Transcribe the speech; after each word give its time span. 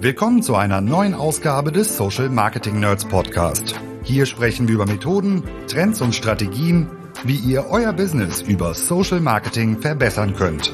Willkommen 0.00 0.42
zu 0.42 0.54
einer 0.56 0.80
neuen 0.80 1.14
Ausgabe 1.14 1.72
des 1.72 1.96
Social 1.96 2.28
Marketing 2.28 2.80
Nerds 2.80 3.04
Podcast. 3.04 3.74
Hier 4.02 4.26
sprechen 4.26 4.68
wir 4.68 4.74
über 4.74 4.86
Methoden, 4.86 5.42
Trends 5.68 6.00
und 6.00 6.14
Strategien, 6.14 6.88
wie 7.24 7.36
ihr 7.36 7.66
euer 7.70 7.92
Business 7.92 8.42
über 8.42 8.74
Social 8.74 9.20
Marketing 9.20 9.80
verbessern 9.80 10.34
könnt. 10.34 10.72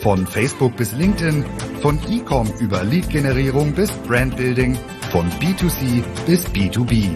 Von 0.00 0.26
Facebook 0.26 0.76
bis 0.76 0.92
LinkedIn, 0.92 1.44
von 1.80 1.98
E-Com 2.10 2.52
über 2.60 2.84
Lead-Generierung 2.84 3.72
bis 3.72 3.90
Brandbuilding, 4.06 4.76
von 5.10 5.30
B2C 5.40 6.02
bis 6.26 6.46
B2B. 6.48 7.10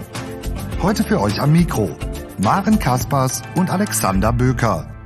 Heute 0.82 1.05
für 1.05 1.21
euch 1.21 1.41
am 1.41 1.53
Mikro 1.53 1.91
Maren 2.43 2.79
Kaspers 2.79 3.43
und 3.55 3.71
Alexander 3.71 4.32
Böker. 4.32 5.00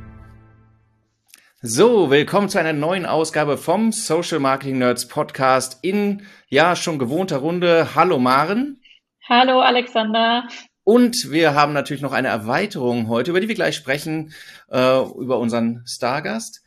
So, 1.66 2.10
willkommen 2.10 2.50
zu 2.50 2.58
einer 2.58 2.74
neuen 2.74 3.06
Ausgabe 3.06 3.56
vom 3.56 3.90
Social 3.90 4.38
Marketing 4.38 4.76
Nerds 4.76 5.08
Podcast 5.08 5.78
in 5.80 6.26
ja 6.50 6.76
schon 6.76 6.98
gewohnter 6.98 7.38
Runde. 7.38 7.94
Hallo 7.94 8.18
Maren. 8.18 8.82
Hallo 9.26 9.62
Alexander. 9.62 10.46
Und 10.82 11.30
wir 11.30 11.54
haben 11.54 11.72
natürlich 11.72 12.02
noch 12.02 12.12
eine 12.12 12.28
Erweiterung 12.28 13.08
heute, 13.08 13.30
über 13.30 13.40
die 13.40 13.48
wir 13.48 13.54
gleich 13.54 13.76
sprechen, 13.76 14.34
äh, 14.70 15.00
über 15.16 15.38
unseren 15.38 15.82
Stargast. 15.86 16.62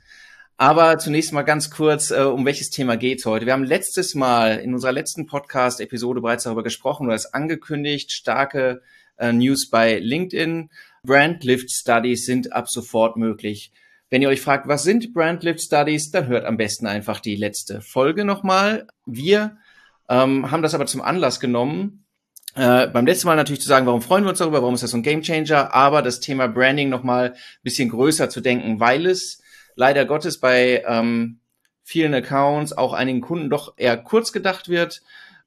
Aber 0.57 0.97
zunächst 0.97 1.31
mal 1.31 1.43
ganz 1.43 1.69
kurz, 1.69 2.09
äh, 2.09 2.23
um 2.23 2.43
welches 2.47 2.71
Thema 2.71 2.97
geht's 2.97 3.27
heute? 3.27 3.45
Wir 3.45 3.53
haben 3.53 3.65
letztes 3.65 4.15
Mal 4.15 4.57
in 4.57 4.73
unserer 4.73 4.93
letzten 4.93 5.27
Podcast-Episode 5.27 6.21
bereits 6.21 6.45
darüber 6.45 6.63
gesprochen 6.63 7.05
oder 7.05 7.15
es 7.15 7.35
angekündigt, 7.35 8.11
starke 8.11 8.81
äh, 9.17 9.31
News 9.31 9.69
bei 9.69 9.99
LinkedIn. 9.99 10.71
Brand 11.03 11.43
Lift 11.43 11.71
Studies 11.71 12.25
sind 12.25 12.51
ab 12.51 12.67
sofort 12.67 13.15
möglich. 13.15 13.71
Wenn 14.09 14.21
ihr 14.21 14.29
euch 14.29 14.41
fragt, 14.41 14.67
was 14.67 14.83
sind 14.83 15.13
Brand 15.13 15.43
Lift 15.43 15.61
Studies, 15.61 16.11
dann 16.11 16.27
hört 16.27 16.45
am 16.45 16.57
besten 16.57 16.87
einfach 16.87 17.19
die 17.19 17.35
letzte 17.35 17.81
Folge 17.81 18.23
nochmal. 18.23 18.87
Wir 19.05 19.57
ähm, 20.09 20.49
haben 20.49 20.61
das 20.61 20.73
aber 20.73 20.85
zum 20.85 21.01
Anlass 21.01 21.39
genommen, 21.39 22.05
äh, 22.55 22.87
beim 22.87 23.05
letzten 23.05 23.27
Mal 23.27 23.35
natürlich 23.35 23.61
zu 23.61 23.67
sagen, 23.67 23.85
warum 23.85 24.01
freuen 24.01 24.23
wir 24.23 24.29
uns 24.29 24.39
darüber, 24.39 24.61
warum 24.61 24.73
ist 24.73 24.81
das 24.81 24.91
so 24.91 24.97
ein 24.97 25.03
Gamechanger, 25.03 25.75
aber 25.75 26.01
das 26.01 26.19
Thema 26.21 26.47
Branding 26.47 26.89
nochmal 26.89 27.33
ein 27.33 27.35
bisschen 27.61 27.89
größer 27.89 28.29
zu 28.29 28.41
denken, 28.41 28.79
weil 28.79 29.05
es 29.05 29.43
leider 29.75 30.05
Gottes 30.05 30.39
bei 30.39 30.83
ähm, 30.87 31.39
vielen 31.83 32.13
Accounts, 32.13 32.73
auch 32.73 32.93
einigen 32.93 33.21
Kunden 33.21 33.49
doch 33.49 33.73
eher 33.77 33.95
kurz 33.95 34.31
gedacht 34.31 34.69
wird. 34.69 35.03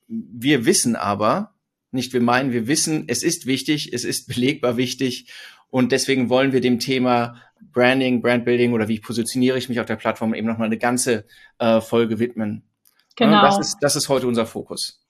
Wir 0.07 0.67
wissen 0.67 0.95
aber, 0.95 1.55
nicht 1.91 2.13
wir 2.13 2.21
meinen, 2.21 2.53
wir 2.53 2.69
wissen, 2.69 3.05
es 3.09 3.25
ist 3.25 3.47
wichtig, 3.47 3.93
es 3.93 4.05
ist 4.05 4.29
belegbar 4.29 4.77
wichtig 4.77 5.33
und 5.69 5.91
deswegen 5.93 6.29
wollen 6.29 6.53
wir 6.53 6.61
dem 6.61 6.79
Thema 6.79 7.43
Branding, 7.73 8.23
Brandbuilding 8.23 8.73
oder 8.73 8.89
wie 8.89 9.01
positioniere 9.01 9.59
ich 9.59 9.69
mich 9.69 9.81
auf 9.81 9.87
der 9.87 9.97
Plattform 9.97 10.35
eben 10.35 10.47
nochmal 10.47 10.67
eine 10.67 10.79
ganze 10.79 11.25
äh, 11.59 11.81
Folge 11.81 12.19
widmen. 12.19 12.63
Genau. 13.17 13.43
das, 13.43 13.59
ist, 13.59 13.79
das 13.81 13.97
ist 13.97 14.09
heute 14.09 14.27
unser 14.27 14.47
Fokus. 14.47 15.01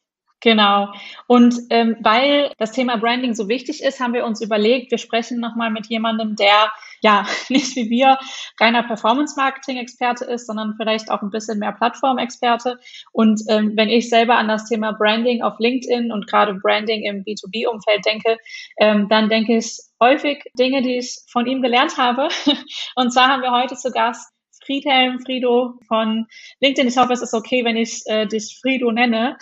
Genau. 0.41 0.89
Und 1.27 1.55
ähm, 1.69 1.97
weil 2.01 2.53
das 2.57 2.73
Thema 2.73 2.97
Branding 2.97 3.35
so 3.35 3.49
wichtig 3.49 3.83
ist, 3.83 4.01
haben 4.01 4.15
wir 4.15 4.25
uns 4.25 4.41
überlegt, 4.41 4.91
wir 4.91 4.97
sprechen 4.97 5.39
nochmal 5.39 5.71
mit 5.71 5.87
jemandem, 5.89 6.35
der 6.35 6.73
ja 7.03 7.27
nicht 7.51 7.77
wie 7.77 7.91
wir 7.91 8.19
reiner 8.59 8.83
Performance-Marketing-Experte 8.83 10.25
ist, 10.25 10.47
sondern 10.47 10.75
vielleicht 10.79 11.11
auch 11.11 11.21
ein 11.21 11.31
bisschen 11.31 11.59
mehr 11.59 11.73
Plattform-Experte. 11.73 12.79
Und 13.13 13.43
ähm, 13.49 13.73
wenn 13.77 13.91
ich 13.91 14.09
selber 14.09 14.39
an 14.39 14.49
das 14.49 14.67
Thema 14.67 14.93
Branding 14.93 15.43
auf 15.43 15.59
LinkedIn 15.59 16.11
und 16.11 16.27
gerade 16.27 16.55
Branding 16.55 17.03
im 17.03 17.23
B2B-Umfeld 17.23 18.07
denke, 18.07 18.39
ähm, 18.79 19.09
dann 19.11 19.29
denke 19.29 19.59
ich 19.59 19.79
häufig 20.01 20.43
Dinge, 20.59 20.81
die 20.81 20.97
ich 20.97 21.19
von 21.31 21.47
ihm 21.47 21.61
gelernt 21.61 21.99
habe. 21.99 22.29
Und 22.97 23.13
zwar 23.13 23.29
haben 23.29 23.43
wir 23.43 23.53
heute 23.53 23.77
zu 23.77 23.91
Gast 23.91 24.33
Friedhelm 24.71 25.19
Frido 25.19 25.75
von 25.89 26.27
LinkedIn. 26.61 26.87
Ich 26.87 26.97
hoffe, 26.97 27.13
es 27.13 27.23
ist 27.23 27.35
okay, 27.35 27.65
wenn 27.65 27.77
ich 27.77 28.03
äh, 28.07 28.27
dich 28.27 28.61
Frido 28.63 28.93
nenne 28.93 29.37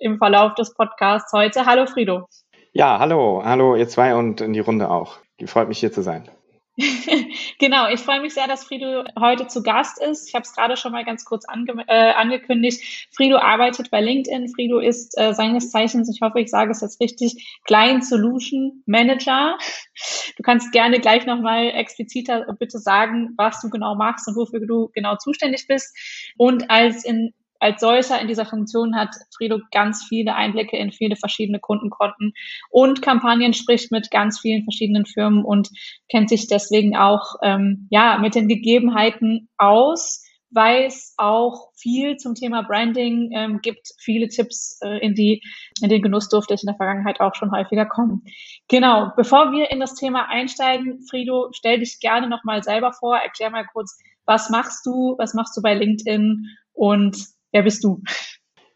im 0.00 0.16
Verlauf 0.16 0.54
des 0.54 0.72
Podcasts 0.72 1.34
heute. 1.34 1.66
Hallo 1.66 1.84
Frido. 1.84 2.26
Ja, 2.72 2.98
hallo, 2.98 3.42
hallo 3.44 3.76
ihr 3.76 3.88
zwei 3.88 4.14
und 4.14 4.40
in 4.40 4.54
die 4.54 4.60
Runde 4.60 4.90
auch. 4.90 5.18
Freut 5.44 5.68
mich 5.68 5.80
hier 5.80 5.92
zu 5.92 6.00
sein. 6.00 6.30
genau, 7.58 7.88
ich 7.88 8.00
freue 8.00 8.20
mich 8.20 8.34
sehr, 8.34 8.46
dass 8.46 8.64
Frido 8.64 9.04
heute 9.18 9.46
zu 9.46 9.62
Gast 9.62 10.00
ist. 10.00 10.28
Ich 10.28 10.34
habe 10.34 10.42
es 10.42 10.54
gerade 10.54 10.76
schon 10.76 10.92
mal 10.92 11.04
ganz 11.04 11.24
kurz 11.24 11.44
ange 11.46 11.84
äh, 11.88 12.12
angekündigt. 12.12 13.08
Frido 13.12 13.36
arbeitet 13.36 13.90
bei 13.90 14.00
LinkedIn. 14.00 14.48
Frido 14.48 14.78
ist 14.78 15.18
äh, 15.18 15.34
seines 15.34 15.70
Zeichens, 15.70 16.10
ich 16.12 16.20
hoffe, 16.22 16.40
ich 16.40 16.50
sage 16.50 16.70
es 16.70 16.80
jetzt 16.80 17.00
richtig, 17.00 17.60
Client 17.64 18.04
Solution 18.04 18.82
Manager. 18.86 19.58
Du 20.36 20.42
kannst 20.42 20.72
gerne 20.72 21.00
gleich 21.00 21.26
nochmal 21.26 21.70
expliziter 21.74 22.46
bitte 22.58 22.78
sagen, 22.78 23.34
was 23.36 23.60
du 23.60 23.68
genau 23.68 23.94
machst 23.94 24.26
und 24.26 24.36
wofür 24.36 24.60
du 24.60 24.90
genau 24.94 25.16
zuständig 25.16 25.66
bist. 25.66 25.94
Und 26.38 26.70
als 26.70 27.04
in 27.04 27.34
als 27.60 27.80
solcher 27.80 28.20
in 28.20 28.26
dieser 28.26 28.46
Funktion 28.46 28.96
hat 28.96 29.14
Frido 29.36 29.58
ganz 29.70 30.04
viele 30.08 30.34
Einblicke 30.34 30.76
in 30.76 30.92
viele 30.92 31.14
verschiedene 31.14 31.60
Kundenkonten 31.60 32.32
und 32.70 33.02
Kampagnen, 33.02 33.52
spricht 33.52 33.92
mit 33.92 34.10
ganz 34.10 34.40
vielen 34.40 34.64
verschiedenen 34.64 35.04
Firmen 35.04 35.44
und 35.44 35.68
kennt 36.10 36.30
sich 36.30 36.48
deswegen 36.48 36.96
auch 36.96 37.36
ähm, 37.42 37.86
ja 37.90 38.18
mit 38.18 38.34
den 38.34 38.48
Gegebenheiten 38.48 39.48
aus, 39.58 40.24
weiß 40.52 41.14
auch 41.18 41.70
viel 41.76 42.16
zum 42.16 42.34
Thema 42.34 42.62
Branding, 42.62 43.30
ähm, 43.34 43.60
gibt 43.62 43.88
viele 43.98 44.28
Tipps, 44.28 44.78
äh, 44.82 44.98
in 44.98 45.14
die 45.14 45.42
in 45.82 45.90
den 45.90 46.02
Genuss 46.02 46.28
durfte 46.28 46.54
ich 46.54 46.62
in 46.62 46.66
der 46.66 46.76
Vergangenheit 46.76 47.20
auch 47.20 47.34
schon 47.34 47.52
häufiger 47.52 47.86
kommen. 47.86 48.22
Genau, 48.68 49.12
bevor 49.16 49.52
wir 49.52 49.70
in 49.70 49.80
das 49.80 49.94
Thema 49.94 50.28
einsteigen, 50.28 51.02
Frido, 51.08 51.50
stell 51.52 51.78
dich 51.78 52.00
gerne 52.00 52.28
nochmal 52.28 52.62
selber 52.62 52.92
vor, 52.92 53.16
erklär 53.18 53.50
mal 53.50 53.66
kurz, 53.72 53.98
was 54.24 54.50
machst 54.50 54.84
du, 54.86 55.14
was 55.18 55.34
machst 55.34 55.56
du 55.56 55.62
bei 55.62 55.74
LinkedIn 55.74 56.46
und 56.72 57.16
Wer 57.52 57.62
bist 57.62 57.82
du? 57.84 58.02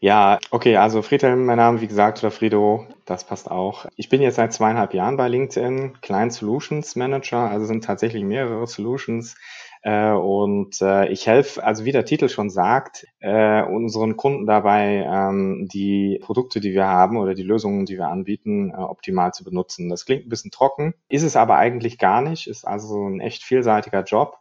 Ja, 0.01 0.39
okay, 0.51 0.75
also 0.75 1.01
Friedhelm, 1.01 1.45
mein 1.45 1.57
Name, 1.57 1.81
wie 1.81 1.87
gesagt, 1.87 2.19
oder 2.19 2.29
Frido, 2.29 2.85
das 3.05 3.25
passt 3.25 3.49
auch. 3.49 3.85
Ich 3.95 4.09
bin 4.09 4.21
jetzt 4.21 4.35
seit 4.35 4.53
zweieinhalb 4.53 4.93
Jahren 4.93 5.17
bei 5.17 5.27
LinkedIn, 5.29 6.01
Client 6.01 6.33
Solutions 6.33 6.95
Manager, 6.95 7.49
also 7.49 7.65
sind 7.65 7.83
tatsächlich 7.83 8.23
mehrere 8.23 8.67
Solutions. 8.67 9.35
Äh, 9.81 10.11
und 10.11 10.81
äh, 10.81 11.07
ich 11.09 11.27
helfe, 11.27 11.63
also 11.63 11.85
wie 11.85 11.91
der 11.91 12.05
Titel 12.05 12.27
schon 12.27 12.49
sagt, 12.49 13.07
äh, 13.19 13.63
unseren 13.63 14.17
Kunden 14.17 14.45
dabei, 14.45 15.07
ähm, 15.07 15.67
die 15.71 16.19
Produkte, 16.21 16.59
die 16.59 16.73
wir 16.73 16.87
haben 16.87 17.17
oder 17.17 17.33
die 17.33 17.43
Lösungen, 17.43 17.85
die 17.85 17.97
wir 17.97 18.07
anbieten, 18.07 18.71
äh, 18.71 18.77
optimal 18.77 19.31
zu 19.31 19.43
benutzen. 19.43 19.89
Das 19.89 20.05
klingt 20.05 20.25
ein 20.25 20.29
bisschen 20.29 20.51
trocken, 20.51 20.93
ist 21.07 21.23
es 21.23 21.35
aber 21.35 21.55
eigentlich 21.57 21.97
gar 21.97 22.21
nicht, 22.21 22.47
ist 22.47 22.67
also 22.67 23.07
ein 23.07 23.21
echt 23.21 23.43
vielseitiger 23.43 24.03
Job. 24.03 24.37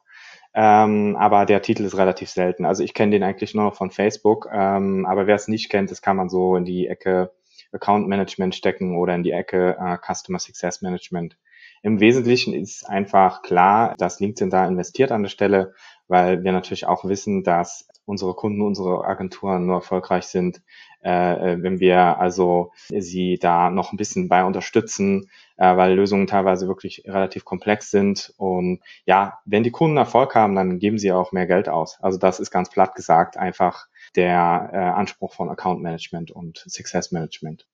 Ähm, 0.55 1.17
aber 1.17 1.47
der 1.47 1.63
Titel 1.63 1.85
ist 1.85 1.97
relativ 1.97 2.31
selten. 2.31 2.65
Also 2.65 2.85
ich 2.85 2.95
kenne 2.95 3.13
den 3.13 3.25
eigentlich 3.25 3.55
nur 3.55 3.65
noch 3.65 3.75
von 3.75 3.91
Facebook, 3.91 4.49
ähm, 4.53 5.05
aber 5.05 5.27
wer 5.27 5.35
es 5.35 5.49
nicht 5.49 5.69
kennt, 5.69 5.91
das 5.91 6.01
kann 6.01 6.17
man 6.17 6.29
so 6.29 6.57
in 6.57 6.65
die 6.65 6.87
Ecke 6.87 7.33
Account 7.73 8.07
Management 8.07 8.55
stecken 8.55 8.97
oder 8.97 9.15
in 9.17 9.25
die 9.25 9.33
Ecke 9.33 9.77
äh, 9.81 9.97
Customer 9.99 10.39
Success 10.39 10.81
Management. 10.81 11.37
Im 11.83 12.01
Wesentlichen 12.01 12.55
ist 12.55 12.89
einfach 12.89 13.43
klar, 13.43 13.95
dass 13.99 14.21
LinkedIn 14.21 14.49
da 14.49 14.67
investiert 14.67 15.13
an 15.13 15.23
der 15.23 15.29
Stelle, 15.29 15.75
weil 16.09 16.45
wir 16.45 16.53
natürlich 16.53 16.87
auch 16.87 17.05
wissen, 17.05 17.43
dass 17.43 17.89
unsere 18.07 18.35
Kunden, 18.35 18.63
unsere 18.63 19.05
Agenturen 19.05 19.67
nur 19.67 19.77
erfolgreich 19.77 20.25
sind, 20.25 20.63
äh, 21.05 21.63
wenn 21.63 21.81
wir 21.81 22.19
also 22.19 22.73
sie 22.89 23.39
da 23.39 23.71
noch 23.71 23.93
ein 23.93 23.97
bisschen 23.97 24.29
bei 24.29 24.45
unterstützen, 24.45 25.31
äh, 25.57 25.77
weil 25.77 25.95
Lösungen 25.95 26.27
teilweise 26.27 26.67
wirklich 26.67 27.03
relativ 27.07 27.45
komplex 27.45 27.91
sind. 27.91 28.33
Und 28.37 28.81
ja, 29.05 29.39
wenn 29.45 29.63
die 29.63 29.71
Kunden 29.71 29.97
Erfolg 29.97 30.35
haben, 30.35 30.55
dann 30.55 30.79
geben 30.79 30.99
sie 30.99 31.13
auch 31.13 31.33
mehr 31.33 31.47
Geld 31.47 31.69
aus. 31.69 31.99
Also 32.01 32.19
das 32.19 32.41
ist 32.41 32.51
ganz 32.51 32.71
platt 32.71 32.95
gesagt 32.95 33.37
einfach 33.37 33.87
der 34.17 34.71
äh, 34.73 34.77
Anspruch 34.77 35.35
von 35.35 35.51
Account 35.51 35.83
Management 35.83 36.31
und 36.31 36.65
Success 36.67 37.13
Management. 37.13 37.67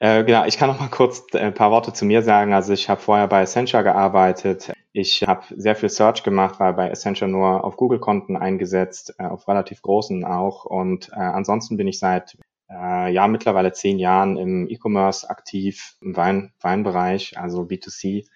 Äh, 0.00 0.22
genau, 0.24 0.44
ich 0.44 0.58
kann 0.58 0.68
noch 0.68 0.78
mal 0.78 0.88
kurz 0.88 1.24
ein 1.34 1.54
paar 1.54 1.72
Worte 1.72 1.92
zu 1.92 2.04
mir 2.04 2.22
sagen. 2.22 2.52
Also 2.52 2.72
ich 2.72 2.88
habe 2.88 3.00
vorher 3.00 3.26
bei 3.26 3.42
Essentia 3.42 3.82
gearbeitet. 3.82 4.72
Ich 4.92 5.24
habe 5.26 5.42
sehr 5.56 5.74
viel 5.74 5.88
Search 5.88 6.22
gemacht, 6.22 6.60
war 6.60 6.72
bei 6.74 6.88
Essentia 6.88 7.26
nur 7.26 7.64
auf 7.64 7.76
Google-Konten 7.76 8.36
eingesetzt, 8.36 9.14
äh, 9.18 9.24
auf 9.24 9.48
relativ 9.48 9.82
großen 9.82 10.24
auch. 10.24 10.64
Und 10.64 11.10
äh, 11.10 11.16
ansonsten 11.16 11.76
bin 11.76 11.88
ich 11.88 11.98
seit 11.98 12.36
äh, 12.70 13.12
ja 13.12 13.28
mittlerweile 13.28 13.72
zehn 13.72 13.98
Jahren 13.98 14.36
im 14.36 14.68
E-Commerce 14.68 15.28
aktiv, 15.28 15.96
im 16.00 16.16
Wein, 16.16 16.52
Weinbereich, 16.60 17.38
also 17.38 17.62
B2C. 17.62 18.26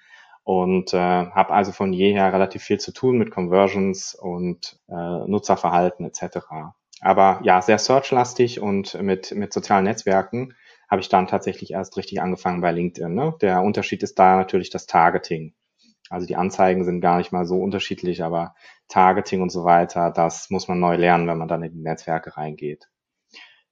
Und 0.44 0.92
äh, 0.92 0.98
habe 0.98 1.52
also 1.52 1.70
von 1.70 1.92
jeher 1.92 2.32
relativ 2.32 2.62
viel 2.64 2.80
zu 2.80 2.92
tun 2.92 3.16
mit 3.16 3.30
Conversions 3.30 4.14
und 4.14 4.80
äh, 4.88 4.94
Nutzerverhalten 4.94 6.04
etc. 6.04 6.38
Aber 7.00 7.40
ja, 7.44 7.62
sehr 7.62 7.78
searchlastig 7.78 8.60
und 8.60 9.00
mit, 9.00 9.32
mit 9.32 9.52
sozialen 9.52 9.84
Netzwerken 9.84 10.54
habe 10.90 11.00
ich 11.00 11.08
dann 11.08 11.28
tatsächlich 11.28 11.70
erst 11.72 11.96
richtig 11.96 12.20
angefangen 12.20 12.60
bei 12.60 12.72
LinkedIn. 12.72 13.14
Ne? 13.14 13.34
Der 13.40 13.62
Unterschied 13.62 14.02
ist 14.02 14.18
da 14.18 14.36
natürlich 14.36 14.70
das 14.70 14.86
Targeting. 14.86 15.54
Also 16.10 16.26
die 16.26 16.36
Anzeigen 16.36 16.84
sind 16.84 17.00
gar 17.00 17.18
nicht 17.18 17.32
mal 17.32 17.46
so 17.46 17.56
unterschiedlich, 17.56 18.22
aber 18.22 18.54
Targeting 18.88 19.40
und 19.40 19.50
so 19.50 19.64
weiter, 19.64 20.10
das 20.10 20.50
muss 20.50 20.68
man 20.68 20.78
neu 20.78 20.96
lernen, 20.96 21.26
wenn 21.26 21.38
man 21.38 21.48
dann 21.48 21.62
in 21.62 21.72
die 21.72 21.80
Netzwerke 21.80 22.36
reingeht. 22.36 22.90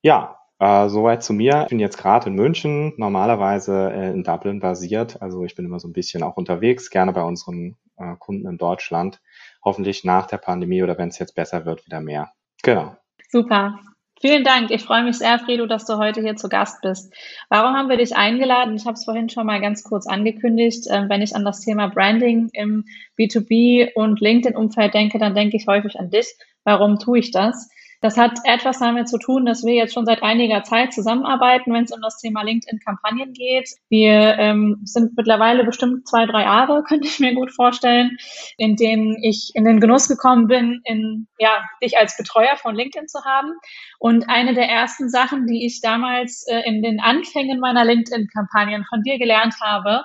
Ja, 0.01 0.40
äh, 0.61 0.89
soweit 0.89 1.25
zu 1.25 1.33
mir. 1.33 1.63
Ich 1.65 1.71
bin 1.71 1.81
jetzt 1.81 1.99
gerade 1.99 2.29
in 2.29 2.35
München, 2.35 2.93
normalerweise 2.99 3.91
äh, 3.93 4.11
in 4.13 4.23
Dublin 4.23 4.61
basiert. 4.61 5.21
Also 5.21 5.45
ich 5.45 5.55
bin 5.55 5.65
immer 5.65 5.81
so 5.81 5.89
ein 5.89 5.95
bisschen 5.95 6.23
auch 6.23 6.37
unterwegs, 6.37 6.91
gerne 6.91 7.13
bei 7.13 7.23
unseren 7.23 7.77
äh, 7.97 8.15
Kunden 8.19 8.47
in 8.47 8.59
Deutschland. 8.59 9.21
Hoffentlich 9.65 10.05
nach 10.05 10.27
der 10.27 10.37
Pandemie 10.37 10.83
oder 10.83 10.99
wenn 10.99 11.09
es 11.09 11.19
jetzt 11.19 11.35
besser 11.35 11.65
wird, 11.65 11.87
wieder 11.87 12.01
mehr. 12.01 12.33
Genau. 12.63 12.95
Super. 13.31 13.81
Vielen 14.21 14.45
Dank. 14.45 14.71
Ich 14.71 14.85
freue 14.85 15.03
mich 15.03 15.17
sehr, 15.17 15.39
Fredo, 15.39 15.65
dass 15.65 15.87
du 15.87 15.97
heute 15.97 16.21
hier 16.21 16.37
zu 16.37 16.51
Gast 16.51 16.83
bist. 16.83 17.11
Warum 17.49 17.75
haben 17.75 17.89
wir 17.89 17.97
dich 17.97 18.15
eingeladen? 18.15 18.77
Ich 18.77 18.85
habe 18.85 18.93
es 18.93 19.07
vorhin 19.07 19.31
schon 19.31 19.47
mal 19.47 19.63
ganz 19.63 19.83
kurz 19.83 20.07
angekündigt. 20.07 20.85
Ähm, 20.91 21.09
wenn 21.09 21.23
ich 21.23 21.35
an 21.35 21.47
das 21.47 21.61
Thema 21.61 21.89
Branding 21.89 22.51
im 22.53 22.85
B2B 23.19 23.95
und 23.95 24.21
LinkedIn-Umfeld 24.21 24.93
denke, 24.93 25.19
dann 25.19 25.35
denke 25.35 25.57
ich 25.57 25.67
häufig 25.67 25.99
an 25.99 26.11
dich. 26.11 26.35
Warum 26.65 26.99
tue 26.99 27.21
ich 27.21 27.31
das? 27.31 27.71
Das 28.03 28.17
hat 28.17 28.39
etwas 28.45 28.79
damit 28.79 29.09
zu 29.11 29.19
tun, 29.19 29.45
dass 29.45 29.63
wir 29.63 29.75
jetzt 29.75 29.93
schon 29.93 30.07
seit 30.07 30.23
einiger 30.23 30.63
Zeit 30.63 30.95
zusammenarbeiten, 30.95 31.73
wenn 31.73 31.85
es 31.85 31.93
um 31.93 32.01
das 32.01 32.19
Thema 32.19 32.43
LinkedIn-Kampagnen 32.43 33.35
geht. 33.35 33.69
Wir 33.91 34.39
ähm, 34.39 34.81
sind 34.85 35.17
mittlerweile 35.19 35.65
bestimmt 35.65 36.09
zwei, 36.09 36.25
drei 36.25 36.43
Jahre, 36.43 36.83
könnte 36.89 37.07
ich 37.07 37.21
mir 37.21 37.35
gut 37.35 37.53
vorstellen, 37.53 38.17
in 38.57 38.77
denen 38.77 39.17
ich 39.23 39.51
in 39.55 39.65
den 39.65 39.81
Genuss 39.81 40.09
gekommen 40.09 40.47
bin, 40.47 40.81
in, 40.85 41.29
ja, 41.39 41.63
dich 41.83 41.99
als 41.99 42.17
Betreuer 42.17 42.57
von 42.57 42.75
LinkedIn 42.75 43.07
zu 43.07 43.23
haben. 43.25 43.53
Und 43.99 44.31
eine 44.31 44.55
der 44.55 44.69
ersten 44.69 45.11
Sachen, 45.11 45.47
die 45.47 45.67
ich 45.67 45.83
damals 45.83 46.47
äh, 46.49 46.61
in 46.65 46.83
den 46.83 47.01
Anfängen 47.01 47.61
meiner 47.61 47.85
LinkedIn-Kampagnen 47.85 48.87
von 48.89 49.03
dir 49.03 49.19
gelernt 49.19 49.57
habe, 49.61 50.05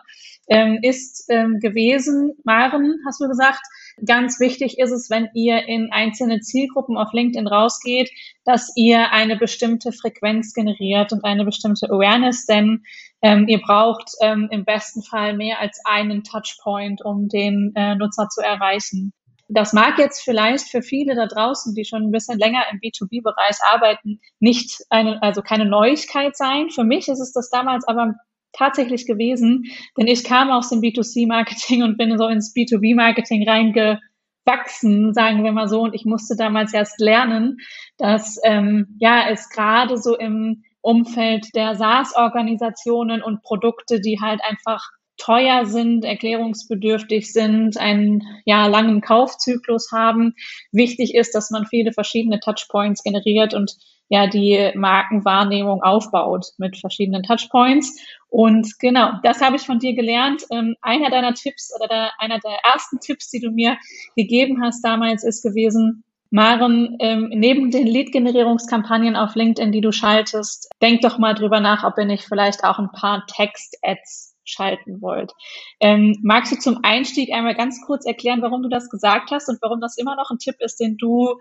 ähm, 0.49 0.79
ist 0.81 1.25
ähm, 1.29 1.59
gewesen, 1.59 2.33
Maren, 2.43 2.99
hast 3.05 3.21
du 3.21 3.27
gesagt, 3.27 3.61
Ganz 4.03 4.41
wichtig 4.41 4.77
ist 4.77 4.91
es, 4.91 5.09
wenn 5.09 5.29
ihr 5.33 5.67
in 5.67 5.91
einzelne 5.91 6.41
Zielgruppen 6.41 6.97
auf 6.97 7.13
LinkedIn 7.13 7.47
rausgeht, 7.47 8.09
dass 8.43 8.73
ihr 8.75 9.11
eine 9.11 9.37
bestimmte 9.37 9.93
Frequenz 9.93 10.53
generiert 10.53 11.13
und 11.13 11.23
eine 11.23 11.45
bestimmte 11.45 11.87
Awareness, 11.87 12.45
denn 12.45 12.83
ähm, 13.21 13.47
ihr 13.47 13.61
braucht 13.61 14.11
ähm, 14.21 14.49
im 14.51 14.65
besten 14.65 15.01
Fall 15.01 15.37
mehr 15.37 15.61
als 15.61 15.79
einen 15.85 16.23
Touchpoint, 16.23 17.05
um 17.05 17.29
den 17.29 17.71
äh, 17.75 17.95
Nutzer 17.95 18.27
zu 18.27 18.41
erreichen. 18.41 19.13
Das 19.47 19.73
mag 19.73 19.97
jetzt 19.99 20.23
vielleicht 20.23 20.67
für 20.67 20.81
viele 20.81 21.15
da 21.15 21.27
draußen, 21.27 21.73
die 21.73 21.85
schon 21.85 22.03
ein 22.03 22.11
bisschen 22.11 22.37
länger 22.37 22.63
im 22.71 22.79
B2B-Bereich 22.79 23.57
arbeiten, 23.61 24.19
nicht 24.39 24.83
eine, 24.89 25.21
also 25.21 25.41
keine 25.41 25.65
Neuigkeit 25.65 26.35
sein. 26.35 26.69
Für 26.69 26.83
mich 26.83 27.07
ist 27.07 27.19
es 27.19 27.31
das 27.31 27.49
damals 27.49 27.87
aber 27.87 28.15
tatsächlich 28.57 29.05
gewesen, 29.05 29.65
denn 29.97 30.07
ich 30.07 30.23
kam 30.23 30.49
aus 30.49 30.69
dem 30.69 30.81
B2C-Marketing 30.81 31.83
und 31.83 31.97
bin 31.97 32.17
so 32.17 32.27
ins 32.27 32.53
B2B-Marketing 32.55 33.47
reingewachsen, 33.47 35.13
sagen 35.13 35.43
wir 35.43 35.51
mal 35.51 35.67
so, 35.67 35.81
und 35.81 35.93
ich 35.93 36.05
musste 36.05 36.35
damals 36.35 36.73
erst 36.73 36.99
lernen, 36.99 37.57
dass 37.97 38.39
ähm, 38.43 38.95
ja 38.99 39.29
es 39.29 39.49
gerade 39.49 39.97
so 39.97 40.17
im 40.17 40.63
Umfeld 40.81 41.55
der 41.55 41.75
SaaS-Organisationen 41.75 43.23
und 43.23 43.41
Produkte, 43.41 43.99
die 43.99 44.19
halt 44.21 44.41
einfach 44.47 44.91
teuer 45.17 45.65
sind, 45.65 46.05
erklärungsbedürftig 46.05 47.31
sind, 47.31 47.77
einen 47.77 48.21
ja, 48.45 48.67
langen 48.67 49.01
Kaufzyklus 49.01 49.91
haben. 49.91 50.35
Wichtig 50.71 51.15
ist, 51.15 51.33
dass 51.33 51.51
man 51.51 51.65
viele 51.65 51.93
verschiedene 51.93 52.39
Touchpoints 52.39 53.03
generiert 53.03 53.53
und 53.53 53.75
ja 54.09 54.27
die 54.27 54.71
Markenwahrnehmung 54.75 55.81
aufbaut 55.81 56.47
mit 56.57 56.77
verschiedenen 56.77 57.23
Touchpoints. 57.23 57.99
Und 58.29 58.79
genau, 58.79 59.11
das 59.23 59.41
habe 59.41 59.55
ich 59.55 59.63
von 59.63 59.79
dir 59.79 59.95
gelernt. 59.95 60.43
Ähm, 60.51 60.75
einer 60.81 61.09
deiner 61.09 61.33
Tipps 61.33 61.71
oder 61.75 61.87
der, 61.87 62.11
einer 62.19 62.39
der 62.39 62.57
ersten 62.63 62.99
Tipps, 62.99 63.29
die 63.29 63.39
du 63.39 63.51
mir 63.51 63.77
gegeben 64.15 64.61
hast 64.61 64.81
damals, 64.81 65.23
ist 65.23 65.41
gewesen, 65.41 66.03
Maren, 66.31 66.97
ähm, 66.99 67.29
neben 67.33 67.71
den 67.71 67.87
Lead-Generierungskampagnen 67.87 69.15
auf 69.15 69.35
LinkedIn, 69.35 69.71
die 69.71 69.81
du 69.81 69.91
schaltest, 69.91 70.67
denk 70.81 71.01
doch 71.01 71.17
mal 71.17 71.33
drüber 71.33 71.59
nach, 71.59 71.83
ob 71.83 71.97
ihr 71.97 72.05
nicht 72.05 72.25
vielleicht 72.25 72.63
auch 72.63 72.79
ein 72.79 72.91
paar 72.91 73.25
Text-Ads 73.27 74.35
schalten 74.43 75.01
wollt. 75.01 75.33
Ähm, 75.79 76.17
magst 76.23 76.51
du 76.51 76.57
zum 76.57 76.79
Einstieg 76.83 77.31
einmal 77.31 77.55
ganz 77.55 77.81
kurz 77.85 78.05
erklären, 78.05 78.41
warum 78.41 78.63
du 78.63 78.69
das 78.69 78.89
gesagt 78.89 79.31
hast 79.31 79.49
und 79.49 79.61
warum 79.61 79.81
das 79.81 79.97
immer 79.97 80.15
noch 80.15 80.29
ein 80.29 80.37
Tipp 80.37 80.55
ist, 80.59 80.79
den 80.79 80.97
du 80.97 81.39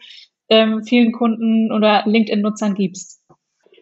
ähm, 0.48 0.82
vielen 0.84 1.12
Kunden 1.12 1.72
oder 1.72 2.02
LinkedIn-Nutzern 2.06 2.74
gibst? 2.74 3.22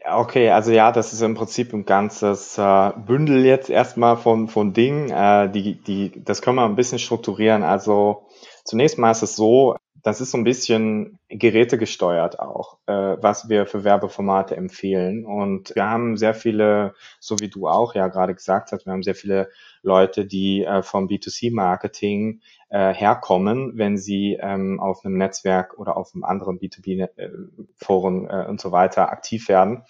Okay, 0.05 0.50
also 0.50 0.73
ja, 0.73 0.91
das 0.91 1.12
ist 1.12 1.23
im 1.23 1.35
Prinzip 1.35 1.73
ein 1.73 1.85
ganzes 1.85 2.59
äh, 2.59 2.91
Bündel 3.06 3.44
jetzt 3.44 3.70
erstmal 3.70 4.17
von, 4.17 4.49
von 4.49 4.73
Dingen. 4.73 5.11
Äh, 5.11 5.50
die, 5.50 5.81
die, 5.81 6.25
das 6.25 6.43
können 6.43 6.56
wir 6.56 6.64
ein 6.64 6.75
bisschen 6.75 6.99
strukturieren. 6.99 7.62
Also 7.62 8.26
zunächst 8.64 8.99
mal 8.99 9.12
ist 9.12 9.23
es 9.23 9.37
so, 9.37 9.76
das 10.02 10.20
ist 10.20 10.32
so 10.32 10.38
ein 10.38 10.44
bisschen 10.44 11.19
gerätegesteuert 11.28 12.40
auch, 12.40 12.78
äh, 12.87 12.93
was 12.93 13.49
wir 13.49 13.66
für 13.66 13.84
Werbeformate 13.84 14.56
empfehlen. 14.56 15.25
Und 15.25 15.75
wir 15.76 15.88
haben 15.88 16.16
sehr 16.16 16.34
viele, 16.34 16.94
so 17.20 17.38
wie 17.38 17.49
du 17.49 17.69
auch 17.69 17.94
ja 17.94 18.08
gerade 18.08 18.34
gesagt 18.34 18.72
hast, 18.72 18.84
wir 18.84 18.93
haben 18.93 19.04
sehr 19.04 19.14
viele 19.14 19.49
Leute, 19.82 20.26
die 20.26 20.64
äh, 20.64 20.82
vom 20.82 21.06
B2C-Marketing 21.06 22.40
äh, 22.70 22.93
herkommen, 22.93 23.72
wenn 23.76 23.96
sie 23.96 24.38
ähm, 24.40 24.81
auf 24.81 25.04
einem 25.04 25.19
Netzwerk 25.19 25.78
oder 25.78 25.96
auf 25.96 26.14
einem 26.14 26.25
anderen 26.25 26.58
B2B-Forum 26.58 28.28
äh, 28.28 28.46
und 28.46 28.60
so 28.60 28.72
weiter 28.72 29.10
aktiv 29.10 29.48
werden. 29.48 29.84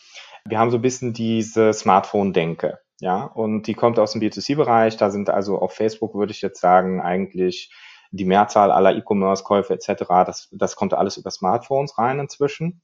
Wir 0.45 0.59
haben 0.59 0.71
so 0.71 0.79
ein 0.79 0.83
bisschen 0.83 1.15
diese 1.15 1.73
Smartphone-Denke. 1.73 2.81
Ja, 3.01 3.25
und 3.25 3.67
die 3.67 3.75
kommt 3.75 3.99
aus 3.99 4.13
dem 4.13 4.21
B2C-Bereich. 4.21 4.97
Da 4.97 5.11
sind 5.11 5.31
also 5.31 5.59
auf 5.59 5.73
Facebook, 5.73 6.15
würde 6.15 6.33
ich 6.33 6.43
jetzt 6.43 6.61
sagen, 6.61 7.01
eigentlich 7.01 7.73
die 8.13 8.25
Mehrzahl 8.25 8.71
aller 8.71 8.95
E-Commerce-Käufe 8.97 9.75
etc., 9.75 10.05
das, 10.27 10.49
das 10.53 10.77
kommt 10.77 10.95
alles 10.95 11.17
über 11.17 11.31
Smartphones 11.31 11.99
rein 11.99 12.21
inzwischen. 12.21 12.83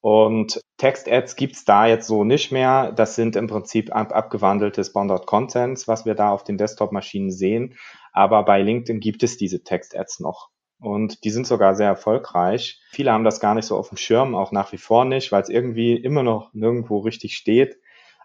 Und 0.00 0.60
Text-Ads 0.76 1.34
gibt's 1.34 1.64
da 1.64 1.86
jetzt 1.86 2.06
so 2.06 2.22
nicht 2.22 2.52
mehr. 2.52 2.92
Das 2.92 3.16
sind 3.16 3.34
im 3.34 3.48
Prinzip 3.48 3.94
ab, 3.94 4.14
abgewandelte 4.14 4.84
Sponsored 4.84 5.26
Contents, 5.26 5.88
was 5.88 6.06
wir 6.06 6.14
da 6.14 6.30
auf 6.30 6.44
den 6.44 6.56
Desktop-Maschinen 6.56 7.32
sehen. 7.32 7.74
Aber 8.12 8.44
bei 8.44 8.62
LinkedIn 8.62 9.00
gibt 9.00 9.22
es 9.24 9.36
diese 9.36 9.64
Text-Ads 9.64 10.20
noch. 10.20 10.50
Und 10.80 11.24
die 11.24 11.30
sind 11.30 11.46
sogar 11.48 11.74
sehr 11.74 11.88
erfolgreich. 11.88 12.80
Viele 12.90 13.12
haben 13.12 13.24
das 13.24 13.40
gar 13.40 13.54
nicht 13.54 13.66
so 13.66 13.76
auf 13.76 13.88
dem 13.88 13.98
Schirm, 13.98 14.36
auch 14.36 14.52
nach 14.52 14.70
wie 14.70 14.78
vor 14.78 15.04
nicht, 15.04 15.32
weil 15.32 15.42
es 15.42 15.48
irgendwie 15.48 15.96
immer 15.96 16.22
noch 16.22 16.52
nirgendwo 16.54 16.98
richtig 16.98 17.36
steht. 17.36 17.80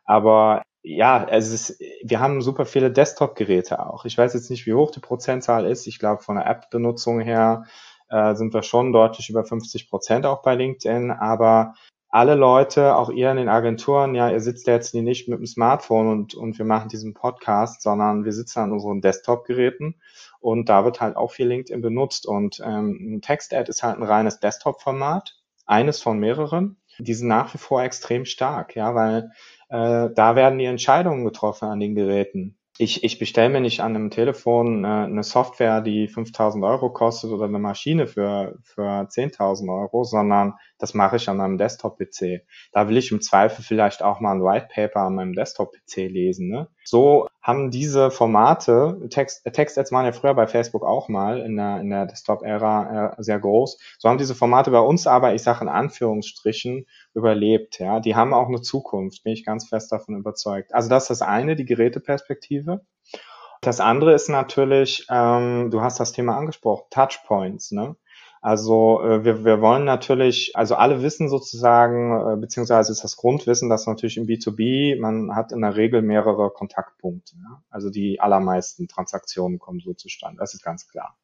Aber 0.06 0.62
ja, 0.84 1.26
es 1.30 1.52
ist, 1.52 1.80
wir 2.04 2.20
haben 2.20 2.42
super 2.42 2.66
viele 2.66 2.92
Desktop-Geräte 2.92 3.86
auch. 3.86 4.04
Ich 4.06 4.18
weiß 4.18 4.34
jetzt 4.34 4.50
nicht, 4.50 4.66
wie 4.66 4.74
hoch 4.74 4.92
die 4.92 5.00
Prozentzahl 5.00 5.66
ist. 5.66 5.88
Ich 5.88 5.98
glaube, 5.98 6.22
von 6.22 6.36
der 6.36 6.46
App-Benutzung 6.46 7.22
her 7.22 7.64
äh, 8.10 8.36
sind 8.36 8.54
wir 8.54 8.64
schon 8.64 8.92
deutlich 8.92 9.30
über 9.30 9.46
50 9.46 9.90
Prozent 9.90 10.26
auch 10.26 10.42
bei 10.42 10.56
LinkedIn. 10.56 11.12
Aber 11.12 11.74
alle 12.10 12.36
Leute, 12.36 12.98
auch 12.98 13.10
ihr 13.10 13.32
in 13.32 13.38
den 13.38 13.50
Agenturen, 13.50 14.14
ja, 14.14 14.30
ihr 14.30 14.42
sitzt 14.42 14.68
jetzt 14.68 14.94
nicht 14.94 15.30
mit 15.30 15.40
dem 15.40 15.48
Smartphone 15.48 16.10
und, 16.12 16.36
und 16.36 16.58
wir 16.58 16.66
machen 16.66 16.90
diesen 16.90 17.14
Podcast, 17.14 17.82
sondern 17.82 18.26
wir 18.26 18.34
sitzen 18.34 18.60
an 18.60 18.72
unseren 18.74 19.02
Desktop-Geräten 19.02 19.96
und 20.42 20.68
da 20.68 20.84
wird 20.84 21.00
halt 21.00 21.16
auch 21.16 21.32
viel 21.32 21.48
LinkedIn 21.48 21.82
benutzt. 21.82 22.28
Und 22.28 22.62
ähm, 22.64 23.16
ein 23.16 23.22
Text-Ad 23.22 23.70
ist 23.70 23.84
halt 23.84 23.98
ein 23.98 24.04
reines 24.04 24.42
Desktop-Format, 24.42 25.38
eines 25.66 26.02
von 26.02 26.20
mehreren. 26.20 26.78
Die 27.00 27.14
sind 27.14 27.30
nach 27.30 27.54
wie 27.54 27.58
vor 27.58 27.82
extrem 27.82 28.26
stark, 28.26 28.76
ja, 28.76 28.94
weil 28.94 29.32
äh, 29.74 30.14
da 30.14 30.36
werden 30.36 30.60
die 30.60 30.66
Entscheidungen 30.66 31.26
getroffen 31.26 31.68
an 31.68 31.80
den 31.80 31.96
Geräten. 31.96 32.60
Ich, 32.78 33.04
ich 33.04 33.18
bestelle 33.18 33.50
mir 33.50 33.60
nicht 33.60 33.80
an 33.82 33.96
einem 33.96 34.12
Telefon 34.12 34.86
äh, 34.86 34.88
eine 34.88 35.24
Software, 35.24 35.82
die 35.82 36.08
5000 36.08 36.64
Euro 36.64 36.92
kostet 36.92 37.32
oder 37.32 37.46
eine 37.46 37.58
Maschine 37.58 38.06
für, 38.06 38.60
für 38.62 38.84
10.000 38.84 39.74
Euro, 39.74 40.04
sondern 40.04 40.54
das 40.84 40.94
mache 40.94 41.16
ich 41.16 41.30
an 41.30 41.38
meinem 41.38 41.58
Desktop-PC. 41.58 42.42
Da 42.74 42.90
will 42.90 42.98
ich 42.98 43.10
im 43.14 43.22
Zweifel 43.22 43.64
vielleicht 43.64 44.04
auch 44.04 44.20
mal 44.20 44.34
ein 44.34 44.44
White 44.44 44.68
Paper 44.70 45.00
an 45.00 45.16
meinem 45.16 45.32
Desktop-PC 45.32 46.10
lesen. 46.10 46.50
Ne? 46.50 46.68
So 46.84 47.30
haben 47.42 47.72
diese 47.72 48.12
Formate, 48.12 49.00
Text, 49.10 49.46
Text-Ads 49.46 49.94
waren 49.94 50.04
ja 50.04 50.12
früher 50.12 50.34
bei 50.34 50.46
Facebook 50.46 50.84
auch 50.84 51.08
mal 51.08 51.40
in 51.40 51.56
der, 51.56 51.80
in 51.80 51.90
der 51.90 52.06
Desktop-Ära 52.08 53.14
äh, 53.18 53.24
sehr 53.24 53.40
groß, 53.40 53.80
so 53.98 54.10
haben 54.10 54.18
diese 54.18 54.36
Formate 54.36 54.72
bei 54.72 54.82
uns 54.82 55.08
aber, 55.08 55.34
ich 55.34 55.42
sage 55.42 55.62
in 55.62 55.70
Anführungsstrichen, 55.70 56.86
überlebt. 57.14 57.80
Ja, 57.80 58.02
Die 58.02 58.18
haben 58.18 58.34
auch 58.34 58.50
eine 58.50 58.60
Zukunft, 58.60 59.24
bin 59.24 59.32
ich 59.32 59.46
ganz 59.46 59.70
fest 59.70 59.90
davon 59.90 60.18
überzeugt. 60.18 60.74
Also 60.74 60.90
das 60.90 61.04
ist 61.04 61.22
das 61.22 61.22
eine, 61.22 61.56
die 61.56 61.64
Geräteperspektive. 61.64 62.82
Das 63.62 63.80
andere 63.80 64.14
ist 64.14 64.28
natürlich, 64.28 65.08
ähm, 65.10 65.70
du 65.72 65.80
hast 65.80 66.02
das 66.02 66.12
Thema 66.12 66.36
angesprochen, 66.36 66.88
Touchpoints. 66.90 67.72
Ne? 67.72 67.96
Also 68.44 69.02
äh, 69.02 69.24
wir, 69.24 69.46
wir 69.46 69.62
wollen 69.62 69.86
natürlich, 69.86 70.52
also 70.54 70.76
alle 70.76 71.02
wissen 71.02 71.30
sozusagen, 71.30 72.12
äh, 72.12 72.36
beziehungsweise 72.36 72.92
ist 72.92 73.02
das 73.02 73.16
Grundwissen, 73.16 73.70
dass 73.70 73.88
natürlich 73.88 74.18
im 74.18 74.28
B2B, 74.28 75.00
man 75.00 75.34
hat 75.34 75.54
in 75.54 75.62
der 75.62 75.78
Regel 75.78 76.02
mehrere 76.02 76.52
Kontaktpunkte. 76.52 77.36
Ja? 77.38 77.64
Also 77.70 77.90
die 77.90 78.20
allermeisten 78.20 78.90
Transaktionen 78.90 79.60
kommen 79.60 79.80
so 79.80 79.94
zustande, 79.94 80.40
das 80.40 80.54
ist 80.54 80.62
ganz 80.62 80.90
klar. 80.90 81.16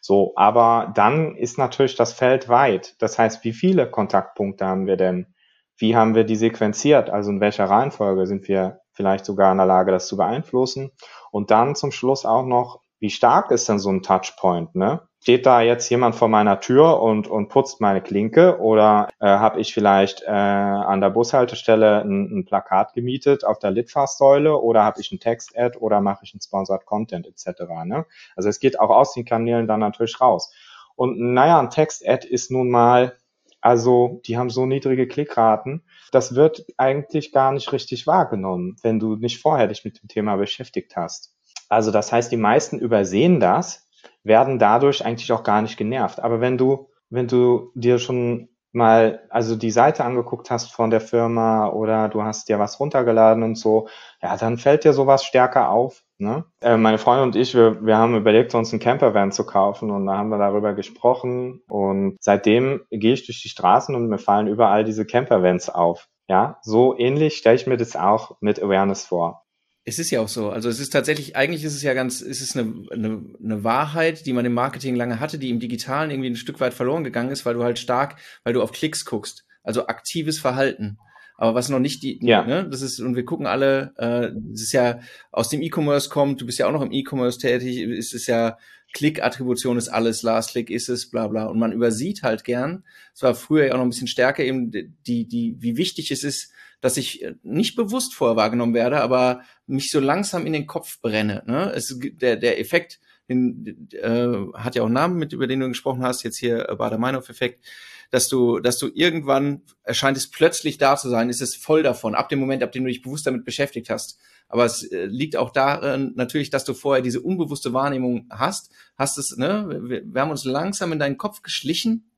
So, 0.00 0.32
aber 0.36 0.90
dann 0.94 1.36
ist 1.36 1.58
natürlich 1.58 1.96
das 1.96 2.14
Feld 2.14 2.48
weit. 2.48 2.96
Das 2.98 3.18
heißt, 3.18 3.44
wie 3.44 3.52
viele 3.52 3.90
Kontaktpunkte 3.90 4.64
haben 4.64 4.86
wir 4.86 4.96
denn? 4.96 5.34
Wie 5.76 5.94
haben 5.94 6.14
wir 6.14 6.24
die 6.24 6.36
sequenziert? 6.36 7.10
Also 7.10 7.30
in 7.30 7.42
welcher 7.42 7.66
Reihenfolge 7.66 8.26
sind 8.26 8.48
wir 8.48 8.80
vielleicht 8.92 9.26
sogar 9.26 9.52
in 9.52 9.58
der 9.58 9.66
Lage, 9.66 9.92
das 9.92 10.06
zu 10.06 10.16
beeinflussen? 10.16 10.92
Und 11.30 11.50
dann 11.50 11.74
zum 11.74 11.92
Schluss 11.92 12.24
auch 12.24 12.46
noch, 12.46 12.80
wie 13.00 13.10
stark 13.10 13.50
ist 13.50 13.68
denn 13.68 13.78
so 13.78 13.90
ein 13.90 14.02
Touchpoint? 14.02 14.74
Ne? 14.74 15.02
Steht 15.24 15.46
da 15.46 15.62
jetzt 15.62 15.88
jemand 15.88 16.14
vor 16.14 16.28
meiner 16.28 16.60
Tür 16.60 17.00
und, 17.00 17.28
und 17.28 17.48
putzt 17.48 17.80
meine 17.80 18.02
Klinke 18.02 18.60
oder 18.60 19.08
äh, 19.20 19.26
habe 19.26 19.58
ich 19.58 19.72
vielleicht 19.72 20.20
äh, 20.20 20.26
an 20.28 21.00
der 21.00 21.08
Bushaltestelle 21.08 22.02
ein, 22.02 22.40
ein 22.40 22.44
Plakat 22.44 22.92
gemietet 22.92 23.42
auf 23.42 23.58
der 23.58 23.70
Litfaßsäule 23.70 24.54
oder 24.54 24.84
habe 24.84 25.00
ich 25.00 25.12
ein 25.12 25.20
Text-Ad 25.20 25.78
oder 25.78 26.02
mache 26.02 26.24
ich 26.24 26.34
ein 26.34 26.42
Sponsored 26.42 26.84
Content 26.84 27.26
etc. 27.26 27.62
Ne? 27.86 28.04
Also 28.36 28.50
es 28.50 28.60
geht 28.60 28.78
auch 28.78 28.90
aus 28.90 29.14
den 29.14 29.24
Kanälen 29.24 29.66
dann 29.66 29.80
natürlich 29.80 30.20
raus. 30.20 30.52
Und 30.94 31.18
naja, 31.18 31.58
ein 31.58 31.70
Text-Ad 31.70 32.28
ist 32.28 32.50
nun 32.50 32.68
mal 32.68 33.16
Also 33.62 34.20
die 34.26 34.36
haben 34.36 34.50
so 34.50 34.66
niedrige 34.66 35.08
Klickraten. 35.08 35.84
Das 36.12 36.34
wird 36.34 36.66
eigentlich 36.76 37.32
gar 37.32 37.50
nicht 37.52 37.72
richtig 37.72 38.06
wahrgenommen, 38.06 38.76
wenn 38.82 39.00
du 39.00 39.16
nicht 39.16 39.40
vorher 39.40 39.68
dich 39.68 39.86
mit 39.86 40.02
dem 40.02 40.08
Thema 40.08 40.36
beschäftigt 40.36 40.96
hast. 40.96 41.34
Also 41.70 41.90
das 41.90 42.12
heißt, 42.12 42.30
die 42.30 42.36
meisten 42.36 42.78
übersehen 42.78 43.40
das, 43.40 43.83
werden 44.22 44.58
dadurch 44.58 45.04
eigentlich 45.04 45.32
auch 45.32 45.42
gar 45.42 45.62
nicht 45.62 45.76
genervt. 45.76 46.20
Aber 46.20 46.40
wenn 46.40 46.58
du, 46.58 46.88
wenn 47.10 47.28
du 47.28 47.70
dir 47.74 47.98
schon 47.98 48.48
mal 48.74 49.22
also 49.30 49.54
die 49.54 49.70
Seite 49.70 50.04
angeguckt 50.04 50.50
hast 50.50 50.72
von 50.72 50.90
der 50.90 51.00
Firma 51.00 51.68
oder 51.68 52.08
du 52.08 52.22
hast 52.22 52.48
dir 52.48 52.58
was 52.58 52.80
runtergeladen 52.80 53.44
und 53.44 53.56
so, 53.56 53.88
ja, 54.20 54.36
dann 54.36 54.58
fällt 54.58 54.84
dir 54.84 54.92
sowas 54.92 55.24
stärker 55.24 55.70
auf. 55.70 56.02
Ne? 56.18 56.44
Äh, 56.60 56.76
meine 56.76 56.98
Freundin 56.98 57.24
und 57.24 57.36
ich, 57.36 57.54
wir, 57.54 57.84
wir 57.86 57.96
haben 57.96 58.16
überlegt, 58.16 58.54
uns 58.54 58.72
einen 58.72 58.80
Campervan 58.80 59.30
zu 59.30 59.46
kaufen 59.46 59.90
und 59.90 60.06
da 60.06 60.16
haben 60.16 60.28
wir 60.28 60.38
darüber 60.38 60.74
gesprochen 60.74 61.62
und 61.68 62.16
seitdem 62.20 62.82
gehe 62.90 63.14
ich 63.14 63.26
durch 63.26 63.42
die 63.42 63.48
Straßen 63.48 63.94
und 63.94 64.08
mir 64.08 64.18
fallen 64.18 64.48
überall 64.48 64.84
diese 64.84 65.06
Campervans 65.06 65.70
auf. 65.70 66.08
Ja, 66.28 66.58
so 66.62 66.98
ähnlich 66.98 67.36
stelle 67.36 67.56
ich 67.56 67.66
mir 67.66 67.76
das 67.76 67.96
auch 67.96 68.36
mit 68.40 68.62
Awareness 68.62 69.04
vor. 69.04 69.43
Es 69.86 69.98
ist 69.98 70.10
ja 70.10 70.20
auch 70.20 70.28
so. 70.28 70.50
Also 70.50 70.68
es 70.68 70.80
ist 70.80 70.90
tatsächlich, 70.90 71.36
eigentlich 71.36 71.62
ist 71.62 71.74
es 71.74 71.82
ja 71.82 71.92
ganz, 71.92 72.22
es 72.22 72.40
ist 72.40 72.56
eine, 72.56 72.86
eine, 72.90 73.22
eine 73.42 73.64
Wahrheit, 73.64 74.24
die 74.24 74.32
man 74.32 74.46
im 74.46 74.54
Marketing 74.54 74.96
lange 74.96 75.20
hatte, 75.20 75.38
die 75.38 75.50
im 75.50 75.60
Digitalen 75.60 76.10
irgendwie 76.10 76.30
ein 76.30 76.36
Stück 76.36 76.60
weit 76.60 76.72
verloren 76.72 77.04
gegangen 77.04 77.30
ist, 77.30 77.44
weil 77.44 77.54
du 77.54 77.62
halt 77.62 77.78
stark, 77.78 78.16
weil 78.44 78.54
du 78.54 78.62
auf 78.62 78.72
Klicks 78.72 79.04
guckst. 79.04 79.44
Also 79.62 79.86
aktives 79.86 80.38
Verhalten. 80.38 80.98
Aber 81.36 81.54
was 81.54 81.68
noch 81.68 81.80
nicht 81.80 82.02
die, 82.02 82.18
ja. 82.22 82.44
ne, 82.44 82.68
das 82.68 82.80
ist, 82.80 83.00
und 83.00 83.16
wir 83.16 83.24
gucken 83.24 83.46
alle, 83.46 83.92
äh, 83.96 84.30
das 84.52 84.62
ist 84.62 84.72
ja 84.72 85.00
aus 85.32 85.48
dem 85.48 85.62
E-Commerce 85.62 86.08
kommt, 86.08 86.40
du 86.40 86.46
bist 86.46 86.58
ja 86.58 86.66
auch 86.68 86.72
noch 86.72 86.82
im 86.82 86.92
E-Commerce 86.92 87.38
tätig, 87.38 87.78
ist 87.78 88.14
es 88.14 88.26
ja, 88.26 88.56
Klick-Attribution 88.94 89.76
ist 89.76 89.88
alles, 89.88 90.22
Last 90.22 90.52
Click 90.52 90.70
ist 90.70 90.88
es, 90.88 91.10
bla 91.10 91.26
bla. 91.26 91.46
Und 91.46 91.58
man 91.58 91.72
übersieht 91.72 92.22
halt 92.22 92.44
gern, 92.44 92.84
es 93.12 93.22
war 93.22 93.34
früher 93.34 93.66
ja 93.66 93.72
auch 93.72 93.78
noch 93.78 93.84
ein 93.84 93.90
bisschen 93.90 94.06
stärker 94.06 94.44
eben, 94.44 94.70
die, 94.70 95.26
die, 95.26 95.56
wie 95.58 95.76
wichtig 95.76 96.12
es 96.12 96.22
ist, 96.22 96.52
dass 96.84 96.98
ich 96.98 97.22
äh, 97.22 97.34
nicht 97.42 97.76
bewusst 97.76 98.14
vorher 98.14 98.36
wahrgenommen 98.36 98.74
werde, 98.74 99.00
aber 99.00 99.40
mich 99.66 99.90
so 99.90 100.00
langsam 100.00 100.44
in 100.44 100.52
den 100.52 100.66
Kopf 100.66 101.00
brenne. 101.00 101.42
Ne? 101.46 101.72
Es, 101.74 101.98
der, 101.98 102.36
der 102.36 102.60
Effekt, 102.60 103.00
den, 103.26 103.88
äh, 103.92 104.52
hat 104.52 104.74
ja 104.74 104.82
auch 104.82 104.86
einen 104.86 104.94
Namen, 104.94 105.16
mit 105.16 105.32
über 105.32 105.46
den 105.46 105.60
du 105.60 105.68
gesprochen 105.68 106.02
hast, 106.02 106.24
jetzt 106.24 106.36
hier 106.38 106.68
äh, 106.68 106.76
Bader-Meinhof-Effekt, 106.76 107.64
dass 108.10 108.28
du, 108.28 108.60
dass 108.60 108.76
du 108.76 108.90
irgendwann 108.92 109.62
erscheint 109.82 110.18
es 110.18 110.28
plötzlich 110.28 110.76
da 110.76 110.96
zu 110.96 111.08
sein, 111.08 111.30
ist 111.30 111.40
es 111.40 111.56
voll 111.56 111.82
davon, 111.82 112.14
ab 112.14 112.28
dem 112.28 112.38
Moment, 112.38 112.62
ab 112.62 112.72
dem 112.72 112.84
du 112.84 112.88
dich 112.88 113.00
bewusst 113.00 113.26
damit 113.26 113.46
beschäftigt 113.46 113.88
hast. 113.88 114.18
Aber 114.48 114.66
es 114.66 114.82
äh, 114.82 115.06
liegt 115.06 115.36
auch 115.36 115.52
darin 115.52 116.12
natürlich, 116.16 116.50
dass 116.50 116.66
du 116.66 116.74
vorher 116.74 117.02
diese 117.02 117.22
unbewusste 117.22 117.72
Wahrnehmung 117.72 118.26
hast, 118.28 118.70
hast 118.98 119.16
es, 119.16 119.38
ne, 119.38 119.80
wir, 119.84 120.02
wir 120.04 120.20
haben 120.20 120.30
uns 120.30 120.44
langsam 120.44 120.92
in 120.92 120.98
deinen 120.98 121.16
Kopf 121.16 121.40
geschlichen 121.40 122.10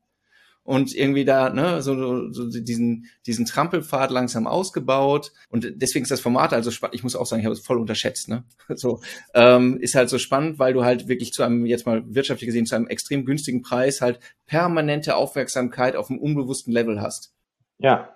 und 0.67 0.93
irgendwie 0.93 1.23
da 1.23 1.49
ne, 1.49 1.81
so, 1.81 2.29
so 2.33 2.49
diesen, 2.49 3.05
diesen 3.25 3.45
Trampelpfad 3.45 4.11
langsam 4.11 4.47
ausgebaut. 4.47 5.31
Und 5.47 5.65
deswegen 5.77 6.03
ist 6.03 6.11
das 6.11 6.19
Format 6.19 6.51
also 6.51 6.71
spannend. 6.71 6.93
Ich 6.95 7.03
muss 7.03 7.15
auch 7.15 7.25
sagen, 7.25 7.39
ich 7.39 7.45
habe 7.45 7.53
es 7.53 7.65
voll 7.65 7.79
unterschätzt. 7.79 8.27
Ne? 8.27 8.43
So 8.75 8.99
ähm, 9.33 9.77
ist 9.79 9.95
halt 9.95 10.09
so 10.09 10.17
spannend, 10.17 10.59
weil 10.59 10.73
du 10.73 10.83
halt 10.83 11.07
wirklich 11.07 11.31
zu 11.31 11.41
einem, 11.43 11.65
jetzt 11.65 11.85
mal 11.85 12.03
wirtschaftlich 12.13 12.47
gesehen, 12.47 12.65
zu 12.65 12.75
einem 12.75 12.87
extrem 12.87 13.23
günstigen 13.23 13.61
Preis 13.61 14.01
halt 14.01 14.19
permanente 14.45 15.15
Aufmerksamkeit 15.15 15.95
auf 15.95 16.09
einem 16.09 16.19
unbewussten 16.19 16.73
Level 16.73 17.01
hast. 17.01 17.31
Ja, 17.77 18.13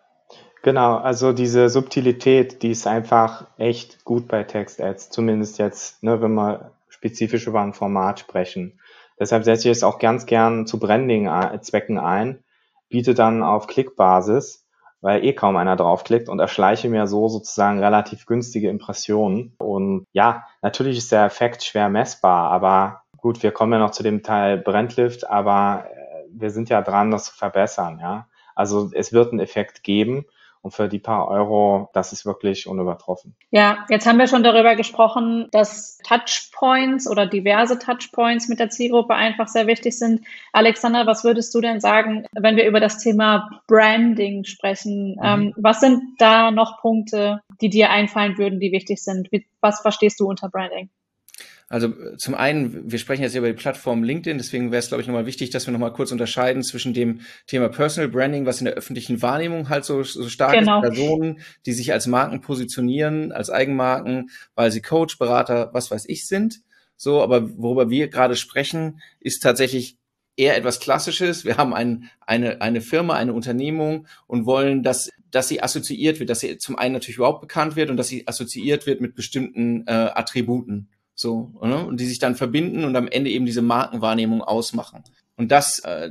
Genau, 0.61 0.97
also 0.97 1.33
diese 1.33 1.69
Subtilität, 1.69 2.61
die 2.61 2.69
ist 2.69 2.85
einfach 2.85 3.47
echt 3.57 4.03
gut 4.03 4.27
bei 4.27 4.43
Text-Ads, 4.43 5.09
zumindest 5.09 5.57
jetzt, 5.57 6.03
ne, 6.03 6.21
wenn 6.21 6.33
wir 6.35 6.73
spezifisch 6.89 7.47
über 7.47 7.61
ein 7.61 7.73
Format 7.73 8.19
sprechen. 8.19 8.79
Deshalb 9.19 9.43
setze 9.43 9.69
ich 9.69 9.77
es 9.77 9.83
auch 9.83 9.99
ganz 9.99 10.25
gern 10.25 10.65
zu 10.65 10.79
Branding-Zwecken 10.79 11.99
ein, 11.99 12.43
biete 12.89 13.13
dann 13.13 13.43
auf 13.43 13.67
Klickbasis, 13.67 14.65
weil 15.01 15.23
eh 15.23 15.33
kaum 15.33 15.55
einer 15.55 15.75
draufklickt 15.75 16.29
und 16.29 16.39
erschleiche 16.39 16.89
mir 16.89 17.07
so 17.07 17.27
sozusagen 17.27 17.79
relativ 17.79 18.25
günstige 18.25 18.69
Impressionen. 18.69 19.55
Und 19.57 20.05
ja, 20.13 20.45
natürlich 20.61 20.97
ist 20.97 21.11
der 21.11 21.25
Effekt 21.25 21.63
schwer 21.63 21.89
messbar, 21.89 22.51
aber 22.51 23.03
gut, 23.17 23.43
wir 23.43 23.51
kommen 23.51 23.73
ja 23.73 23.79
noch 23.79 23.91
zu 23.91 24.03
dem 24.03 24.23
Teil 24.23 24.57
Brandlift, 24.57 25.29
aber 25.29 25.85
äh, 25.91 26.25
wir 26.31 26.51
sind 26.51 26.69
ja 26.69 26.81
dran, 26.81 27.11
das 27.11 27.25
zu 27.25 27.33
verbessern, 27.33 27.99
ja. 27.99 28.27
Also 28.53 28.91
es 28.93 29.13
wird 29.13 29.31
einen 29.31 29.39
Effekt 29.39 29.83
geben 29.83 30.25
und 30.61 30.71
für 30.71 30.87
die 30.87 30.99
paar 30.99 31.27
Euro, 31.27 31.89
das 31.93 32.13
ist 32.13 32.25
wirklich 32.25 32.67
unübertroffen. 32.67 33.35
Ja, 33.49 33.85
jetzt 33.89 34.05
haben 34.05 34.19
wir 34.19 34.27
schon 34.27 34.43
darüber 34.43 34.75
gesprochen, 34.75 35.47
dass 35.51 35.97
Touchpoints 36.07 37.09
oder 37.09 37.25
diverse 37.25 37.79
Touchpoints 37.79 38.47
mit 38.47 38.59
der 38.59 38.69
Zielgruppe 38.69 39.15
einfach 39.15 39.47
sehr 39.47 39.67
wichtig 39.67 39.97
sind. 39.97 40.21
Alexander, 40.53 41.07
was 41.07 41.23
würdest 41.23 41.53
du 41.55 41.61
denn 41.61 41.79
sagen, 41.79 42.25
wenn 42.33 42.55
wir 42.55 42.67
über 42.67 42.79
das 42.79 42.99
Thema 42.99 43.61
Branding 43.67 44.43
sprechen? 44.43 45.15
Mhm. 45.15 45.19
Ähm, 45.23 45.53
was 45.57 45.79
sind 45.79 46.01
da 46.19 46.51
noch 46.51 46.79
Punkte, 46.81 47.41
die 47.59 47.69
dir 47.69 47.89
einfallen 47.89 48.37
würden, 48.37 48.59
die 48.59 48.71
wichtig 48.71 49.03
sind? 49.03 49.29
Was 49.61 49.81
verstehst 49.81 50.19
du 50.19 50.27
unter 50.27 50.49
Branding? 50.49 50.89
Also 51.71 51.93
zum 52.17 52.35
einen, 52.35 52.91
wir 52.91 52.99
sprechen 52.99 53.21
jetzt 53.21 53.33
über 53.33 53.47
die 53.47 53.53
Plattform 53.53 54.03
LinkedIn, 54.03 54.37
deswegen 54.37 54.71
wäre 54.71 54.79
es, 54.79 54.89
glaube 54.89 55.01
ich, 55.01 55.07
nochmal 55.07 55.25
wichtig, 55.25 55.51
dass 55.51 55.67
wir 55.67 55.71
nochmal 55.71 55.93
kurz 55.93 56.11
unterscheiden 56.11 56.63
zwischen 56.63 56.93
dem 56.93 57.21
Thema 57.47 57.69
Personal 57.69 58.09
Branding, 58.09 58.45
was 58.45 58.59
in 58.59 58.65
der 58.65 58.73
öffentlichen 58.73 59.21
Wahrnehmung 59.21 59.69
halt 59.69 59.85
so, 59.85 60.03
so 60.03 60.27
stark 60.27 60.53
genau. 60.53 60.83
ist, 60.83 60.89
Personen, 60.89 61.39
die 61.65 61.71
sich 61.71 61.93
als 61.93 62.07
Marken 62.07 62.41
positionieren, 62.41 63.31
als 63.31 63.49
Eigenmarken, 63.49 64.31
weil 64.53 64.69
sie 64.69 64.81
Coach, 64.81 65.17
Berater, 65.17 65.69
was 65.71 65.89
weiß 65.89 66.09
ich 66.09 66.27
sind. 66.27 66.59
So, 66.97 67.21
aber 67.21 67.57
worüber 67.57 67.89
wir 67.89 68.09
gerade 68.09 68.35
sprechen, 68.35 68.99
ist 69.21 69.39
tatsächlich 69.41 69.97
eher 70.35 70.57
etwas 70.57 70.81
Klassisches. 70.81 71.45
Wir 71.45 71.55
haben 71.55 71.73
ein, 71.73 72.09
eine, 72.19 72.61
eine 72.61 72.81
Firma, 72.81 73.13
eine 73.13 73.31
Unternehmung 73.31 74.07
und 74.27 74.45
wollen, 74.45 74.83
dass, 74.83 75.09
dass 75.31 75.47
sie 75.47 75.63
assoziiert 75.63 76.19
wird, 76.19 76.29
dass 76.29 76.41
sie 76.41 76.57
zum 76.57 76.77
einen 76.77 76.93
natürlich 76.95 77.17
überhaupt 77.17 77.41
bekannt 77.41 77.77
wird 77.77 77.89
und 77.89 77.95
dass 77.95 78.09
sie 78.09 78.27
assoziiert 78.27 78.85
wird 78.87 78.99
mit 78.99 79.15
bestimmten 79.15 79.87
äh, 79.87 79.91
Attributen. 79.91 80.89
So, 81.13 81.53
ne? 81.61 81.85
und 81.85 81.99
die 81.99 82.05
sich 82.05 82.19
dann 82.19 82.35
verbinden 82.35 82.83
und 82.83 82.95
am 82.95 83.07
Ende 83.07 83.29
eben 83.29 83.45
diese 83.45 83.61
Markenwahrnehmung 83.61 84.41
ausmachen. 84.41 85.03
Und 85.35 85.51
das, 85.51 85.79
äh, 85.79 86.09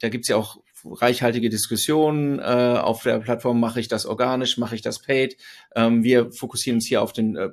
da 0.00 0.08
gibt's 0.08 0.28
ja 0.28 0.36
auch 0.36 0.58
reichhaltige 0.84 1.50
Diskussionen 1.50 2.38
äh, 2.38 2.78
auf 2.80 3.02
der 3.02 3.18
Plattform, 3.18 3.60
mache 3.60 3.80
ich 3.80 3.88
das 3.88 4.06
organisch, 4.06 4.58
mache 4.58 4.74
ich 4.74 4.82
das 4.82 5.00
paid. 5.00 5.36
Ähm, 5.74 6.02
wir 6.02 6.32
fokussieren 6.32 6.76
uns 6.76 6.86
hier 6.86 7.02
auf 7.02 7.12
den 7.12 7.36
äh, 7.36 7.50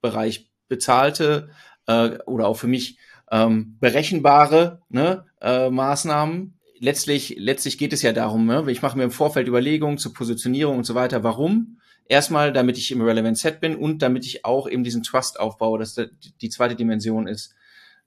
Bereich 0.00 0.50
bezahlte 0.68 1.50
äh, 1.86 2.18
oder 2.26 2.46
auch 2.46 2.56
für 2.56 2.66
mich 2.66 2.98
ähm, 3.30 3.76
berechenbare 3.80 4.80
ne, 4.88 5.24
äh, 5.40 5.70
Maßnahmen. 5.70 6.58
Letztlich, 6.78 7.34
letztlich 7.38 7.76
geht 7.76 7.92
es 7.92 8.02
ja 8.02 8.12
darum, 8.12 8.46
ne? 8.46 8.64
ich 8.68 8.82
mache 8.82 8.96
mir 8.96 9.04
im 9.04 9.10
Vorfeld 9.10 9.48
Überlegungen 9.48 9.98
zur 9.98 10.14
Positionierung 10.14 10.78
und 10.78 10.84
so 10.84 10.94
weiter, 10.94 11.24
warum 11.24 11.80
Erstmal, 12.08 12.52
damit 12.54 12.78
ich 12.78 12.90
im 12.90 13.02
Relevant 13.02 13.36
Set 13.36 13.60
bin 13.60 13.76
und 13.76 14.00
damit 14.00 14.24
ich 14.24 14.44
auch 14.46 14.68
eben 14.68 14.82
diesen 14.82 15.02
Trust 15.02 15.38
aufbaue, 15.38 15.78
dass 15.78 15.94
die 15.94 16.48
zweite 16.48 16.74
Dimension 16.74 17.26
ist. 17.26 17.54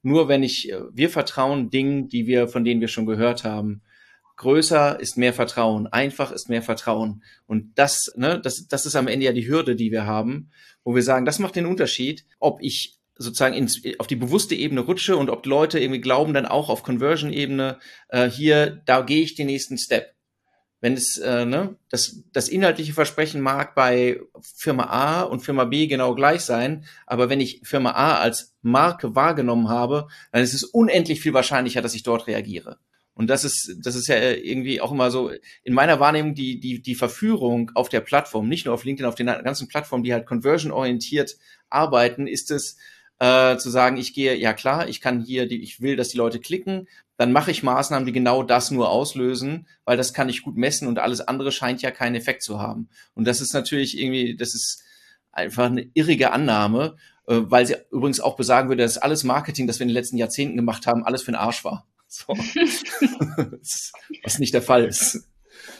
Nur 0.01 0.27
wenn 0.27 0.41
ich, 0.41 0.72
äh, 0.72 0.79
wir 0.91 1.10
vertrauen 1.10 1.70
Dingen, 1.70 2.10
die 2.10 2.25
wir, 2.25 2.48
von 2.48 2.65
denen 2.65 2.81
wir 2.81 2.88
schon 2.88 3.05
gehört 3.05 3.43
haben. 3.43 3.81
Größer 4.38 5.00
ist 5.00 5.17
mehr 5.17 5.34
Vertrauen, 5.34 5.86
einfach 5.86 6.31
ist 6.31 6.50
mehr 6.50 6.63
Vertrauen. 6.63 7.24
Und 7.46 7.74
das, 7.75 8.12
ne, 8.15 8.41
das, 8.41 8.67
das 8.67 8.88
ist 8.88 8.96
am 8.96 9.08
Ende 9.08 9.27
ja 9.27 9.34
die 9.34 9.48
Hürde, 9.48 9.75
die 9.75 9.91
wir 9.91 10.08
haben, 10.08 10.50
wo 10.84 10.96
wir 10.96 11.03
sagen, 11.03 11.25
das 11.25 11.38
macht 11.38 11.55
den 11.55 11.67
Unterschied, 11.67 12.25
ob 12.39 12.60
ich 12.63 12.98
sozusagen 13.15 13.53
ins, 13.53 13.84
auf 14.00 14.08
die 14.08 14.15
bewusste 14.15 14.55
Ebene 14.55 14.81
rutsche 14.81 15.15
und 15.15 15.29
ob 15.29 15.46
Leute 15.46 15.79
irgendwie 15.79 16.01
glauben, 16.01 16.34
dann 16.34 16.48
auch 16.48 16.70
auf 16.70 16.81
Conversion-Ebene, 16.81 17.77
äh, 18.10 18.27
hier, 18.27 18.81
da 18.86 19.01
gehe 19.01 19.22
ich 19.22 19.36
den 19.36 19.46
nächsten 19.46 19.77
Step 19.77 20.15
wenn 20.81 20.93
es 20.93 21.17
äh, 21.17 21.45
ne, 21.45 21.75
das, 21.89 22.23
das 22.33 22.50
inhaltliche 22.50 22.93
Versprechen 22.93 23.39
mag 23.39 23.75
bei 23.75 24.19
Firma 24.41 24.85
A 24.85 25.21
und 25.21 25.41
Firma 25.41 25.65
B 25.65 25.88
genau 25.88 26.15
gleich 26.15 26.41
sein, 26.41 26.85
aber 27.05 27.29
wenn 27.29 27.39
ich 27.39 27.61
Firma 27.63 27.91
A 27.91 28.17
als 28.17 28.55
Marke 28.61 29.15
wahrgenommen 29.15 29.69
habe, 29.69 30.07
dann 30.31 30.41
ist 30.41 30.53
es 30.53 30.63
unendlich 30.63 31.21
viel 31.21 31.33
wahrscheinlicher, 31.33 31.81
dass 31.81 31.93
ich 31.93 32.03
dort 32.03 32.27
reagiere. 32.27 32.79
Und 33.13 33.29
das 33.29 33.43
ist, 33.43 33.75
das 33.83 33.95
ist 33.95 34.07
ja 34.07 34.17
irgendwie 34.17 34.81
auch 34.81 34.91
immer 34.91 35.11
so 35.11 35.31
in 35.63 35.73
meiner 35.73 36.00
Wahrnehmung 36.00 36.33
die, 36.33 36.59
die, 36.59 36.81
die 36.81 36.95
Verführung 36.95 37.71
auf 37.75 37.89
der 37.89 38.01
Plattform, 38.01 38.47
nicht 38.47 38.65
nur 38.65 38.73
auf 38.73 38.83
LinkedIn, 38.83 39.07
auf 39.07 39.15
den 39.15 39.27
ganzen 39.27 39.67
Plattformen, 39.67 40.03
die 40.03 40.13
halt 40.13 40.25
conversion-orientiert 40.25 41.38
arbeiten, 41.69 42.25
ist 42.25 42.50
es, 42.50 42.77
äh, 43.21 43.57
zu 43.57 43.69
sagen, 43.69 43.97
ich 43.97 44.15
gehe, 44.15 44.35
ja 44.35 44.51
klar, 44.51 44.89
ich 44.89 45.00
kann 45.00 45.21
hier, 45.21 45.45
die, 45.45 45.61
ich 45.61 45.79
will, 45.79 45.95
dass 45.95 46.09
die 46.09 46.17
Leute 46.17 46.39
klicken, 46.39 46.88
dann 47.21 47.33
mache 47.33 47.51
ich 47.51 47.61
Maßnahmen, 47.61 48.07
die 48.07 48.13
genau 48.13 48.41
das 48.41 48.71
nur 48.71 48.89
auslösen, 48.89 49.67
weil 49.85 49.95
das 49.95 50.11
kann 50.11 50.27
ich 50.27 50.41
gut 50.41 50.57
messen 50.57 50.87
und 50.87 50.97
alles 50.97 51.21
andere 51.21 51.51
scheint 51.51 51.83
ja 51.83 51.91
keinen 51.91 52.15
Effekt 52.15 52.41
zu 52.41 52.59
haben. 52.59 52.89
Und 53.13 53.27
das 53.27 53.41
ist 53.41 53.53
natürlich 53.53 53.99
irgendwie, 53.99 54.35
das 54.35 54.55
ist 54.55 54.81
einfach 55.31 55.65
eine 55.65 55.87
irrige 55.93 56.31
Annahme, 56.31 56.95
äh, 57.27 57.35
weil 57.43 57.67
sie 57.67 57.75
übrigens 57.91 58.21
auch 58.21 58.35
besagen 58.35 58.69
würde, 58.69 58.81
dass 58.81 58.97
alles 58.97 59.23
Marketing, 59.23 59.67
das 59.67 59.77
wir 59.77 59.83
in 59.83 59.89
den 59.89 59.93
letzten 59.93 60.17
Jahrzehnten 60.17 60.57
gemacht 60.57 60.87
haben, 60.87 61.05
alles 61.05 61.21
für 61.21 61.29
den 61.29 61.35
Arsch 61.35 61.63
war. 61.63 61.85
So. 62.07 62.25
Was 64.23 64.39
nicht 64.39 64.55
der 64.55 64.63
Fall 64.63 64.85
ist. 64.85 65.29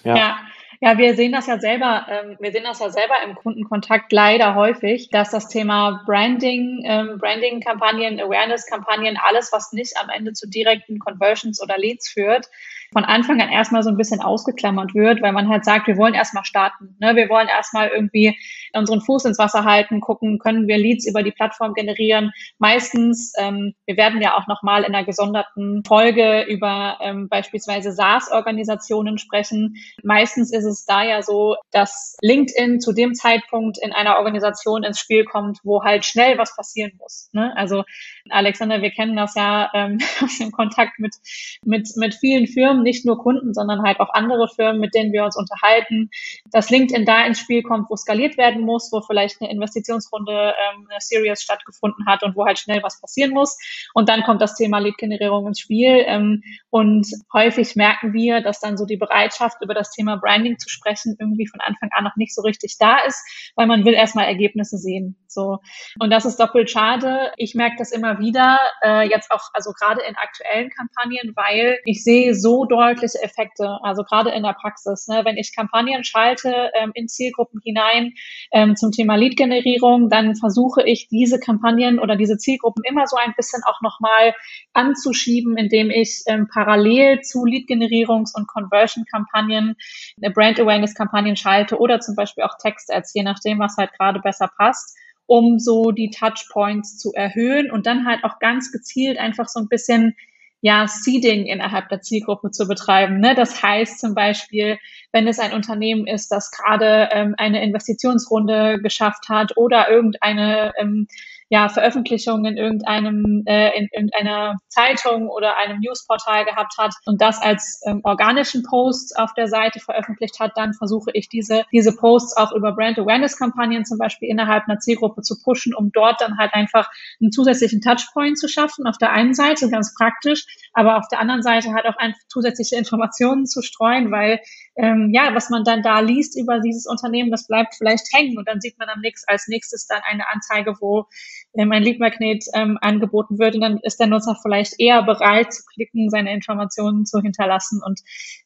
Ja. 0.04 0.16
ja. 0.16 0.40
Ja, 0.84 0.98
wir 0.98 1.16
sehen 1.16 1.32
das 1.32 1.46
ja 1.46 1.60
selber, 1.60 2.08
ähm, 2.10 2.38
wir 2.40 2.52
sehen 2.52 2.64
das 2.64 2.80
ja 2.80 2.90
selber 2.90 3.14
im 3.24 3.36
Kundenkontakt 3.36 4.12
leider 4.12 4.56
häufig, 4.56 5.10
dass 5.12 5.30
das 5.30 5.48
Thema 5.48 6.02
Branding, 6.08 6.82
ähm, 6.86 7.20
Branding-Kampagnen, 7.20 8.20
Awareness-Kampagnen, 8.20 9.16
alles, 9.24 9.52
was 9.52 9.74
nicht 9.74 9.96
am 10.02 10.10
Ende 10.10 10.34
zu 10.34 10.50
direkten 10.50 10.98
Conversions 10.98 11.62
oder 11.62 11.78
Leads 11.78 12.10
führt, 12.10 12.50
von 12.94 13.06
Anfang 13.06 13.42
an 13.42 13.50
erstmal 13.50 13.84
so 13.84 13.90
ein 13.90 13.98
bisschen 13.98 14.22
ausgeklammert 14.22 14.94
wird, 14.94 15.22
weil 15.22 15.32
man 15.32 15.50
halt 15.50 15.64
sagt, 15.64 15.88
wir 15.88 15.98
wollen 15.98 16.14
erstmal 16.14 16.44
starten. 16.44 16.96
Ne? 17.00 17.16
Wir 17.16 17.30
wollen 17.30 17.48
erstmal 17.48 17.88
irgendwie 17.90 18.38
unseren 18.74 19.02
Fuß 19.02 19.26
ins 19.26 19.40
Wasser 19.40 19.64
halten, 19.64 20.02
gucken, 20.02 20.40
können 20.40 20.68
wir 20.68 20.78
Leads 20.78 21.08
über 21.08 21.24
die 21.24 21.32
Plattform 21.32 21.74
generieren. 21.74 22.32
Meistens, 22.60 23.34
ähm, 23.38 23.74
wir 23.86 23.98
werden 23.98 24.22
ja 24.22 24.36
auch 24.36 24.48
nochmal 24.48 24.84
in 24.84 24.94
einer 24.94 25.06
gesonderten 25.06 25.84
Folge 25.86 26.44
über 26.50 26.98
ähm, 27.02 27.30
beispielsweise 27.30 27.92
SaaS-Organisationen 27.92 29.18
sprechen. 29.18 29.76
Meistens 30.04 30.52
ist 30.54 30.66
es 30.66 30.86
da 30.86 31.04
ja 31.04 31.22
so, 31.22 31.56
dass 31.72 32.18
LinkedIn 32.22 32.80
zu 32.82 32.94
dem 32.94 33.14
Zeitpunkt 33.14 33.78
in 33.82 33.94
einer 33.94 34.18
Organisation 34.18 34.84
ins 34.84 35.00
Spiel 35.00 35.26
kommt, 35.26 35.60
wo 35.64 35.84
halt 35.84 36.06
schnell 36.06 36.38
was 36.38 36.56
passieren 36.56 36.92
muss. 37.00 37.30
Ne? 37.32 37.56
Also 37.56 37.84
Alexander, 38.30 38.82
wir 38.82 38.92
kennen 38.92 39.16
das 39.16 39.36
ja 39.36 39.70
ähm, 39.74 40.00
aus 40.24 40.38
dem 40.38 40.52
Kontakt 40.52 41.00
mit, 41.00 41.16
mit, 41.64 41.88
mit 41.96 42.16
vielen 42.16 42.48
Firmen, 42.48 42.81
nicht 42.82 43.06
nur 43.06 43.18
Kunden, 43.18 43.54
sondern 43.54 43.84
halt 43.84 44.00
auch 44.00 44.10
andere 44.14 44.48
Firmen, 44.48 44.80
mit 44.80 44.94
denen 44.94 45.14
wir 45.14 45.24
uns 45.24 45.38
unterhalten, 45.38 46.10
dass 46.52 46.70
LinkedIn 46.70 47.06
da 47.06 47.26
ins 47.26 47.40
Spiel 47.40 47.64
kommt, 47.64 47.90
wo 47.90 47.96
skaliert 47.96 48.38
werden 48.38 48.64
muss, 48.64 48.92
wo 48.92 49.02
vielleicht 49.02 49.42
eine 49.42 49.52
Investitionsrunde, 49.52 50.32
ähm, 50.32 50.88
eine 50.90 51.00
Series 51.00 51.42
stattgefunden 51.42 52.06
hat 52.06 52.24
und 52.24 52.36
wo 52.36 52.46
halt 52.46 52.60
schnell 52.60 52.84
was 52.84 53.00
passieren 53.00 53.32
muss. 53.32 53.58
Und 53.94 54.10
dann 54.10 54.24
kommt 54.24 54.42
das 54.42 54.56
Thema 54.56 54.80
Lead-Generierung 54.80 55.48
ins 55.48 55.60
Spiel. 55.60 56.04
Ähm, 56.06 56.44
und 56.70 57.08
häufig 57.34 57.76
merken 57.76 58.14
wir, 58.14 58.42
dass 58.42 58.60
dann 58.60 58.78
so 58.78 58.86
die 58.86 58.98
Bereitschaft, 58.98 59.62
über 59.62 59.74
das 59.74 59.92
Thema 59.92 60.18
Branding 60.18 60.58
zu 60.58 60.70
sprechen, 60.70 61.16
irgendwie 61.20 61.48
von 61.48 61.62
Anfang 61.62 61.90
an 61.92 62.04
noch 62.04 62.16
nicht 62.16 62.34
so 62.34 62.42
richtig 62.42 62.78
da 62.80 63.00
ist, 63.00 63.24
weil 63.56 63.68
man 63.68 63.86
will 63.86 63.94
erstmal 63.94 64.26
Ergebnisse 64.26 64.78
sehen. 64.78 65.18
So. 65.32 65.60
Und 66.00 66.10
das 66.12 66.26
ist 66.26 66.40
doppelt 66.40 66.70
schade. 66.70 67.32
Ich 67.38 67.56
merke 67.56 67.76
das 67.78 67.92
immer 67.92 68.20
wieder, 68.20 68.60
äh, 68.84 69.10
jetzt 69.10 69.32
auch, 69.32 69.50
also 69.54 69.72
gerade 69.72 70.02
in 70.02 70.16
aktuellen 70.16 70.70
Kampagnen, 70.70 71.34
weil 71.36 71.80
ich 71.86 72.04
sehe 72.04 72.36
so 72.36 72.66
deutliche 72.66 73.22
Effekte, 73.22 73.80
also 73.84 74.04
gerade 74.04 74.32
in 74.32 74.44
der 74.44 74.54
Praxis. 74.54 75.08
Ne? 75.08 75.22
Wenn 75.24 75.38
ich 75.38 75.56
Kampagnen 75.56 76.04
schalte 76.04 76.72
ähm, 76.74 76.92
in 76.94 77.08
Zielgruppen 77.08 77.62
hinein 77.64 78.14
ähm, 78.52 78.76
zum 78.76 78.92
Thema 78.92 79.16
Lead-Generierung, 79.16 80.10
dann 80.10 80.36
versuche 80.36 80.84
ich 80.84 81.08
diese 81.08 81.40
Kampagnen 81.40 82.00
oder 82.00 82.16
diese 82.16 82.38
Zielgruppen 82.38 82.84
immer 82.84 83.08
so 83.08 83.16
ein 83.16 83.34
bisschen 83.36 83.62
auch 83.66 83.82
nochmal 83.82 84.34
anzuschieben, 84.74 85.58
indem 85.58 85.90
ich 85.90 86.24
ähm, 86.28 86.48
parallel 86.52 87.22
zu 87.22 87.46
Lead-Generierungs- 87.46 88.36
und 88.36 88.48
Conversion-Kampagnen, 88.48 89.76
äh, 90.22 90.30
Brand-Awareness-Kampagnen 90.30 91.36
schalte 91.36 91.80
oder 91.80 92.00
zum 92.00 92.16
Beispiel 92.16 92.44
auch 92.44 92.58
Text-Ads, 92.62 93.14
je 93.14 93.24
nachdem, 93.24 93.60
was 93.60 93.78
halt 93.78 93.94
gerade 93.94 94.20
besser 94.20 94.50
passt 94.58 94.98
um 95.32 95.60
so 95.60 95.92
die 95.92 96.10
Touchpoints 96.10 96.98
zu 96.98 97.14
erhöhen 97.14 97.72
und 97.72 97.86
dann 97.86 98.06
halt 98.06 98.26
auch 98.26 98.40
ganz 98.40 98.70
gezielt 98.74 99.18
einfach 99.18 99.48
so 99.48 99.62
ein 99.62 99.70
bisschen 99.70 100.14
ja, 100.60 100.90
Seeding 100.90 101.46
innerhalb 101.46 101.88
der 101.88 102.02
Zielgruppe 102.02 102.52
zu 102.52 102.68
betreiben. 102.68 103.22
Ne? 103.22 103.34
Das 103.34 103.64
heißt 103.64 104.02
zum 104.02 104.14
Beispiel, 104.14 104.78
wenn 105.14 105.30
es 105.30 105.40
ein 105.40 105.54
Unternehmen 105.54 106.06
ist, 106.06 106.34
das 106.34 106.52
gerade 106.52 107.08
ähm, 107.14 107.34
eine 107.38 107.64
Investitionsrunde 107.64 108.82
geschafft 108.82 109.30
hat 109.30 109.56
oder 109.56 109.90
irgendeine 109.90 110.74
ähm, 110.78 111.08
ja, 111.52 111.68
Veröffentlichung 111.68 112.46
in 112.46 112.56
irgendeinem, 112.56 113.44
äh, 113.46 113.78
in 113.78 113.90
irgendeiner 113.92 114.56
Zeitung 114.70 115.28
oder 115.28 115.58
einem 115.58 115.82
Newsportal 115.82 116.46
gehabt 116.46 116.76
hat 116.78 116.94
und 117.06 117.22
das 117.22 117.42
als 117.42 117.82
ähm, 117.86 118.00
organischen 118.06 118.64
Post 118.64 119.20
auf 119.20 119.34
der 119.34 119.50
Seite 119.50 119.82
veröffentlicht 119.82 120.40
hat, 120.40 120.54
dann 120.56 120.74
versuche 120.74 121.12
ich 121.14 121.28
diese, 121.28 121.66
diese 121.74 121.94
Posts 121.94 122.38
auch 122.38 122.54
über 122.54 122.72
Brand 122.72 122.98
Awareness 122.98 123.38
Kampagnen 123.38 123.84
zum 123.84 123.98
Beispiel 123.98 124.30
innerhalb 124.30 124.64
einer 124.70 124.80
Zielgruppe 124.80 125.24
zu 125.24 125.36
pushen, 125.44 125.76
um 125.76 125.92
dort 125.92 126.22
dann 126.22 126.38
halt 126.38 126.54
einfach 126.54 126.90
einen 127.20 127.34
zusätzlichen 127.34 127.82
Touchpoint 127.82 128.40
zu 128.40 128.48
schaffen. 128.48 128.88
Auf 128.88 128.98
der 128.98 129.12
einen 129.12 129.34
Seite 129.34 129.70
ganz 129.70 129.94
praktisch, 129.94 130.46
aber 130.72 131.00
auf 131.00 131.10
der 131.10 131.20
anderen 131.20 131.44
Seite 131.44 131.74
halt 131.74 131.86
auch 131.86 131.98
einfach 131.98 132.22
zusätzliche 132.30 132.78
Informationen 132.78 133.46
zu 133.46 133.62
streuen, 133.62 134.10
weil 134.10 134.40
ähm, 134.78 135.10
ja, 135.14 135.34
was 135.36 135.50
man 135.50 135.64
dann 135.64 135.82
da 135.82 136.00
liest 136.00 136.40
über 136.40 136.60
dieses 136.60 136.86
Unternehmen, 136.86 137.32
das 137.32 137.48
bleibt 137.48 137.76
vielleicht 137.76 138.08
hängen 138.14 138.38
und 138.38 138.48
dann 138.48 138.62
sieht 138.62 138.80
man 138.80 138.90
am 138.90 139.02
nächsten, 139.02 139.30
als 139.30 139.48
nächstes 139.48 139.86
dann 139.86 140.02
eine 140.04 140.28
Anzeige, 140.30 140.76
wo 140.80 141.06
ähm, 141.54 141.72
ein 141.72 141.84
Lead-Magnet 141.84 142.46
ähm, 142.54 142.78
angeboten 142.82 143.38
wird 143.38 143.56
und 143.56 143.62
dann 143.62 143.80
ist 143.84 144.00
der 144.00 144.08
Nutzer 144.08 144.38
vielleicht 144.42 144.80
eher 144.80 145.04
bereit 145.04 145.54
zu 145.54 145.64
klicken, 145.74 146.10
seine 146.10 146.34
Informationen 146.34 147.06
zu 147.06 147.20
hinterlassen 147.20 147.82
und 147.86 148.00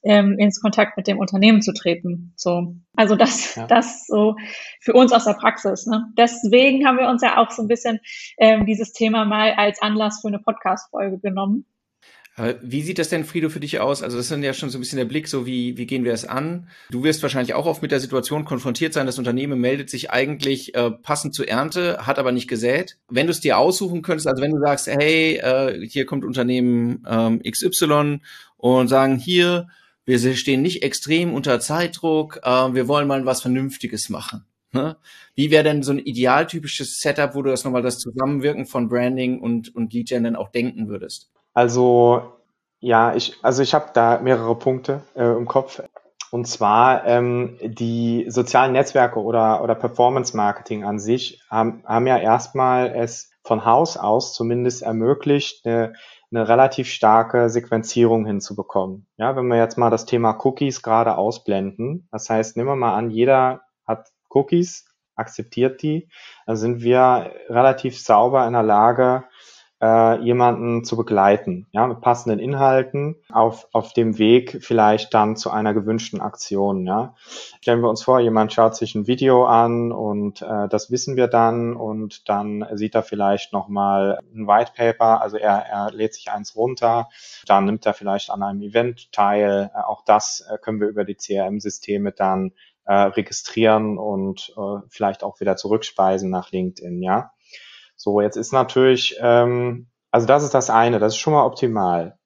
ähm, 0.03 0.37
ins 0.39 0.61
Kontakt 0.61 0.97
mit 0.97 1.07
dem 1.07 1.19
Unternehmen 1.19 1.61
zu 1.61 1.73
treten. 1.73 2.33
So, 2.35 2.75
also 2.95 3.15
das, 3.15 3.55
ja. 3.55 3.67
das 3.67 4.07
so 4.07 4.35
für 4.81 4.93
uns 4.93 5.13
aus 5.13 5.25
der 5.25 5.33
Praxis. 5.33 5.85
Ne? 5.85 6.05
Deswegen 6.17 6.87
haben 6.87 6.97
wir 6.97 7.07
uns 7.07 7.21
ja 7.21 7.37
auch 7.37 7.51
so 7.51 7.61
ein 7.61 7.67
bisschen 7.67 7.99
ähm, 8.37 8.65
dieses 8.65 8.93
Thema 8.93 9.25
mal 9.25 9.53
als 9.53 9.81
Anlass 9.81 10.21
für 10.21 10.29
eine 10.29 10.39
Podcast-Folge 10.39 11.19
genommen. 11.19 11.65
Wie 12.61 12.81
sieht 12.81 12.99
das 12.99 13.07
denn, 13.07 13.23
Frido, 13.23 13.47
für 13.47 13.61
dich 13.61 13.79
aus? 13.79 14.03
Also 14.03 14.17
das 14.17 14.29
ist 14.29 14.43
ja 14.43 14.53
schon 14.53 14.69
so 14.69 14.77
ein 14.77 14.81
bisschen 14.81 14.97
der 14.97 15.05
Blick, 15.05 15.29
so 15.29 15.45
wie, 15.45 15.77
wie 15.77 15.85
gehen 15.85 16.03
wir 16.03 16.11
es 16.11 16.25
an? 16.25 16.67
Du 16.89 17.01
wirst 17.03 17.23
wahrscheinlich 17.23 17.53
auch 17.53 17.65
oft 17.65 17.81
mit 17.81 17.91
der 17.91 18.01
Situation 18.01 18.43
konfrontiert 18.43 18.91
sein, 18.91 19.05
das 19.05 19.17
Unternehmen 19.17 19.61
meldet 19.61 19.89
sich 19.89 20.11
eigentlich 20.11 20.75
äh, 20.75 20.91
passend 20.91 21.33
zur 21.33 21.47
Ernte, 21.47 22.05
hat 22.05 22.19
aber 22.19 22.33
nicht 22.33 22.49
gesät. 22.49 22.97
Wenn 23.09 23.27
du 23.27 23.31
es 23.31 23.39
dir 23.39 23.57
aussuchen 23.57 24.01
könntest, 24.01 24.27
also 24.27 24.41
wenn 24.41 24.51
du 24.51 24.59
sagst, 24.59 24.87
hey, 24.87 25.37
äh, 25.37 25.87
hier 25.87 26.05
kommt 26.05 26.25
Unternehmen 26.25 27.05
ähm, 27.09 27.41
XY 27.41 28.19
und 28.57 28.87
sagen, 28.89 29.17
hier, 29.17 29.69
wir 30.03 30.19
stehen 30.35 30.61
nicht 30.61 30.83
extrem 30.83 31.33
unter 31.33 31.61
Zeitdruck, 31.61 32.41
äh, 32.43 32.49
wir 32.49 32.89
wollen 32.89 33.07
mal 33.07 33.25
was 33.25 33.41
Vernünftiges 33.43 34.09
machen. 34.09 34.43
Ne? 34.73 34.97
Wie 35.35 35.51
wäre 35.51 35.63
denn 35.63 35.83
so 35.83 35.93
ein 35.93 35.99
idealtypisches 35.99 36.99
Setup, 36.99 37.33
wo 37.33 37.41
du 37.41 37.49
das 37.49 37.63
nochmal 37.63 37.81
das 37.81 37.97
Zusammenwirken 37.97 38.65
von 38.65 38.89
Branding 38.89 39.39
und, 39.39 39.73
und 39.73 39.93
Lead 39.93 40.09
Gen 40.09 40.25
dann 40.25 40.35
auch 40.35 40.51
denken 40.51 40.89
würdest? 40.89 41.31
Also 41.55 42.33
ja, 42.79 43.15
ich, 43.15 43.39
also 43.41 43.63
ich 43.63 43.73
habe 43.73 43.89
da 43.93 44.19
mehrere 44.19 44.55
Punkte 44.55 45.01
äh, 45.15 45.23
im 45.23 45.47
Kopf. 45.47 45.81
Und 46.29 46.45
zwar 46.47 47.05
ähm, 47.05 47.57
die 47.63 48.25
sozialen 48.27 48.73
Netzwerke 48.73 49.19
oder, 49.19 49.63
oder 49.63 49.73
Performance 49.73 50.35
Marketing 50.35 50.83
an 50.83 50.99
sich 50.99 51.41
haben, 51.49 51.81
haben 51.85 52.07
ja 52.07 52.17
erstmal 52.17 52.93
es 52.93 53.31
von 53.43 53.65
Haus 53.65 53.95
aus 53.95 54.33
zumindest 54.33 54.83
ermöglicht, 54.83 55.65
eine, 55.65 55.93
eine 56.31 56.47
relativ 56.47 56.89
starke 56.89 57.49
Sequenzierung 57.49 58.25
hinzubekommen. 58.25 59.07
Ja, 59.17 59.35
wenn 59.35 59.47
wir 59.47 59.57
jetzt 59.57 59.77
mal 59.77 59.89
das 59.89 60.05
Thema 60.05 60.37
Cookies 60.43 60.81
gerade 60.81 61.17
ausblenden, 61.17 62.09
das 62.11 62.29
heißt, 62.29 62.57
nehmen 62.57 62.69
wir 62.69 62.75
mal 62.75 62.95
an, 62.95 63.11
jeder 63.11 63.61
hat 63.87 64.09
Cookies, 64.29 64.85
akzeptiert 65.15 65.81
die, 65.81 66.09
dann 66.45 66.57
sind 66.57 66.81
wir 66.81 67.31
relativ 67.47 67.97
sauber 67.97 68.45
in 68.45 68.53
der 68.53 68.63
Lage, 68.63 69.23
äh, 69.81 70.21
jemanden 70.21 70.83
zu 70.83 70.95
begleiten, 70.95 71.67
ja, 71.71 71.85
mit 71.87 72.01
passenden 72.01 72.39
Inhalten 72.39 73.17
auf, 73.31 73.67
auf 73.73 73.93
dem 73.93 74.17
Weg 74.17 74.59
vielleicht 74.61 75.13
dann 75.13 75.35
zu 75.35 75.51
einer 75.51 75.73
gewünschten 75.73 76.21
Aktion, 76.21 76.85
ja. 76.85 77.15
Stellen 77.61 77.81
wir 77.81 77.89
uns 77.89 78.03
vor, 78.03 78.19
jemand 78.19 78.53
schaut 78.53 78.75
sich 78.75 78.95
ein 78.95 79.07
Video 79.07 79.45
an 79.45 79.91
und 79.91 80.41
äh, 80.41 80.67
das 80.69 80.91
wissen 80.91 81.15
wir 81.17 81.27
dann 81.27 81.75
und 81.75 82.29
dann 82.29 82.65
sieht 82.73 82.95
er 82.95 83.03
vielleicht 83.03 83.53
nochmal 83.53 84.19
ein 84.33 84.47
White 84.47 84.71
Paper, 84.75 85.21
also 85.21 85.37
er, 85.37 85.65
er 85.65 85.91
lädt 85.91 86.13
sich 86.13 86.31
eins 86.31 86.55
runter, 86.55 87.09
dann 87.45 87.65
nimmt 87.65 87.85
er 87.85 87.93
vielleicht 87.93 88.29
an 88.29 88.43
einem 88.43 88.61
Event 88.61 89.11
teil, 89.11 89.71
äh, 89.73 89.79
auch 89.79 90.03
das 90.05 90.47
äh, 90.49 90.57
können 90.57 90.79
wir 90.79 90.87
über 90.87 91.03
die 91.03 91.15
CRM-Systeme 91.15 92.11
dann 92.13 92.53
äh, 92.85 92.93
registrieren 92.93 93.97
und 93.97 94.53
äh, 94.57 94.79
vielleicht 94.89 95.23
auch 95.23 95.39
wieder 95.39 95.57
zurückspeisen 95.57 96.29
nach 96.29 96.51
LinkedIn, 96.51 97.01
ja. 97.01 97.31
So, 97.95 98.21
jetzt 98.21 98.37
ist 98.37 98.53
natürlich, 98.53 99.17
ähm, 99.21 99.87
also 100.11 100.27
das 100.27 100.43
ist 100.43 100.53
das 100.53 100.69
eine, 100.69 100.99
das 100.99 101.13
ist 101.13 101.19
schon 101.19 101.33
mal 101.33 101.45
optimal. 101.45 102.17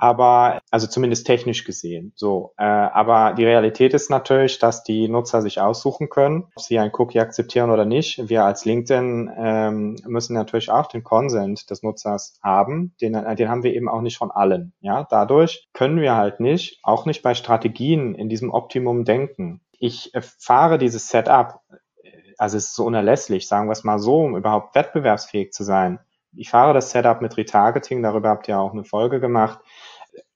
Aber, 0.00 0.60
also 0.70 0.86
zumindest 0.86 1.26
technisch 1.26 1.64
gesehen. 1.64 2.12
So, 2.14 2.52
äh, 2.56 2.62
aber 2.62 3.34
die 3.34 3.44
Realität 3.44 3.94
ist 3.94 4.10
natürlich, 4.10 4.60
dass 4.60 4.84
die 4.84 5.08
Nutzer 5.08 5.42
sich 5.42 5.60
aussuchen 5.60 6.08
können, 6.08 6.44
ob 6.54 6.62
sie 6.62 6.78
ein 6.78 6.92
Cookie 6.94 7.18
akzeptieren 7.18 7.70
oder 7.70 7.84
nicht. 7.84 8.28
Wir 8.28 8.44
als 8.44 8.64
LinkedIn 8.64 9.30
ähm, 9.36 9.96
müssen 10.06 10.34
natürlich 10.34 10.70
auch 10.70 10.86
den 10.86 11.02
Consent 11.02 11.68
des 11.70 11.82
Nutzers 11.82 12.38
haben. 12.44 12.94
Den, 13.00 13.14
äh, 13.14 13.34
den 13.34 13.48
haben 13.48 13.64
wir 13.64 13.74
eben 13.74 13.88
auch 13.88 14.02
nicht 14.02 14.18
von 14.18 14.30
allen. 14.30 14.72
Ja, 14.80 15.04
dadurch 15.10 15.68
können 15.72 16.00
wir 16.00 16.14
halt 16.14 16.38
nicht, 16.38 16.78
auch 16.84 17.04
nicht 17.04 17.22
bei 17.22 17.34
Strategien 17.34 18.14
in 18.14 18.28
diesem 18.28 18.52
Optimum 18.52 19.04
denken. 19.04 19.62
Ich 19.80 20.14
äh, 20.14 20.22
fahre 20.22 20.78
dieses 20.78 21.08
Setup 21.08 21.60
also 22.38 22.56
es 22.56 22.66
ist 22.66 22.74
so 22.74 22.84
unerlässlich, 22.84 23.46
sagen 23.46 23.68
wir 23.68 23.72
es 23.72 23.84
mal 23.84 23.98
so, 23.98 24.20
um 24.20 24.36
überhaupt 24.36 24.74
wettbewerbsfähig 24.74 25.52
zu 25.52 25.64
sein. 25.64 25.98
Ich 26.36 26.50
fahre 26.50 26.72
das 26.72 26.90
Setup 26.90 27.20
mit 27.20 27.36
Retargeting, 27.36 28.02
darüber 28.02 28.30
habt 28.30 28.48
ihr 28.48 28.58
auch 28.58 28.72
eine 28.72 28.84
Folge 28.84 29.20
gemacht, 29.20 29.58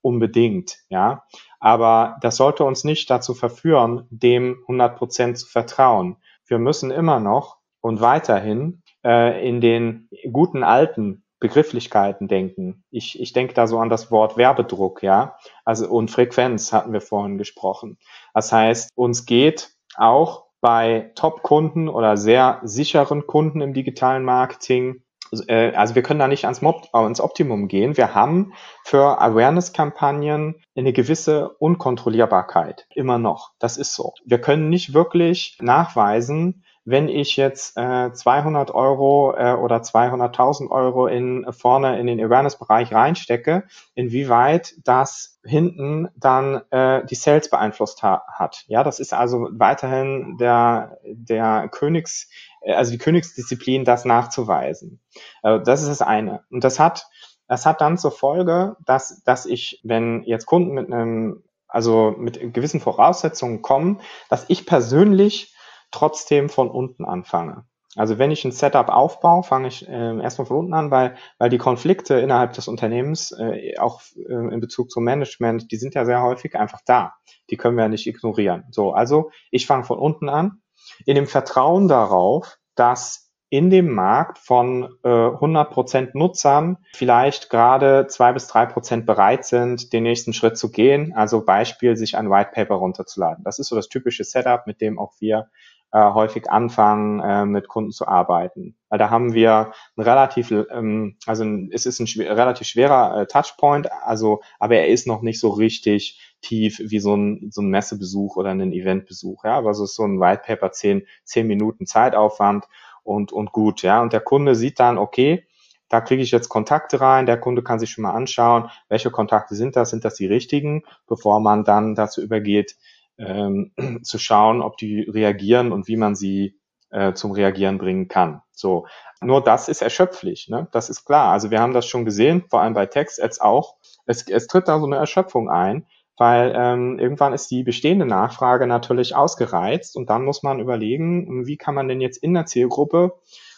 unbedingt, 0.01 0.79
ja. 0.89 1.25
Aber 1.61 2.17
das 2.21 2.37
sollte 2.37 2.65
uns 2.65 2.83
nicht 2.83 3.09
dazu 3.09 3.35
verführen, 3.35 4.07
dem 4.11 4.59
100 4.63 4.97
Prozent 4.97 5.39
zu 5.39 5.47
vertrauen. 5.47 6.17
Wir 6.47 6.59
müssen 6.59 6.91
immer 6.91 7.21
noch 7.21 7.59
und 7.81 8.01
weiterhin 8.01 8.83
äh, 9.05 9.49
in 9.49 9.61
den 9.61 10.09
guten 10.33 10.65
alten 10.65 11.25
Begrifflichkeiten 11.39 12.29
denken. 12.29 12.85
Ich, 12.91 13.21
ich 13.21 13.33
denke 13.33 13.55
da 13.55 13.67
so 13.67 13.79
an 13.79 13.89
das 13.89 14.11
Wort 14.11 14.37
Werbedruck, 14.37 15.03
ja. 15.03 15.37
Also 15.65 15.89
und 15.89 16.11
Frequenz 16.11 16.73
hatten 16.73 16.93
wir 16.93 17.01
vorhin 17.01 17.39
gesprochen. 17.39 17.99
Das 18.35 18.53
heißt, 18.53 18.91
uns 18.95 19.27
geht 19.27 19.71
auch 19.97 20.47
bei 20.63 21.11
Top-Kunden 21.17 21.91
oder 21.91 22.17
sehr 22.17 22.61
sicheren 22.63 23.27
Kunden 23.27 23.61
im 23.61 23.75
digitalen 23.75 24.25
Marketing 24.25 25.03
äh, 25.49 25.73
also 25.75 25.95
wir 25.95 26.03
können 26.03 26.21
da 26.21 26.29
nicht 26.29 26.45
ans, 26.45 26.63
Mob, 26.63 26.89
ans 26.93 27.21
Optimum 27.21 27.69
gehen. 27.69 27.97
Wir 27.97 28.15
haben 28.15 28.53
für 28.85 29.21
Awareness-Kampagnen 29.21 30.57
eine 30.77 30.93
gewisse 30.93 31.51
Unkontrollierbarkeit 31.59 32.87
immer 32.95 33.19
noch. 33.19 33.53
Das 33.59 33.77
ist 33.77 33.95
so. 33.95 34.13
Wir 34.25 34.41
können 34.41 34.69
nicht 34.69 34.95
wirklich 34.95 35.59
nachweisen, 35.61 36.65
wenn 36.85 37.09
ich 37.09 37.37
jetzt 37.37 37.77
äh, 37.77 38.13
200 38.13 38.73
Euro 38.73 39.35
äh, 39.37 39.55
oder 39.55 39.77
200.000 39.77 40.71
Euro 40.71 41.07
in 41.07 41.47
vorne 41.51 41.99
in 42.01 42.07
den 42.07 42.21
Awareness-Bereich 42.21 42.93
reinstecke, 42.93 43.65
inwieweit 43.95 44.75
das 44.85 45.39
hinten 45.45 46.09
dann 46.17 46.63
äh, 46.71 47.05
die 47.07 47.15
Sales 47.15 47.51
beeinflusst 47.51 48.03
ha 48.03 48.25
hat. 48.33 48.65
Ja, 48.67 48.83
das 48.83 49.01
ist 49.01 49.15
also 49.15 49.49
weiterhin 49.53 50.37
der 50.39 50.99
der 51.05 51.69
Königs 51.69 52.29
äh, 52.63 52.75
also 52.75 52.91
die 52.91 52.99
Königsdisziplin, 52.99 53.85
das 53.85 54.05
nachzuweisen. 54.05 55.01
Äh, 55.43 55.61
das 55.61 55.83
ist 55.83 55.89
das 55.89 56.03
eine. 56.03 56.45
Und 56.51 56.65
das 56.65 56.79
hat 56.81 57.07
das 57.49 57.67
hat 57.67 57.81
dann 57.81 57.99
zur 57.99 58.13
Folge, 58.13 58.77
dass 58.87 59.23
dass 59.25 59.47
ich, 59.47 59.81
wenn 59.85 60.23
jetzt 60.25 60.47
Kunden 60.47 60.73
mit 60.73 60.93
einem 60.93 61.45
also 61.69 62.15
mit 62.19 62.53
gewissen 62.53 62.81
Voraussetzungen 62.81 63.63
kommen, 63.63 64.01
dass 64.29 64.45
ich 64.49 64.67
persönlich 64.67 65.55
trotzdem 65.93 66.49
von 66.49 66.71
unten 66.71 67.05
anfange. 67.05 67.65
Also 67.95 68.19
wenn 68.19 68.31
ich 68.31 68.45
ein 68.45 68.53
Setup 68.53 68.89
aufbaue, 68.89 69.43
fange 69.43 69.69
ich 69.69 69.87
äh, 69.87 70.19
erstmal 70.21 70.47
von 70.47 70.57
unten 70.57 70.75
an, 70.75 70.91
weil, 70.91 71.15
weil 71.39 71.51
die 71.51 71.59
Konflikte 71.59 72.15
innerhalb 72.15 72.55
des 72.55 72.67
Unternehmens, 72.67 73.33
äh, 73.33 73.77
auch 73.79 74.01
äh, 74.17 74.33
in 74.33 74.61
Bezug 74.61 74.91
zum 74.91 75.05
Management, 75.05 75.71
die 75.71 75.77
sind 75.77 75.95
ja 75.95 76.07
sehr 76.07 76.23
häufig 76.23 76.57
einfach 76.57 76.81
da. 76.87 77.15
Die 77.51 77.59
können 77.59 77.77
wir 77.77 77.85
ja 77.85 77.89
nicht 77.89 78.07
ignorieren. 78.07 78.65
So, 78.71 78.93
also 78.93 79.31
ich 79.51 79.67
fange 79.67 79.85
von 79.85 79.99
unten 79.99 80.31
an, 80.31 80.63
in 81.05 81.17
dem 81.17 81.27
Vertrauen 81.27 81.87
darauf, 81.87 82.59
dass 82.75 83.31
in 83.51 83.69
dem 83.69 83.93
Markt 83.93 84.39
von 84.39 84.97
äh, 85.05 85.09
100% 85.09 86.13
Nutzern 86.15 86.79
vielleicht 86.95 87.51
gerade 87.51 88.07
zwei 88.07 88.33
bis 88.33 88.47
drei 88.47 88.65
Prozent 88.65 89.05
bereit 89.05 89.45
sind, 89.45 89.93
den 89.93 90.05
nächsten 90.05 90.33
Schritt 90.33 90.57
zu 90.57 90.71
gehen. 90.71 91.13
Also 91.15 91.45
Beispiel, 91.45 91.95
sich 91.99 92.17
ein 92.17 92.31
White 92.31 92.53
Paper 92.55 92.77
runterzuladen. 92.77 93.45
Das 93.45 93.59
ist 93.59 93.69
so 93.69 93.77
das 93.77 93.91
typische 93.91 94.25
Setup, 94.25 94.67
mit 94.67 94.81
dem 94.81 94.99
auch 94.99 95.13
wir 95.19 95.51
äh, 95.93 96.13
häufig 96.13 96.51
anfangen, 96.51 97.21
äh, 97.21 97.45
mit 97.45 97.69
Kunden 97.69 97.91
zu 97.91 98.09
arbeiten. 98.09 98.77
Weil 98.89 98.99
da 98.99 99.11
haben 99.11 99.35
wir 99.35 99.73
ein 99.97 100.03
relativ, 100.03 100.51
ähm, 100.51 101.17
also 101.27 101.45
es 101.71 101.87
ist 101.87 102.01
ein 102.01 102.07
schwer, 102.07 102.37
relativ 102.37 102.67
schwerer 102.67 103.21
äh, 103.23 103.27
Touchpoint, 103.27 103.91
also, 103.93 104.41
aber 104.59 104.77
er 104.77 104.89
ist 104.89 105.07
noch 105.07 105.23
nicht 105.23 105.39
so 105.39 105.51
richtig 105.51 106.21
tief 106.41 106.81
wie 106.83 106.99
so 106.99 107.15
ein, 107.15 107.51
so 107.51 107.63
ein 107.63 107.69
Messebesuch 107.69 108.37
oder 108.37 108.51
ein 108.51 108.73
Eventbesuch. 108.73 109.45
Ja, 109.45 109.57
aber 109.59 109.75
so 109.75 109.85
ist 109.85 109.95
so 109.95 110.05
ein 110.05 110.21
White 110.21 110.43
Paper 110.47 110.73
zehn, 110.73 111.07
zehn 111.25 111.47
Minuten 111.47 111.87
Zeitaufwand 111.87 112.67
und, 113.05 113.33
und 113.33 113.53
gut. 113.53 113.83
Ja, 113.83 114.03
und 114.03 114.13
der 114.13 114.21
Kunde 114.21 114.55
sieht 114.55 114.81
dann, 114.81 114.99
okay, 114.99 115.47
da 115.89 116.01
kriege 116.01 116.23
ich 116.23 116.31
jetzt 116.31 116.49
Kontakte 116.49 117.03
rein, 117.03 117.27
der 117.27 117.39
Kunde 117.39 117.63
kann 117.63 117.79
sich 117.79 117.91
schon 117.91 118.03
mal 118.03 118.13
anschauen, 118.13 118.71
welche 118.89 119.11
Kontakte 119.11 119.55
sind 119.55 119.77
das, 119.77 119.91
sind 119.91 120.07
das 120.07 120.15
die 120.15 120.27
richtigen, 120.27 120.85
bevor 121.07 121.39
man 121.39 121.65
dann 121.65 121.95
dazu 121.95 122.23
übergeht, 122.23 122.77
ähm, 123.19 123.73
zu 124.03 124.19
schauen, 124.19 124.63
ob 124.63 124.77
die 124.77 125.03
reagieren 125.03 125.73
und 125.73 125.89
wie 125.89 125.97
man 125.97 126.15
sie 126.15 126.59
äh, 126.91 127.15
zum 127.15 127.33
Reagieren 127.33 127.79
bringen 127.79 128.09
kann. 128.09 128.43
So, 128.53 128.87
nur 129.21 129.43
das 129.43 129.69
ist 129.69 129.83
erschöpflich, 129.83 130.49
ne? 130.49 130.69
Das 130.73 130.91
ist 130.91 131.05
klar. 131.05 131.33
Also 131.33 131.51
wir 131.51 131.61
haben 131.61 131.73
das 131.73 131.87
schon 131.87 132.05
gesehen, 132.05 132.45
vor 132.51 132.61
allem 132.61 132.75
bei 132.75 132.87
Text-Ads 132.87 133.41
auch. 133.41 133.77
Es, 134.07 134.29
es 134.29 134.47
tritt 134.47 134.69
da 134.69 134.79
so 134.79 134.87
eine 134.87 134.97
Erschöpfung 134.97 135.49
ein, 135.49 135.87
weil 136.19 136.53
ähm, 136.55 136.99
irgendwann 136.99 137.33
ist 137.33 137.51
die 137.51 137.63
bestehende 137.63 138.05
Nachfrage 138.05 138.67
natürlich 138.67 139.15
ausgereizt 139.15 139.97
und 139.97 140.11
dann 140.11 140.25
muss 140.25 140.43
man 140.43 140.61
überlegen, 140.61 141.47
wie 141.47 141.57
kann 141.57 141.75
man 141.75 141.89
denn 141.89 142.01
jetzt 142.01 142.19
in 142.19 142.35
der 142.35 142.47
Zielgruppe 142.47 143.15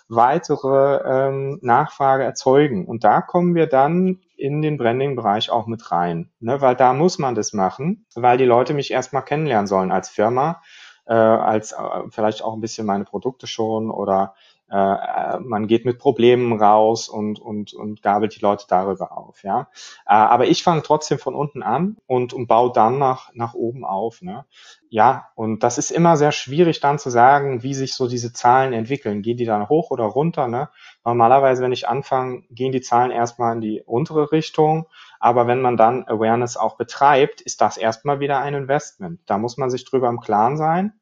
weitere 0.08 1.00
ähm, 1.04 1.58
Nachfrage 1.62 2.24
erzeugen. 2.24 2.86
Und 2.86 3.04
da 3.04 3.20
kommen 3.20 3.54
wir 3.54 3.66
dann 3.66 4.20
in 4.36 4.62
den 4.62 4.76
Branding-Bereich 4.76 5.50
auch 5.50 5.66
mit 5.66 5.90
rein, 5.92 6.30
ne? 6.40 6.60
weil 6.60 6.76
da 6.76 6.92
muss 6.92 7.18
man 7.18 7.34
das 7.34 7.52
machen, 7.52 8.06
weil 8.14 8.36
die 8.36 8.44
Leute 8.44 8.74
mich 8.74 8.90
erstmal 8.90 9.24
kennenlernen 9.24 9.66
sollen 9.66 9.92
als 9.92 10.08
Firma, 10.08 10.60
äh, 11.06 11.14
als 11.14 11.72
äh, 11.72 11.76
vielleicht 12.10 12.42
auch 12.42 12.54
ein 12.54 12.60
bisschen 12.60 12.86
meine 12.86 13.04
Produkte 13.04 13.46
schon 13.46 13.90
oder 13.90 14.34
äh, 14.70 15.38
man 15.40 15.66
geht 15.66 15.84
mit 15.84 15.98
Problemen 15.98 16.58
raus 16.58 17.08
und, 17.08 17.38
und, 17.38 17.74
und 17.74 18.02
gabelt 18.02 18.34
die 18.34 18.40
Leute 18.40 18.64
darüber 18.68 19.16
auf. 19.16 19.42
Ja? 19.42 19.68
Äh, 20.06 20.14
aber 20.14 20.46
ich 20.46 20.62
fange 20.62 20.82
trotzdem 20.82 21.18
von 21.18 21.34
unten 21.34 21.62
an 21.62 21.98
und, 22.06 22.32
und 22.32 22.46
baue 22.46 22.72
dann 22.72 22.98
nach, 22.98 23.30
nach 23.34 23.54
oben 23.54 23.84
auf. 23.84 24.22
Ne? 24.22 24.46
Ja, 24.88 25.28
und 25.34 25.62
das 25.62 25.76
ist 25.76 25.90
immer 25.90 26.16
sehr 26.16 26.32
schwierig 26.32 26.80
dann 26.80 26.98
zu 26.98 27.10
sagen, 27.10 27.62
wie 27.62 27.74
sich 27.74 27.94
so 27.94 28.08
diese 28.08 28.32
Zahlen 28.32 28.72
entwickeln. 28.72 29.22
Gehen 29.22 29.36
die 29.36 29.44
dann 29.44 29.68
hoch 29.68 29.90
oder 29.90 30.04
runter? 30.04 30.48
Ne? 30.48 30.70
Normalerweise, 31.04 31.62
wenn 31.62 31.72
ich 31.72 31.86
anfange, 31.86 32.42
gehen 32.50 32.72
die 32.72 32.80
Zahlen 32.80 33.10
erstmal 33.10 33.54
in 33.54 33.60
die 33.60 33.82
untere 33.84 34.32
Richtung. 34.32 34.86
Aber 35.20 35.46
wenn 35.46 35.60
man 35.60 35.76
dann 35.76 36.04
Awareness 36.08 36.56
auch 36.56 36.76
betreibt, 36.76 37.42
ist 37.42 37.60
das 37.60 37.76
erstmal 37.76 38.18
wieder 38.20 38.40
ein 38.40 38.54
Investment. 38.54 39.20
Da 39.26 39.36
muss 39.36 39.56
man 39.56 39.70
sich 39.70 39.84
drüber 39.84 40.08
im 40.08 40.20
Klaren 40.20 40.56
sein. 40.56 40.94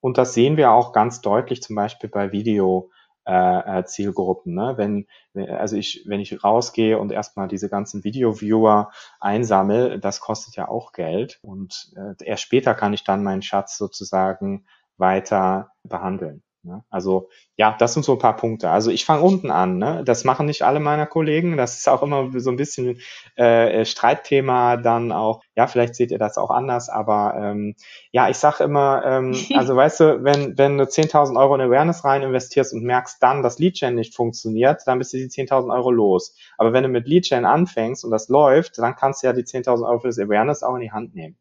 Und 0.00 0.18
das 0.18 0.34
sehen 0.34 0.56
wir 0.56 0.72
auch 0.72 0.92
ganz 0.92 1.20
deutlich 1.20 1.62
zum 1.62 1.76
Beispiel 1.76 2.10
bei 2.10 2.32
Video 2.32 2.90
äh, 3.26 3.78
äh, 3.78 3.84
Zielgruppen. 3.84 4.54
Ne? 4.54 4.74
Wenn, 4.76 5.06
also 5.48 5.76
ich, 5.76 6.04
wenn 6.06 6.20
ich 6.20 6.42
rausgehe 6.42 6.98
und 6.98 7.12
erstmal 7.12 7.48
diese 7.48 7.68
ganzen 7.68 8.04
Video-Viewer 8.04 8.90
einsammle, 9.20 9.98
das 9.98 10.20
kostet 10.20 10.56
ja 10.56 10.68
auch 10.68 10.92
Geld. 10.92 11.38
Und 11.42 11.92
äh, 11.96 12.24
erst 12.24 12.42
später 12.42 12.74
kann 12.74 12.92
ich 12.92 13.04
dann 13.04 13.22
meinen 13.22 13.42
Schatz 13.42 13.78
sozusagen 13.78 14.66
weiter 14.96 15.72
behandeln. 15.84 16.42
Ne? 16.64 16.84
Also 16.90 17.28
ja, 17.56 17.74
das 17.78 17.92
sind 17.92 18.04
so 18.04 18.12
ein 18.12 18.18
paar 18.20 18.36
Punkte. 18.36 18.70
Also 18.70 18.90
ich 18.90 19.04
fange 19.04 19.22
unten 19.22 19.50
an. 19.50 19.78
Ne? 19.78 20.02
Das 20.04 20.22
machen 20.24 20.46
nicht 20.46 20.62
alle 20.62 20.78
meiner 20.78 21.06
Kollegen. 21.06 21.56
Das 21.56 21.78
ist 21.78 21.88
auch 21.88 22.02
immer 22.02 22.30
so 22.38 22.50
ein 22.50 22.56
bisschen 22.56 23.00
äh, 23.34 23.84
Streitthema 23.84 24.76
dann 24.76 25.10
auch. 25.10 25.42
Ja, 25.56 25.66
vielleicht 25.66 25.96
seht 25.96 26.12
ihr 26.12 26.18
das 26.18 26.38
auch 26.38 26.50
anders, 26.50 26.88
aber 26.88 27.34
ähm, 27.36 27.74
ja, 28.12 28.28
ich 28.28 28.36
sage 28.36 28.62
immer, 28.62 29.02
ähm, 29.04 29.34
also 29.56 29.74
weißt 29.74 30.00
du, 30.00 30.24
wenn, 30.24 30.56
wenn 30.56 30.78
du 30.78 30.84
10.000 30.84 31.36
Euro 31.36 31.56
in 31.56 31.60
Awareness 31.62 32.04
rein 32.04 32.22
investierst 32.22 32.72
und 32.72 32.84
merkst 32.84 33.20
dann, 33.20 33.42
dass 33.42 33.58
Leadgen 33.58 33.96
nicht 33.96 34.14
funktioniert, 34.14 34.82
dann 34.86 34.98
bist 34.98 35.12
du 35.12 35.16
die 35.16 35.28
10.000 35.28 35.74
Euro 35.74 35.90
los. 35.90 36.36
Aber 36.58 36.72
wenn 36.72 36.84
du 36.84 36.88
mit 36.88 37.08
Leadgen 37.08 37.44
anfängst 37.44 38.04
und 38.04 38.12
das 38.12 38.28
läuft, 38.28 38.78
dann 38.78 38.94
kannst 38.94 39.22
du 39.22 39.26
ja 39.26 39.32
die 39.32 39.44
10.000 39.44 39.84
Euro 39.84 39.98
für 39.98 40.08
das 40.08 40.18
Awareness 40.18 40.62
auch 40.62 40.76
in 40.76 40.82
die 40.82 40.92
Hand 40.92 41.14
nehmen. 41.14 41.36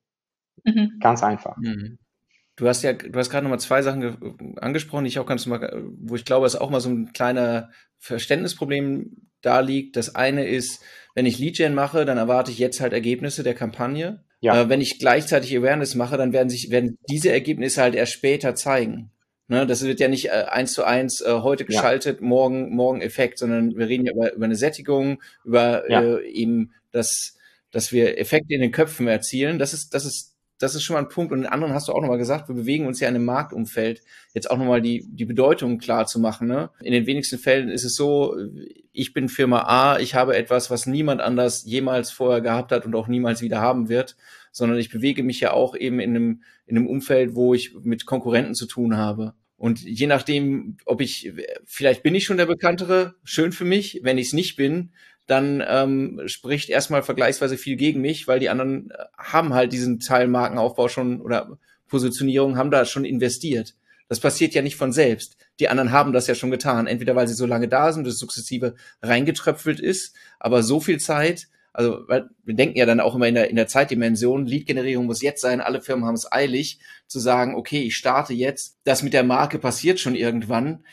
Mhm. 0.64 0.98
Ganz 1.00 1.24
einfach. 1.24 1.58
Mhm. 1.58 2.00
Du 2.56 2.68
hast 2.68 2.84
ja, 2.84 2.94
du 2.94 3.18
hast 3.18 3.30
gerade 3.30 3.44
nochmal 3.44 3.60
zwei 3.60 3.82
Sachen 3.82 4.58
angesprochen, 4.58 5.06
die 5.06 5.10
ich 5.10 5.20
auch 5.20 5.26
ganz 5.26 5.46
mal, 5.46 5.84
wo 6.00 6.16
ich 6.16 6.26
glaube, 6.26 6.46
es 6.46 6.56
auch 6.56 6.70
mal 6.70 6.82
so 6.82 6.90
ein 6.90 7.14
kleiner 7.14 7.72
Verständnisproblem 7.98 9.30
da 9.42 9.60
liegt. 9.62 9.96
Das 9.96 10.16
eine 10.16 10.48
ist, 10.48 10.82
wenn 11.16 11.26
ich 11.26 11.40
Lead-Gen 11.40 11.74
mache, 11.74 12.06
dann 12.06 12.18
erwarte 12.18 12.52
ich 12.52 12.60
jetzt 12.60 12.82
halt 12.82 12.94
Ergebnisse 12.94 13.44
der 13.44 13.56
Kampagne. 13.56 14.24
Ja. 14.42 14.62
Äh, 14.62 14.70
wenn 14.70 14.82
ich 14.82 15.00
gleichzeitig 15.00 15.56
Awareness 15.56 15.96
mache, 15.96 16.18
dann 16.18 16.34
werden 16.34 16.50
sich, 16.50 16.72
werden 16.72 16.98
diese 17.10 17.32
Ergebnisse 17.32 17.82
halt 17.82 17.96
erst 17.96 18.14
später 18.14 18.56
zeigen. 18.56 19.12
Ne, 19.48 19.68
das 19.68 19.84
wird 19.84 20.00
ja 20.00 20.08
nicht 20.08 20.28
äh, 20.28 20.46
eins 20.50 20.72
zu 20.72 20.86
eins 20.86 21.20
äh, 21.20 21.42
heute 21.42 21.66
geschaltet, 21.66 22.22
ja. 22.22 22.26
morgen, 22.26 22.74
morgen 22.74 23.02
Effekt, 23.02 23.38
sondern 23.38 23.76
wir 23.76 23.90
reden 23.90 24.06
ja 24.06 24.14
über, 24.14 24.34
über 24.34 24.46
eine 24.46 24.56
Sättigung, 24.56 25.22
über 25.44 25.90
ja. 25.92 26.02
äh, 26.02 26.26
eben 26.30 26.72
das, 26.92 27.38
dass 27.70 27.92
wir 27.92 28.18
Effekte 28.18 28.54
in 28.54 28.62
den 28.62 28.72
Köpfen 28.72 29.10
erzielen. 29.10 29.60
Das 29.60 29.74
ist, 29.74 29.94
das 29.94 30.06
ist 30.06 30.31
das 30.62 30.76
ist 30.76 30.84
schon 30.84 30.94
mal 30.96 31.02
ein 31.02 31.10
Punkt. 31.10 31.32
Und 31.32 31.42
den 31.42 31.52
anderen 31.52 31.74
hast 31.74 31.88
du 31.88 31.94
auch 31.94 32.02
nochmal 32.02 32.18
gesagt, 32.18 32.48
wir 32.48 32.56
bewegen 32.56 32.86
uns 32.86 33.00
ja 33.00 33.10
in 33.10 33.16
einem 33.16 33.26
Marktumfeld, 33.26 34.02
jetzt 34.34 34.50
auch 34.50 34.58
nochmal 34.58 34.82
die, 34.82 35.06
die 35.08 35.26
Bedeutung 35.26 35.78
klar 35.78 36.06
zu 36.06 36.20
machen. 36.20 36.48
Ne? 36.48 36.70
In 36.82 36.94
den 36.94 37.06
wenigsten 37.06 37.40
Fällen 37.40 37.70
ist 37.70 37.84
es 37.84 37.96
so, 37.96 38.36
ich 38.92 39.14
bin 39.14 39.30
Firma 39.30 39.62
A, 39.62 40.00
ich 40.00 40.16
habe 40.16 40.36
etwas, 40.36 40.70
was 40.70 40.86
niemand 40.86 41.22
anders 41.22 41.64
jemals 41.66 42.12
vorher 42.12 42.42
gehabt 42.42 42.72
hat 42.72 42.86
und 42.86 42.96
auch 42.96 43.08
niemals 43.08 43.42
wieder 43.42 43.62
haben 43.62 43.90
wird, 43.90 44.18
sondern 44.52 44.78
ich 44.78 44.90
bewege 44.90 45.24
mich 45.24 45.40
ja 45.40 45.54
auch 45.54 45.76
eben 45.76 46.00
in 46.00 46.12
einem, 46.12 46.44
in 46.66 46.78
einem 46.78 46.88
Umfeld, 46.88 47.36
wo 47.36 47.54
ich 47.54 47.74
mit 47.82 48.06
Konkurrenten 48.06 48.54
zu 48.54 48.68
tun 48.68 48.98
habe. 48.98 49.34
Und 49.58 49.84
je 49.84 50.08
nachdem, 50.08 50.78
ob 50.86 51.02
ich, 51.02 51.34
vielleicht 51.66 52.02
bin 52.02 52.16
ich 52.16 52.24
schon 52.24 52.38
der 52.38 52.48
Bekanntere, 52.48 53.14
schön 53.24 53.52
für 53.52 53.64
mich. 53.66 54.00
Wenn 54.02 54.18
ich 54.18 54.28
es 54.28 54.34
nicht 54.34 54.56
bin, 54.56 54.92
dann 55.32 55.64
ähm, 55.66 56.22
spricht 56.26 56.70
erstmal 56.70 57.04
vergleichsweise 57.04 57.58
viel 57.58 57.78
gegen 57.78 58.02
mich, 58.02 58.28
weil 58.28 58.40
die 58.40 58.50
anderen 58.50 58.92
äh, 58.92 59.06
haben 59.18 59.54
halt 59.54 59.72
diesen 59.72 60.00
Teil 60.00 60.28
Markenaufbau 60.28 60.90
schon 60.90 61.22
oder 61.22 61.58
Positionierung, 61.88 62.58
haben 62.58 62.72
da 62.72 62.86
schon 62.86 63.06
investiert. 63.06 63.76
Das 64.10 64.20
passiert 64.20 64.54
ja 64.54 64.62
nicht 64.62 64.76
von 64.76 64.92
selbst. 64.92 65.38
Die 65.62 65.70
anderen 65.70 65.92
haben 65.92 66.12
das 66.12 66.28
ja 66.28 66.36
schon 66.36 66.52
getan. 66.52 66.86
Entweder 66.86 67.16
weil 67.16 67.30
sie 67.30 67.34
so 67.34 67.46
lange 67.46 67.70
da 67.70 67.94
sind, 67.94 68.06
dass 68.06 68.18
sukzessive 68.18 68.76
reingetröpfelt 69.02 69.80
ist, 69.80 70.16
aber 70.38 70.64
so 70.64 70.82
viel 70.82 71.00
Zeit, 71.00 71.48
also 71.72 72.04
weil 72.08 72.30
wir 72.44 72.56
denken 72.56 72.78
ja 72.78 72.86
dann 72.86 73.00
auch 73.00 73.16
immer 73.16 73.28
in 73.28 73.36
der, 73.36 73.50
in 73.50 73.56
der 73.56 73.68
Zeitdimension, 73.68 74.46
Lead-Generierung 74.46 75.06
muss 75.06 75.22
jetzt 75.22 75.42
sein, 75.42 75.62
alle 75.62 75.82
Firmen 75.82 76.06
haben 76.06 76.16
es 76.16 76.30
eilig, 76.30 76.80
zu 77.08 77.20
sagen, 77.20 77.56
okay, 77.56 77.84
ich 77.84 77.96
starte 77.96 78.34
jetzt, 78.34 78.80
das 78.84 79.02
mit 79.02 79.14
der 79.14 79.24
Marke 79.24 79.60
passiert 79.60 80.00
schon 80.00 80.16
irgendwann 80.16 80.84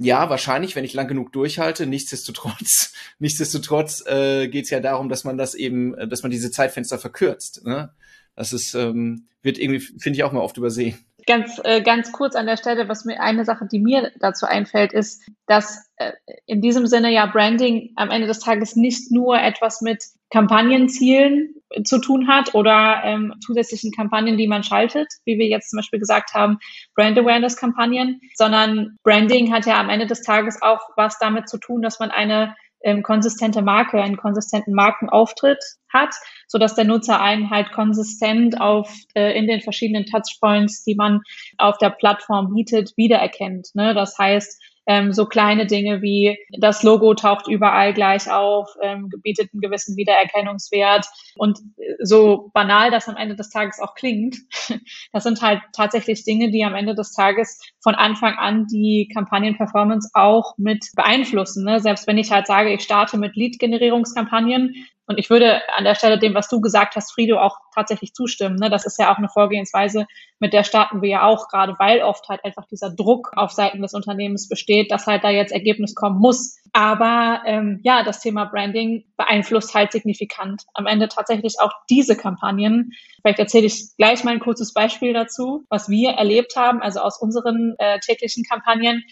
ja, 0.00 0.30
wahrscheinlich, 0.30 0.76
wenn 0.76 0.84
ich 0.84 0.94
lang 0.94 1.08
genug 1.08 1.32
durchhalte. 1.32 1.86
Nichtsdestotrotz, 1.86 2.94
nichtsdestotrotz 3.18 4.04
äh, 4.06 4.48
geht 4.48 4.64
es 4.64 4.70
ja 4.70 4.80
darum, 4.80 5.08
dass 5.08 5.24
man 5.24 5.36
das 5.36 5.54
eben, 5.54 5.94
äh, 5.94 6.08
dass 6.08 6.22
man 6.22 6.30
diese 6.30 6.50
Zeitfenster 6.50 6.98
verkürzt. 6.98 7.66
Ne? 7.66 7.90
Das 8.36 8.52
ist, 8.52 8.74
ähm, 8.74 9.26
wird 9.42 9.58
irgendwie, 9.58 9.80
finde 9.80 10.16
ich, 10.16 10.24
auch 10.24 10.32
mal 10.32 10.40
oft 10.40 10.56
übersehen. 10.56 10.96
Ganz, 11.26 11.60
äh, 11.64 11.82
ganz 11.82 12.12
kurz 12.12 12.36
an 12.36 12.46
der 12.46 12.56
Stelle, 12.56 12.88
was 12.88 13.04
mir 13.04 13.20
eine 13.20 13.44
Sache, 13.44 13.66
die 13.70 13.80
mir 13.80 14.12
dazu 14.20 14.46
einfällt, 14.46 14.92
ist, 14.92 15.22
dass 15.46 15.84
äh, 15.96 16.12
in 16.46 16.62
diesem 16.62 16.86
Sinne 16.86 17.12
ja 17.12 17.26
Branding 17.26 17.90
am 17.96 18.10
Ende 18.10 18.28
des 18.28 18.38
Tages 18.38 18.76
nicht 18.76 19.10
nur 19.10 19.38
etwas 19.38 19.82
mit 19.82 20.04
Kampagnenzielen 20.30 21.54
zu 21.84 21.98
tun 21.98 22.28
hat 22.28 22.54
oder 22.54 23.02
ähm, 23.04 23.34
zusätzlichen 23.44 23.92
Kampagnen, 23.92 24.38
die 24.38 24.46
man 24.46 24.62
schaltet, 24.62 25.08
wie 25.24 25.38
wir 25.38 25.46
jetzt 25.46 25.70
zum 25.70 25.78
Beispiel 25.78 25.98
gesagt 25.98 26.34
haben, 26.34 26.58
Brand 26.94 27.18
Awareness 27.18 27.56
Kampagnen, 27.56 28.20
sondern 28.34 28.96
Branding 29.02 29.52
hat 29.52 29.66
ja 29.66 29.78
am 29.78 29.90
Ende 29.90 30.06
des 30.06 30.22
Tages 30.22 30.62
auch 30.62 30.80
was 30.96 31.18
damit 31.18 31.48
zu 31.48 31.58
tun, 31.58 31.82
dass 31.82 32.00
man 32.00 32.10
eine 32.10 32.54
ähm, 32.82 33.02
konsistente 33.02 33.60
Marke, 33.60 34.00
einen 34.00 34.16
konsistenten 34.16 34.72
Markenauftritt 34.72 35.58
hat, 35.92 36.14
so 36.46 36.58
dass 36.58 36.74
der 36.74 36.84
Nutzer 36.84 37.20
einen 37.20 37.50
halt 37.50 37.72
konsistent 37.72 38.60
auf 38.60 38.94
äh, 39.14 39.36
in 39.36 39.46
den 39.46 39.60
verschiedenen 39.60 40.06
Touchpoints, 40.06 40.84
die 40.84 40.94
man 40.94 41.20
auf 41.58 41.78
der 41.78 41.90
Plattform 41.90 42.54
bietet, 42.54 42.92
wiedererkennt. 42.96 43.68
Ne? 43.74 43.94
Das 43.94 44.16
heißt, 44.18 44.62
ähm, 44.88 45.12
so 45.12 45.26
kleine 45.26 45.66
Dinge 45.66 46.00
wie 46.00 46.38
das 46.58 46.82
Logo 46.82 47.12
taucht 47.14 47.46
überall 47.46 47.92
gleich 47.92 48.30
auf, 48.30 48.74
ähm, 48.82 49.10
bietet 49.22 49.50
einen 49.52 49.60
gewissen 49.60 49.96
Wiedererkennungswert 49.96 51.06
und 51.36 51.58
so 52.00 52.50
banal 52.54 52.90
das 52.90 53.06
am 53.06 53.16
Ende 53.16 53.36
des 53.36 53.50
Tages 53.50 53.80
auch 53.80 53.94
klingt, 53.94 54.36
das 55.12 55.24
sind 55.24 55.42
halt 55.42 55.60
tatsächlich 55.74 56.24
Dinge, 56.24 56.50
die 56.50 56.64
am 56.64 56.74
Ende 56.74 56.94
des 56.94 57.12
Tages 57.12 57.60
von 57.82 57.94
Anfang 57.94 58.34
an 58.38 58.66
die 58.66 59.10
Kampagnenperformance 59.12 60.10
auch 60.14 60.54
mit 60.56 60.86
beeinflussen. 60.96 61.64
Ne? 61.64 61.80
Selbst 61.80 62.06
wenn 62.06 62.18
ich 62.18 62.32
halt 62.32 62.46
sage, 62.46 62.72
ich 62.72 62.82
starte 62.82 63.18
mit 63.18 63.36
Lead-Generierungskampagnen, 63.36 64.74
und 65.08 65.18
ich 65.18 65.30
würde 65.30 65.62
an 65.74 65.84
der 65.84 65.94
Stelle 65.94 66.18
dem, 66.18 66.34
was 66.34 66.48
du 66.48 66.60
gesagt 66.60 66.94
hast, 66.94 67.12
Frido, 67.12 67.38
auch 67.40 67.56
tatsächlich 67.74 68.12
zustimmen. 68.12 68.56
Ne? 68.56 68.68
Das 68.68 68.84
ist 68.84 68.98
ja 68.98 69.10
auch 69.10 69.16
eine 69.16 69.30
Vorgehensweise, 69.30 70.06
mit 70.38 70.52
der 70.52 70.64
starten 70.64 71.00
wir 71.00 71.08
ja 71.08 71.22
auch, 71.24 71.48
gerade 71.48 71.74
weil 71.78 72.02
oft 72.02 72.28
halt 72.28 72.44
einfach 72.44 72.66
dieser 72.66 72.90
Druck 72.94 73.32
auf 73.34 73.50
Seiten 73.50 73.80
des 73.80 73.94
Unternehmens 73.94 74.48
besteht, 74.48 74.92
dass 74.92 75.06
halt 75.06 75.24
da 75.24 75.30
jetzt 75.30 75.52
Ergebnis 75.52 75.94
kommen 75.94 76.20
muss. 76.20 76.58
Aber 76.74 77.40
ähm, 77.46 77.80
ja, 77.82 78.04
das 78.04 78.20
Thema 78.20 78.44
Branding 78.44 79.04
beeinflusst 79.16 79.74
halt 79.74 79.92
signifikant 79.92 80.64
am 80.74 80.86
Ende 80.86 81.08
tatsächlich 81.08 81.54
auch 81.58 81.72
diese 81.88 82.14
Kampagnen. 82.14 82.92
Vielleicht 83.22 83.38
erzähle 83.38 83.66
ich 83.66 83.96
gleich 83.96 84.24
mal 84.24 84.32
ein 84.32 84.40
kurzes 84.40 84.74
Beispiel 84.74 85.14
dazu, 85.14 85.64
was 85.70 85.88
wir 85.88 86.10
erlebt 86.10 86.54
haben, 86.54 86.82
also 86.82 87.00
aus 87.00 87.18
unseren 87.18 87.74
äh, 87.78 87.98
täglichen 88.00 88.44
Kampagnen 88.44 89.02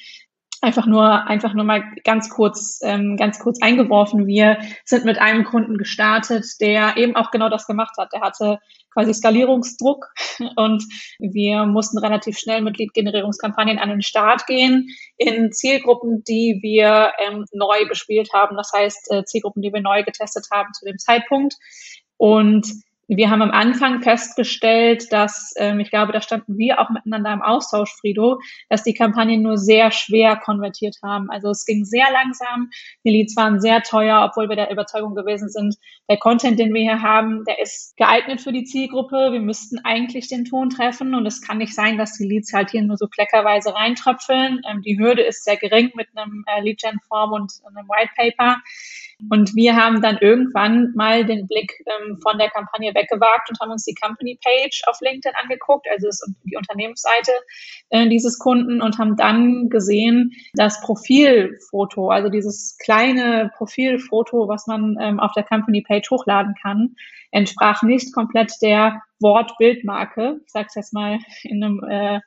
einfach 0.67 0.87
nur 0.87 1.29
einfach 1.29 1.55
nur 1.55 1.65
mal 1.65 1.85
ganz 2.03 2.29
kurz 2.29 2.81
ähm, 2.83 3.17
ganz 3.17 3.39
kurz 3.39 3.63
eingeworfen. 3.63 4.27
Wir 4.27 4.59
sind 4.85 5.05
mit 5.05 5.19
einem 5.19 5.45
Kunden 5.45 5.79
gestartet, 5.79 6.45
der 6.61 6.97
eben 6.97 7.15
auch 7.15 7.31
genau 7.31 7.49
das 7.49 7.67
gemacht 7.67 7.97
hat. 7.97 8.13
Der 8.13 8.21
hatte 8.21 8.59
quasi 8.93 9.15
Skalierungsdruck 9.15 10.09
und 10.57 10.83
wir 11.21 11.67
mussten 11.67 11.99
relativ 11.99 12.37
schnell 12.37 12.63
mit 12.63 12.79
Lead-Generierungskampagnen 12.79 13.79
an 13.79 13.91
den 13.91 14.03
Start 14.03 14.47
gehen 14.47 14.89
in 15.17 15.53
Zielgruppen, 15.53 16.25
die 16.25 16.59
wir 16.63 17.13
ähm, 17.25 17.45
neu 17.53 17.87
bespielt 17.89 18.31
haben. 18.35 18.57
Das 18.57 18.73
heißt 18.75 19.13
äh, 19.13 19.25
Zielgruppen, 19.25 19.63
die 19.63 19.73
wir 19.73 19.81
neu 19.81 20.03
getestet 20.03 20.49
haben 20.53 20.73
zu 20.75 20.85
dem 20.85 20.99
Zeitpunkt. 20.99 21.55
Und 22.17 22.67
wir 23.09 23.31
haben 23.31 23.43
am 23.43 23.53
Anfang 23.53 24.03
festgestellt, 24.03 25.13
dass, 25.13 25.55
ähm, 25.57 25.79
ich 25.79 25.91
glaube, 25.91 26.13
da 26.13 26.21
standen 26.21 26.59
wir 26.59 26.81
auch 26.81 26.91
miteinander 26.91 27.33
im 27.33 27.43
Austausch, 27.43 27.93
Frido, 28.01 28.41
dass 28.69 28.83
die 28.83 28.95
Kampagnen 28.95 29.43
nur 29.43 29.59
sehr 29.59 29.93
schwer 29.93 30.37
konvertiert 30.37 30.97
haben. 31.05 31.31
Also 31.31 31.51
es 31.51 31.65
ging 31.65 31.85
sehr 31.85 32.07
langsam, 32.13 32.71
die 33.05 33.11
Leads 33.11 33.37
waren 33.37 33.61
sehr 33.61 33.83
teuer, 33.83 34.29
obwohl 34.29 34.49
wir 34.49 34.57
der 34.57 34.73
Überzeugung 34.73 35.15
gewesen 35.15 35.49
sind, 35.49 35.77
der 36.09 36.17
Content, 36.17 36.59
den 36.59 36.75
wir 36.75 36.83
hier 36.83 37.03
haben, 37.03 37.45
der 37.45 37.61
ist 37.61 37.97
geeignet 37.97 38.41
für 38.41 38.53
die 38.53 38.65
Zielgruppe. 38.65 39.33
Wir 39.33 39.41
müssten 39.41 39.79
eigentlich 39.85 40.29
den 40.29 40.45
Ton 40.45 40.71
treffen 40.71 41.15
und 41.15 41.27
es 41.27 41.41
kann 41.41 41.59
nicht 41.59 41.75
sein, 41.75 41.99
dass 41.99 42.19
die 42.19 42.27
Leads 42.27 42.53
halt 42.53 42.71
hier 42.71 42.83
nur 42.83 42.97
so 42.97 43.07
kleckerweise 43.07 43.75
reintröpfeln. 43.75 44.63
Ähm, 44.69 44.83
die 44.83 44.99
Hürde 44.99 45.23
ist 45.23 45.45
sehr 45.45 45.57
gering 45.57 45.93
mit 45.95 46.09
einem 46.15 46.45
äh, 46.47 46.61
Lead-Gen-Form 46.61 47.33
und 47.33 47.53
einem 47.67 47.89
White 47.89 48.11
Paper. 48.17 48.57
Und 49.31 49.55
wir 49.55 49.77
haben 49.77 50.03
dann 50.03 50.19
irgendwann 50.19 50.93
mal 50.95 51.25
den 51.25 51.49
Blick 51.49 51.73
ähm, 51.87 52.19
von 52.23 52.39
der 52.39 52.51
Kampagne 52.51 52.93
weggewagt 52.97 53.49
und 53.49 53.61
haben 53.61 53.71
uns 53.71 53.85
die 53.85 53.95
Company 53.95 54.39
Page 54.43 54.83
auf 54.87 55.01
LinkedIn 55.01 55.37
angeguckt, 55.41 55.87
also 55.89 56.09
die 56.45 56.57
Unternehmensseite 56.57 57.31
äh, 57.91 58.09
dieses 58.09 58.39
Kunden 58.39 58.83
und 58.83 58.99
haben 58.99 59.17
dann 59.17 59.69
gesehen, 59.69 60.33
das 60.55 60.81
Profilfoto, 60.81 62.09
also 62.09 62.29
dieses 62.29 62.77
kleine 62.79 63.53
Profilfoto, 63.57 64.49
was 64.49 64.67
man 64.67 64.97
ähm, 65.01 65.21
auf 65.21 65.33
der 65.33 65.45
Company 65.45 65.83
Page 65.83 66.11
hochladen 66.11 66.55
kann, 66.61 66.97
entsprach 67.31 67.83
nicht 67.83 68.13
komplett 68.13 68.53
der 68.63 69.03
Wortbildmarke. 69.21 70.41
Ich 70.45 70.53
sage 70.53 70.67
es 70.69 70.75
jetzt 70.75 70.93
mal 70.93 71.19
in 71.45 71.63
einem 71.63 71.85
äh, 71.89 72.21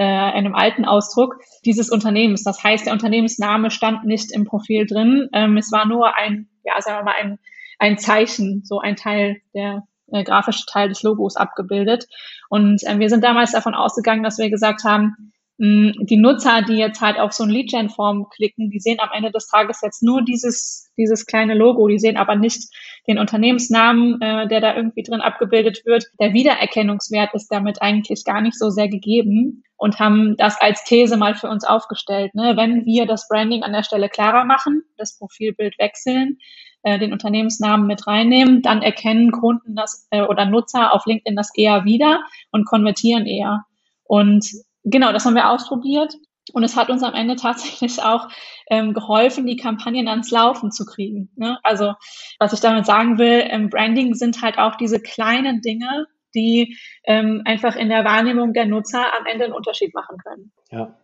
äh, 0.00 0.04
einem 0.04 0.54
alten 0.54 0.86
Ausdruck 0.86 1.40
dieses 1.66 1.90
Unternehmens. 1.90 2.42
Das 2.42 2.64
heißt, 2.64 2.86
der 2.86 2.94
Unternehmensname 2.94 3.70
stand 3.70 4.06
nicht 4.06 4.32
im 4.32 4.46
Profil 4.46 4.86
drin. 4.86 5.28
Ähm, 5.34 5.58
es 5.58 5.70
war 5.72 5.84
nur 5.84 6.16
ein, 6.16 6.48
ja, 6.64 6.80
sagen 6.80 7.00
wir 7.00 7.04
mal, 7.04 7.16
ein, 7.20 7.38
ein 7.78 7.98
Zeichen, 7.98 8.62
so 8.64 8.78
ein 8.78 8.96
Teil 8.96 9.42
der 9.54 9.86
äh, 10.12 10.24
grafische 10.24 10.66
Teil 10.66 10.88
des 10.88 11.02
Logos 11.02 11.36
abgebildet. 11.36 12.06
Und 12.48 12.82
äh, 12.84 12.98
wir 12.98 13.08
sind 13.08 13.24
damals 13.24 13.52
davon 13.52 13.74
ausgegangen, 13.74 14.22
dass 14.22 14.38
wir 14.38 14.50
gesagt 14.50 14.84
haben, 14.84 15.32
mh, 15.60 15.92
die 16.00 16.16
Nutzer, 16.16 16.62
die 16.62 16.76
jetzt 16.76 17.00
halt 17.00 17.18
auf 17.18 17.32
so 17.32 17.44
ein 17.44 17.50
Lead-Gen-Form 17.50 18.28
klicken, 18.34 18.70
die 18.70 18.80
sehen 18.80 18.98
am 19.00 19.10
Ende 19.14 19.30
des 19.30 19.46
Tages 19.46 19.80
jetzt 19.82 20.02
nur 20.02 20.22
dieses, 20.22 20.90
dieses 20.96 21.26
kleine 21.26 21.54
Logo, 21.54 21.86
die 21.86 21.98
sehen 21.98 22.16
aber 22.16 22.34
nicht 22.34 22.68
den 23.06 23.18
Unternehmensnamen, 23.18 24.20
äh, 24.20 24.48
der 24.48 24.60
da 24.60 24.74
irgendwie 24.74 25.02
drin 25.02 25.20
abgebildet 25.20 25.82
wird. 25.84 26.06
Der 26.18 26.32
Wiedererkennungswert 26.32 27.34
ist 27.34 27.48
damit 27.48 27.82
eigentlich 27.82 28.24
gar 28.24 28.40
nicht 28.40 28.58
so 28.58 28.70
sehr 28.70 28.88
gegeben 28.88 29.62
und 29.76 29.98
haben 29.98 30.36
das 30.36 30.60
als 30.60 30.84
These 30.84 31.16
mal 31.16 31.34
für 31.34 31.48
uns 31.48 31.64
aufgestellt. 31.64 32.34
Ne? 32.34 32.54
Wenn 32.56 32.84
wir 32.84 33.06
das 33.06 33.28
Branding 33.28 33.62
an 33.62 33.72
der 33.72 33.82
Stelle 33.82 34.08
klarer 34.08 34.44
machen, 34.44 34.82
das 34.96 35.16
Profilbild 35.18 35.78
wechseln, 35.78 36.38
äh, 36.82 36.98
den 36.98 37.12
Unternehmensnamen 37.12 37.86
mit 37.86 38.06
reinnehmen, 38.06 38.62
dann 38.62 38.82
erkennen 38.82 39.32
Kunden 39.32 39.76
das 39.76 40.06
äh, 40.10 40.22
oder 40.22 40.46
Nutzer 40.46 40.94
auf 40.94 41.06
LinkedIn 41.06 41.36
das 41.36 41.54
eher 41.54 41.84
wieder 41.84 42.20
und 42.52 42.66
konvertieren 42.66 43.26
eher. 43.26 43.64
Und 44.04 44.50
genau, 44.84 45.12
das 45.12 45.24
haben 45.24 45.34
wir 45.34 45.50
ausprobiert. 45.50 46.14
Und 46.52 46.64
es 46.64 46.76
hat 46.76 46.90
uns 46.90 47.02
am 47.02 47.14
Ende 47.14 47.36
tatsächlich 47.36 48.02
auch 48.02 48.28
ähm, 48.68 48.94
geholfen, 48.94 49.46
die 49.46 49.56
Kampagnen 49.56 50.08
ans 50.08 50.30
Laufen 50.30 50.72
zu 50.72 50.84
kriegen. 50.84 51.30
Ne? 51.36 51.58
Also 51.62 51.94
was 52.38 52.52
ich 52.52 52.60
damit 52.60 52.86
sagen 52.86 53.18
will, 53.18 53.44
ähm, 53.46 53.70
Branding 53.70 54.14
sind 54.14 54.42
halt 54.42 54.58
auch 54.58 54.76
diese 54.76 55.00
kleinen 55.00 55.60
Dinge, 55.60 56.06
die 56.34 56.76
ähm, 57.04 57.42
einfach 57.44 57.76
in 57.76 57.88
der 57.88 58.04
Wahrnehmung 58.04 58.52
der 58.52 58.66
Nutzer 58.66 59.04
am 59.18 59.26
Ende 59.26 59.44
einen 59.44 59.54
Unterschied 59.54 59.94
machen 59.94 60.18
können. 60.18 60.52
Ja. 60.72 60.94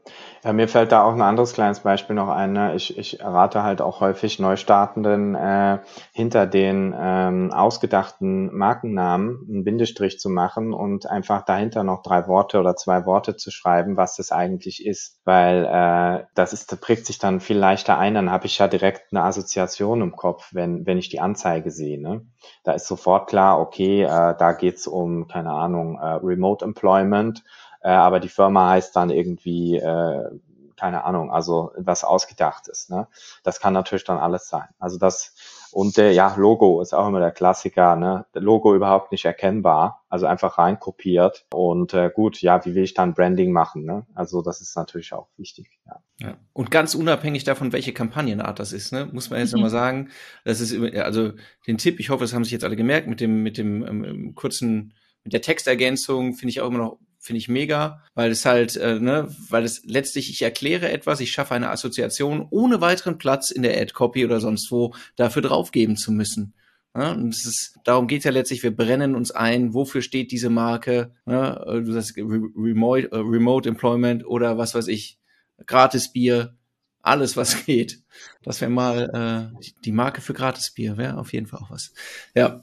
ja, 0.45 0.53
mir 0.53 0.69
fällt 0.69 0.93
da 0.93 1.03
auch 1.03 1.15
ein 1.15 1.23
anderes 1.23 1.53
kleines 1.53 1.81
Beispiel 1.81 2.15
noch 2.15 2.29
ein. 2.29 2.53
Ne? 2.53 2.77
Ich, 2.77 2.97
ich 2.97 3.19
rate 3.21 3.65
halt 3.65 3.81
auch 3.81 4.01
häufig 4.01 4.39
Neustartenden 4.39 5.35
äh, 5.35 5.81
hinter 6.13 6.47
den 6.47 6.95
ähm, 6.97 7.51
ausgedachten 7.53 8.55
Markennamen 8.57 9.45
einen 9.49 9.65
Bindestrich 9.65 10.21
zu 10.21 10.31
machen 10.31 10.73
und 10.73 11.07
einfach 11.07 11.45
dahinter 11.45 11.83
noch 11.83 12.03
drei 12.03 12.29
Worte 12.29 12.61
oder 12.61 12.77
zwei 12.77 13.07
Worte 13.07 13.35
zu 13.35 13.51
schreiben, 13.51 13.97
was 13.97 14.15
das 14.15 14.31
eigentlich 14.31 14.87
ist. 14.87 15.21
Weil 15.25 15.65
äh, 15.65 16.27
das 16.37 16.53
ist, 16.53 16.81
prägt 16.81 17.07
sich 17.07 17.19
dann 17.19 17.41
viel 17.41 17.59
leichter 17.59 17.99
ein, 17.99 18.15
dann 18.15 18.31
habe 18.31 18.47
ich 18.47 18.59
ja 18.59 18.69
direkt 18.69 19.13
eine 19.13 19.25
Assoziation 19.25 20.01
im 20.01 20.15
Kopf, 20.15 20.51
wenn, 20.53 20.87
wenn 20.87 20.99
ich 20.99 21.09
die 21.09 21.21
Anzeige 21.21 21.73
sehe. 21.73 22.01
Ne? 22.01 22.25
Da 22.63 22.73
ist 22.73 22.87
sofort 22.87 23.29
klar, 23.29 23.59
okay, 23.59 24.03
äh, 24.03 24.35
da 24.39 24.53
geht's 24.53 24.87
um, 24.87 25.27
keine 25.27 25.51
Ahnung, 25.51 25.86
äh, 25.94 26.18
Remote 26.22 26.64
Employment 26.64 27.44
äh, 27.87 27.90
aber 27.90 28.18
die 28.18 28.29
Firma 28.29 28.70
heißt 28.70 28.96
dann 28.96 29.11
irgendwie, 29.11 29.77
äh, 29.77 30.31
keine 30.77 31.05
Ahnung, 31.05 31.31
also 31.31 31.70
was 31.77 32.03
ausgedachtes. 32.03 32.88
Ne? 32.88 33.07
Das 33.44 33.61
kann 33.61 33.72
natürlich 33.72 34.03
dann 34.03 34.18
alles 34.18 34.49
sein. 34.49 34.66
Also 34.81 34.99
das 34.99 35.35
und 35.70 35.96
äh, 35.99 36.11
ja, 36.11 36.35
Logo 36.37 36.81
ist 36.81 36.94
auch 36.94 37.07
immer 37.07 37.20
der 37.20 37.31
Klassiker, 37.31 37.96
ne? 37.96 38.25
Logo 38.33 38.75
überhaupt 38.75 39.12
nicht 39.12 39.25
erkennbar, 39.25 40.05
also 40.09 40.27
einfach 40.27 40.59
reinkopiert. 40.59 41.44
Und 41.53 41.92
äh, 41.92 42.11
gut, 42.12 42.40
ja, 42.40 42.64
wie 42.64 42.75
will 42.75 42.85
ich 42.85 42.94
dann 42.94 43.14
Branding 43.14 43.53
machen? 43.53 43.85
Ne? 43.85 44.07
Also 44.14 44.42
das 44.42 44.61
ist 44.61 44.75
natürlich 44.75 45.12
auch 45.12 45.29
wichtig. 45.37 45.79
Ja. 45.87 46.01
ja. 46.18 46.37
Und 46.55 46.70
ganz 46.70 46.94
unabhängig 46.94 47.44
davon, 47.44 47.72
welche 47.72 47.92
Kampagnenart 47.92 48.59
das 48.59 48.72
ist, 48.72 48.92
ne, 48.92 49.09
muss 49.12 49.29
man 49.31 49.38
jetzt 49.38 49.53
mhm. 49.53 49.59
nochmal 49.59 49.70
sagen, 49.70 50.09
das 50.44 50.61
ist 50.61 50.75
also 50.96 51.33
den 51.66 51.79
Tipp, 51.79 52.01
ich 52.01 52.11
hoffe, 52.11 52.25
das 52.25 52.33
haben 52.33 52.44
sich 52.44 52.53
jetzt 52.53 52.64
alle 52.64 52.77
gemerkt, 52.77 53.07
mit 53.07 53.20
dem, 53.20 53.42
mit 53.42 53.59
dem 53.59 53.87
ähm, 53.87 54.35
kurzen, 54.35 54.94
mit 55.27 55.33
der 55.33 55.43
Textergänzung 55.43 56.35
finde 56.35 56.51
ich 56.51 56.61
auch 56.61 56.69
immer 56.69 56.79
noch 56.79 56.99
finde 57.19 57.39
ich 57.39 57.49
mega, 57.49 58.05
weil 58.15 58.31
es 58.31 58.45
halt, 58.45 58.77
äh, 58.77 59.01
ne, 59.01 59.29
weil 59.49 59.65
es 59.65 59.83
letztlich, 59.85 60.31
ich 60.31 60.43
erkläre 60.43 60.93
etwas, 60.93 61.19
ich 61.19 61.33
schaffe 61.33 61.57
eine 61.57 61.71
Assoziation, 61.71 62.47
ohne 62.51 62.81
weiteren 62.81 63.19
Platz 63.19 63.51
in 63.51 63.62
der 63.62 63.77
Ad-Copy 63.81 64.25
oder 64.25 64.39
sonst 64.39 64.71
wo 64.71 64.95
dafür 65.17 65.43
draufgeben 65.43 65.97
zu 65.97 66.12
müssen. 66.12 66.55
Ja, 66.95 67.11
und 67.11 67.35
es 67.35 67.45
ist, 67.45 67.79
darum 67.83 68.07
geht 68.07 68.23
ja 68.23 68.31
letztlich, 68.31 68.62
wir 68.62 68.75
brennen 68.75 69.17
uns 69.17 69.33
ein, 69.33 69.75
wofür 69.75 70.03
steht 70.03 70.31
diese 70.31 70.51
Marke, 70.51 71.12
ne, 71.25 71.83
du 71.85 71.93
sagst 71.93 72.17
Remote, 72.17 73.11
äh, 73.11 73.17
Remote 73.17 73.69
Employment 73.69 74.25
oder 74.25 74.57
was 74.57 74.77
weiß 74.77 74.87
ich, 74.87 75.19
gratis 75.67 76.12
Bier, 76.12 76.57
alles, 77.03 77.37
was 77.37 77.65
geht. 77.67 78.03
Das 78.43 78.61
wäre 78.61 78.71
mal 78.71 79.51
äh, 79.53 79.65
die 79.85 79.93
Marke 79.93 80.21
für 80.21 80.33
Gratisbier, 80.33 80.97
wäre 80.97 81.19
auf 81.19 81.33
jeden 81.33 81.49
Fall 81.49 81.61
auch 81.61 81.71
was. 81.71 81.93
Ja. 82.37 82.62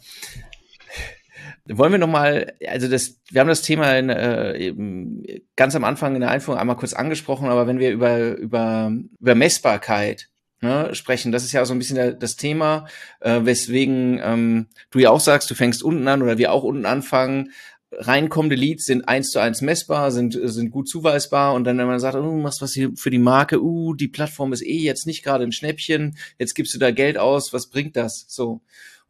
Wollen 1.67 1.91
wir 1.91 1.99
noch 1.99 2.07
mal, 2.07 2.53
also 2.67 2.87
das, 2.87 3.21
wir 3.29 3.41
haben 3.41 3.47
das 3.47 3.61
Thema 3.61 3.97
in, 3.97 4.09
äh, 4.09 4.57
eben 4.57 5.23
ganz 5.55 5.75
am 5.75 5.83
Anfang 5.83 6.15
in 6.15 6.21
der 6.21 6.31
Einführung 6.31 6.59
einmal 6.59 6.77
kurz 6.77 6.93
angesprochen, 6.93 7.47
aber 7.47 7.67
wenn 7.67 7.79
wir 7.79 7.91
über 7.91 8.35
über 8.35 8.91
über 9.19 9.35
Messbarkeit 9.35 10.29
ne, 10.61 10.93
sprechen, 10.93 11.31
das 11.31 11.43
ist 11.43 11.51
ja 11.51 11.61
auch 11.61 11.65
so 11.65 11.73
ein 11.73 11.79
bisschen 11.79 12.19
das 12.19 12.35
Thema, 12.35 12.87
äh, 13.21 13.41
weswegen 13.43 14.19
ähm, 14.23 14.67
du 14.91 14.99
ja 14.99 15.09
auch 15.09 15.19
sagst, 15.19 15.49
du 15.49 15.55
fängst 15.55 15.83
unten 15.83 16.07
an 16.07 16.21
oder 16.21 16.37
wir 16.37 16.51
auch 16.51 16.63
unten 16.63 16.85
anfangen, 16.85 17.51
reinkommende 17.97 18.55
Leads 18.55 18.85
sind 18.85 19.07
eins 19.07 19.31
zu 19.31 19.39
eins 19.39 19.61
messbar, 19.61 20.11
sind, 20.11 20.37
sind 20.41 20.71
gut 20.71 20.89
zuweisbar 20.89 21.53
und 21.53 21.63
dann, 21.63 21.77
wenn 21.77 21.87
man 21.87 21.99
sagt, 21.99 22.15
oh, 22.15 22.21
du 22.21 22.31
machst 22.31 22.61
was 22.61 22.73
hier 22.73 22.91
für 22.95 23.09
die 23.09 23.19
Marke, 23.19 23.61
uh, 23.61 23.93
die 23.93 24.07
Plattform 24.07 24.53
ist 24.53 24.63
eh 24.63 24.79
jetzt 24.79 25.07
nicht 25.07 25.23
gerade 25.23 25.43
ein 25.43 25.51
Schnäppchen, 25.51 26.17
jetzt 26.39 26.55
gibst 26.55 26.73
du 26.73 26.79
da 26.79 26.91
Geld 26.91 27.17
aus, 27.17 27.53
was 27.53 27.69
bringt 27.69 27.95
das? 27.95 28.25
So. 28.27 28.61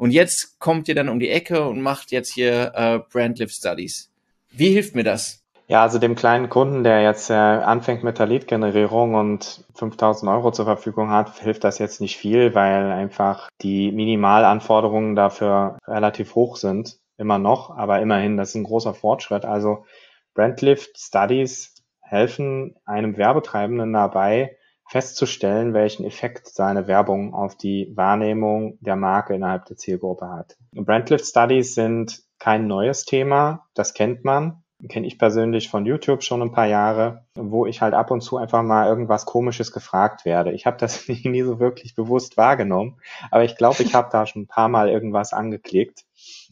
Und 0.04 0.12
jetzt 0.12 0.60
kommt 0.60 0.90
ihr 0.90 0.96
dann 0.96 1.08
um 1.08 1.22
die 1.22 1.30
Ecke 1.30 1.66
und 1.66 1.80
macht 1.80 2.12
jetzt 2.12 2.34
hier 2.34 2.74
äh, 2.76 3.00
Brandlift 3.10 3.56
Studies. 3.56 4.12
Wie 4.52 4.72
hilft 4.72 4.96
mir 4.96 5.06
das? 5.06 5.46
Ja, 5.70 5.82
also 5.82 5.98
dem 5.98 6.16
kleinen 6.16 6.50
Kunden, 6.50 6.84
der 6.84 7.02
jetzt 7.02 7.30
äh, 7.30 7.36
anfängt 7.36 8.04
mit 8.04 8.20
der 8.20 8.26
Lead-Generierung 8.26 9.16
und 9.16 9.64
5000 9.76 10.30
Euro 10.30 10.52
zur 10.52 10.66
Verfügung 10.66 11.10
hat, 11.10 11.40
hilft 11.40 11.64
das 11.64 11.80
jetzt 11.80 12.02
nicht 12.02 12.18
viel, 12.18 12.54
weil 12.54 12.92
einfach 12.92 13.48
die 13.62 13.94
Minimalanforderungen 13.94 15.16
dafür 15.16 15.78
relativ 15.88 16.36
hoch 16.36 16.58
sind 16.58 16.98
immer 17.18 17.40
noch, 17.40 17.70
aber 17.70 18.02
immerhin, 18.02 18.36
das 18.36 18.50
ist 18.50 18.56
ein 18.56 18.66
großer 18.66 18.94
Fortschritt. 18.94 19.46
Also 19.46 19.86
Brandlift 20.34 21.00
Studies 21.00 21.76
helfen 22.02 22.76
einem 22.84 23.16
Werbetreibenden 23.16 23.94
dabei, 23.94 24.58
festzustellen, 24.88 25.74
welchen 25.74 26.06
Effekt 26.06 26.48
seine 26.48 26.88
Werbung 26.88 27.34
auf 27.34 27.56
die 27.56 27.92
Wahrnehmung 27.96 28.78
der 28.82 28.96
Marke 28.96 29.34
innerhalb 29.34 29.66
der 29.66 29.78
Zielgruppe 29.78 30.30
hat. 30.30 30.58
Brandlift 30.74 31.26
Studies 31.26 31.76
sind 31.76 32.22
kein 32.40 32.68
neues 32.68 33.06
Thema, 33.06 33.68
das 33.74 33.94
kennt 33.94 34.24
man 34.24 34.64
kenne 34.90 35.08
ich 35.08 35.18
persönlich 35.18 35.70
von 35.70 35.86
YouTube 35.86 36.24
schon 36.24 36.42
ein 36.42 36.52
paar 36.52 36.68
Jahre, 36.68 37.26
wo 37.36 37.66
ich 37.66 37.82
halt 37.82 37.94
ab 37.94 38.12
und 38.12 38.22
zu 38.22 38.38
einfach 38.38 38.64
mal 38.64 38.88
irgendwas 38.88 39.26
Komisches 39.26 39.72
gefragt 39.72 40.26
werde. 40.26 40.52
Ich 40.52 40.66
habe 40.66 40.78
das 40.78 41.08
nie 41.08 41.42
so 41.42 41.60
wirklich 41.60 41.96
bewusst 41.96 42.38
wahrgenommen, 42.38 43.00
aber 43.32 43.44
ich 43.44 43.56
glaube, 43.58 43.84
ich 43.84 43.96
habe 43.96 44.10
da 44.12 44.26
schon 44.26 44.44
ein 44.44 44.48
paar 44.48 44.70
Mal 44.70 44.90
irgendwas 44.90 45.34
angeklickt, 45.34 46.04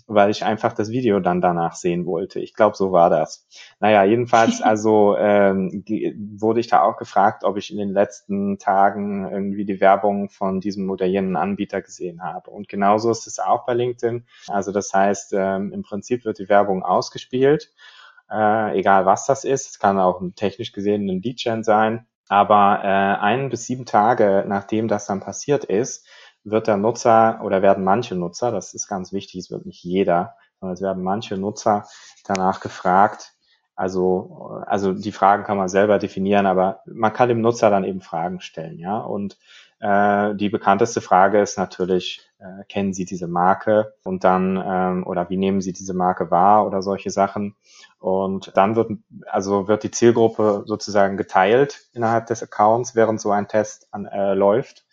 weil 0.07 0.29
ich 0.29 0.43
einfach 0.43 0.73
das 0.73 0.89
Video 0.89 1.19
dann 1.19 1.41
danach 1.41 1.75
sehen 1.75 2.05
wollte. 2.05 2.39
Ich 2.39 2.53
glaube, 2.53 2.75
so 2.75 2.91
war 2.91 3.09
das. 3.09 3.47
Naja, 3.79 4.03
jedenfalls, 4.03 4.61
also 4.61 5.15
ähm, 5.17 5.83
die, 5.87 6.15
wurde 6.37 6.59
ich 6.59 6.67
da 6.67 6.81
auch 6.81 6.97
gefragt, 6.97 7.43
ob 7.43 7.57
ich 7.57 7.71
in 7.71 7.77
den 7.77 7.91
letzten 7.91 8.57
Tagen 8.59 9.29
irgendwie 9.31 9.65
die 9.65 9.79
Werbung 9.79 10.29
von 10.29 10.59
diesem 10.59 10.85
modellierenden 10.85 11.35
Anbieter 11.35 11.81
gesehen 11.81 12.23
habe. 12.23 12.51
Und 12.51 12.69
genauso 12.69 13.11
ist 13.11 13.27
es 13.27 13.39
auch 13.39 13.65
bei 13.65 13.73
LinkedIn. 13.73 14.25
Also 14.47 14.71
das 14.71 14.93
heißt, 14.93 15.33
ähm, 15.37 15.71
im 15.73 15.83
Prinzip 15.83 16.25
wird 16.25 16.39
die 16.39 16.49
Werbung 16.49 16.83
ausgespielt 16.83 17.71
äh, 18.31 18.79
egal 18.79 19.05
was 19.05 19.25
das 19.25 19.43
ist. 19.43 19.69
Es 19.69 19.79
kann 19.79 19.99
auch 19.99 20.21
technisch 20.35 20.71
gesehen 20.71 21.07
ein 21.07 21.21
Lead-Gen 21.21 21.63
sein. 21.63 22.07
Aber 22.29 22.79
äh, 22.81 23.21
ein 23.21 23.49
bis 23.49 23.65
sieben 23.65 23.85
Tage, 23.85 24.45
nachdem 24.47 24.87
das 24.87 25.05
dann 25.05 25.19
passiert 25.19 25.65
ist, 25.65 26.07
wird 26.43 26.67
der 26.67 26.77
Nutzer 26.77 27.41
oder 27.43 27.61
werden 27.61 27.83
manche 27.83 28.15
Nutzer, 28.15 28.51
das 28.51 28.73
ist 28.73 28.87
ganz 28.87 29.13
wichtig, 29.13 29.41
es 29.41 29.51
wird 29.51 29.65
nicht 29.65 29.83
jeder, 29.83 30.35
sondern 30.59 30.73
es 30.73 30.81
werden 30.81 31.03
manche 31.03 31.37
Nutzer 31.37 31.85
danach 32.25 32.59
gefragt. 32.59 33.33
Also, 33.75 34.61
also 34.67 34.93
die 34.93 35.11
Fragen 35.11 35.43
kann 35.43 35.57
man 35.57 35.69
selber 35.69 35.97
definieren, 35.97 36.45
aber 36.45 36.81
man 36.85 37.13
kann 37.13 37.29
dem 37.29 37.41
Nutzer 37.41 37.69
dann 37.69 37.83
eben 37.83 38.01
Fragen 38.01 38.41
stellen, 38.41 38.77
ja. 38.77 38.99
Und 38.99 39.37
äh, 39.79 40.35
die 40.35 40.49
bekannteste 40.49 41.01
Frage 41.01 41.41
ist 41.41 41.57
natürlich, 41.57 42.21
äh, 42.37 42.63
kennen 42.69 42.93
Sie 42.93 43.05
diese 43.05 43.27
Marke? 43.27 43.95
Und 44.03 44.23
dann, 44.23 44.61
ähm, 44.63 45.07
oder 45.07 45.29
wie 45.29 45.37
nehmen 45.37 45.61
Sie 45.61 45.73
diese 45.73 45.95
Marke 45.95 46.29
wahr 46.29 46.67
oder 46.67 46.83
solche 46.83 47.09
Sachen? 47.09 47.55
Und 47.99 48.55
dann 48.55 48.75
wird, 48.75 48.91
also 49.25 49.67
wird 49.67 49.83
die 49.83 49.91
Zielgruppe 49.91 50.63
sozusagen 50.67 51.17
geteilt 51.17 51.87
innerhalb 51.93 52.27
des 52.27 52.43
Accounts, 52.43 52.93
während 52.93 53.19
so 53.19 53.31
ein 53.31 53.47
Test 53.47 53.87
an, 53.91 54.05
äh, 54.05 54.35
läuft. 54.35 54.85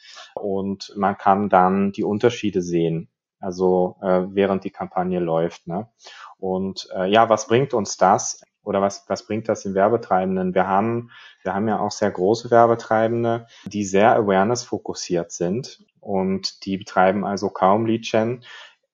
Und 0.42 0.92
man 0.96 1.16
kann 1.16 1.48
dann 1.48 1.92
die 1.92 2.05
Unterschiede 2.05 2.62
sehen, 2.62 3.09
also 3.40 3.96
äh, 4.03 4.22
während 4.31 4.64
die 4.64 4.70
Kampagne 4.70 5.20
läuft. 5.20 5.66
Ne? 5.66 5.88
Und 6.38 6.88
äh, 6.94 7.11
ja, 7.11 7.29
was 7.29 7.46
bringt 7.46 7.74
uns 7.74 7.96
das? 7.96 8.42
oder 8.68 8.83
was, 8.83 9.05
was 9.09 9.27
bringt 9.27 9.48
das 9.48 9.62
den 9.62 9.74
Werbetreibenden? 9.74 10.55
Wir 10.55 10.68
haben, 10.68 11.11
wir 11.42 11.55
haben 11.55 11.68
ja 11.68 11.81
auch 11.81 11.90
sehr 11.90 12.11
große 12.11 12.51
Werbetreibende, 12.51 13.46
die 13.64 13.83
sehr 13.83 14.14
Awareness 14.14 14.62
fokussiert 14.62 15.33
sind 15.33 15.87
und 16.01 16.66
die 16.66 16.77
betreiben 16.77 17.24
also 17.24 17.48
kaum 17.48 17.87
Lead-Gen. 17.87 18.44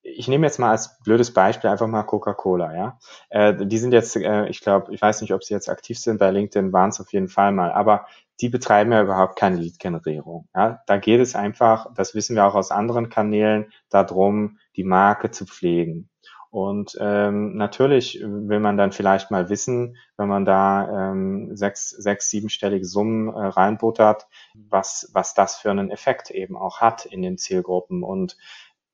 Ich 0.06 0.28
nehme 0.28 0.46
jetzt 0.46 0.58
mal 0.58 0.70
als 0.70 0.98
blödes 1.02 1.32
Beispiel 1.32 1.70
einfach 1.70 1.86
mal 1.86 2.02
Coca-Cola, 2.02 2.76
ja. 2.76 2.98
Äh, 3.30 3.66
die 3.66 3.78
sind 3.78 3.92
jetzt, 3.92 4.14
äh, 4.16 4.46
ich 4.48 4.60
glaube, 4.60 4.94
ich 4.94 5.00
weiß 5.00 5.22
nicht, 5.22 5.32
ob 5.32 5.42
sie 5.42 5.54
jetzt 5.54 5.70
aktiv 5.70 5.98
sind, 5.98 6.18
bei 6.18 6.30
LinkedIn 6.30 6.72
waren 6.72 6.90
es 6.90 7.00
auf 7.00 7.12
jeden 7.12 7.28
Fall 7.28 7.52
mal, 7.52 7.72
aber 7.72 8.06
die 8.40 8.50
betreiben 8.50 8.92
ja 8.92 9.02
überhaupt 9.02 9.36
keine 9.36 9.56
Lead-Generierung. 9.56 10.48
Ja? 10.54 10.82
Da 10.86 10.98
geht 10.98 11.20
es 11.20 11.34
einfach, 11.34 11.86
das 11.94 12.14
wissen 12.14 12.36
wir 12.36 12.44
auch 12.44 12.54
aus 12.54 12.70
anderen 12.70 13.08
Kanälen, 13.08 13.72
darum, 13.88 14.58
die 14.76 14.84
Marke 14.84 15.30
zu 15.30 15.46
pflegen. 15.46 16.10
Und 16.54 16.96
ähm, 17.00 17.56
natürlich 17.56 18.20
will 18.22 18.60
man 18.60 18.76
dann 18.76 18.92
vielleicht 18.92 19.32
mal 19.32 19.48
wissen, 19.48 19.96
wenn 20.16 20.28
man 20.28 20.44
da 20.44 21.10
ähm, 21.10 21.56
sechs, 21.56 21.90
sechs, 21.90 22.30
siebenstellige 22.30 22.84
Summen 22.84 23.26
äh, 23.26 23.46
reinbuttert, 23.46 24.28
was, 24.54 25.10
was 25.12 25.34
das 25.34 25.56
für 25.56 25.72
einen 25.72 25.90
Effekt 25.90 26.30
eben 26.30 26.56
auch 26.56 26.80
hat 26.80 27.06
in 27.06 27.22
den 27.22 27.38
Zielgruppen. 27.38 28.04
Und 28.04 28.36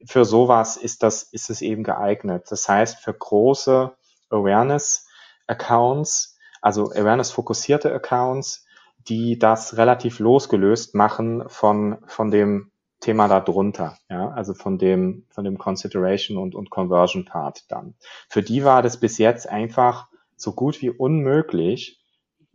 für 0.04 0.24
sowas 0.24 0.76
ist 0.76 1.02
das, 1.02 1.22
ist 1.22 1.50
es 1.50 1.62
eben 1.62 1.82
geeignet. 1.82 2.46
Das 2.50 2.68
heißt, 2.68 2.98
für 2.98 3.14
große 3.14 3.92
Awareness-Accounts, 4.30 6.38
also 6.60 6.90
Awareness-fokussierte 6.90 7.92
Accounts, 7.92 8.66
die 9.08 9.38
das 9.38 9.76
relativ 9.76 10.18
losgelöst 10.18 10.94
machen 10.94 11.48
von, 11.48 11.98
von 12.06 12.30
dem 12.30 12.70
Thema 13.00 13.28
darunter, 13.28 13.96
ja, 14.10 14.28
also 14.30 14.52
von 14.52 14.76
dem, 14.76 15.26
von 15.30 15.44
dem 15.44 15.56
Consideration 15.56 16.36
und, 16.36 16.54
und 16.54 16.70
Conversion 16.70 17.24
Part 17.24 17.70
dann. 17.70 17.94
Für 18.28 18.42
die 18.42 18.62
war 18.62 18.82
das 18.82 19.00
bis 19.00 19.16
jetzt 19.16 19.48
einfach 19.48 20.08
so 20.36 20.52
gut 20.52 20.82
wie 20.82 20.90
unmöglich 20.90 21.98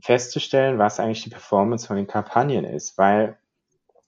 festzustellen, 0.01 0.77
was 0.77 0.99
eigentlich 0.99 1.23
die 1.23 1.31
Performance 1.31 1.87
von 1.87 1.95
den 1.95 2.07
Kampagnen 2.07 2.63
ist, 2.63 2.97
weil 2.97 3.39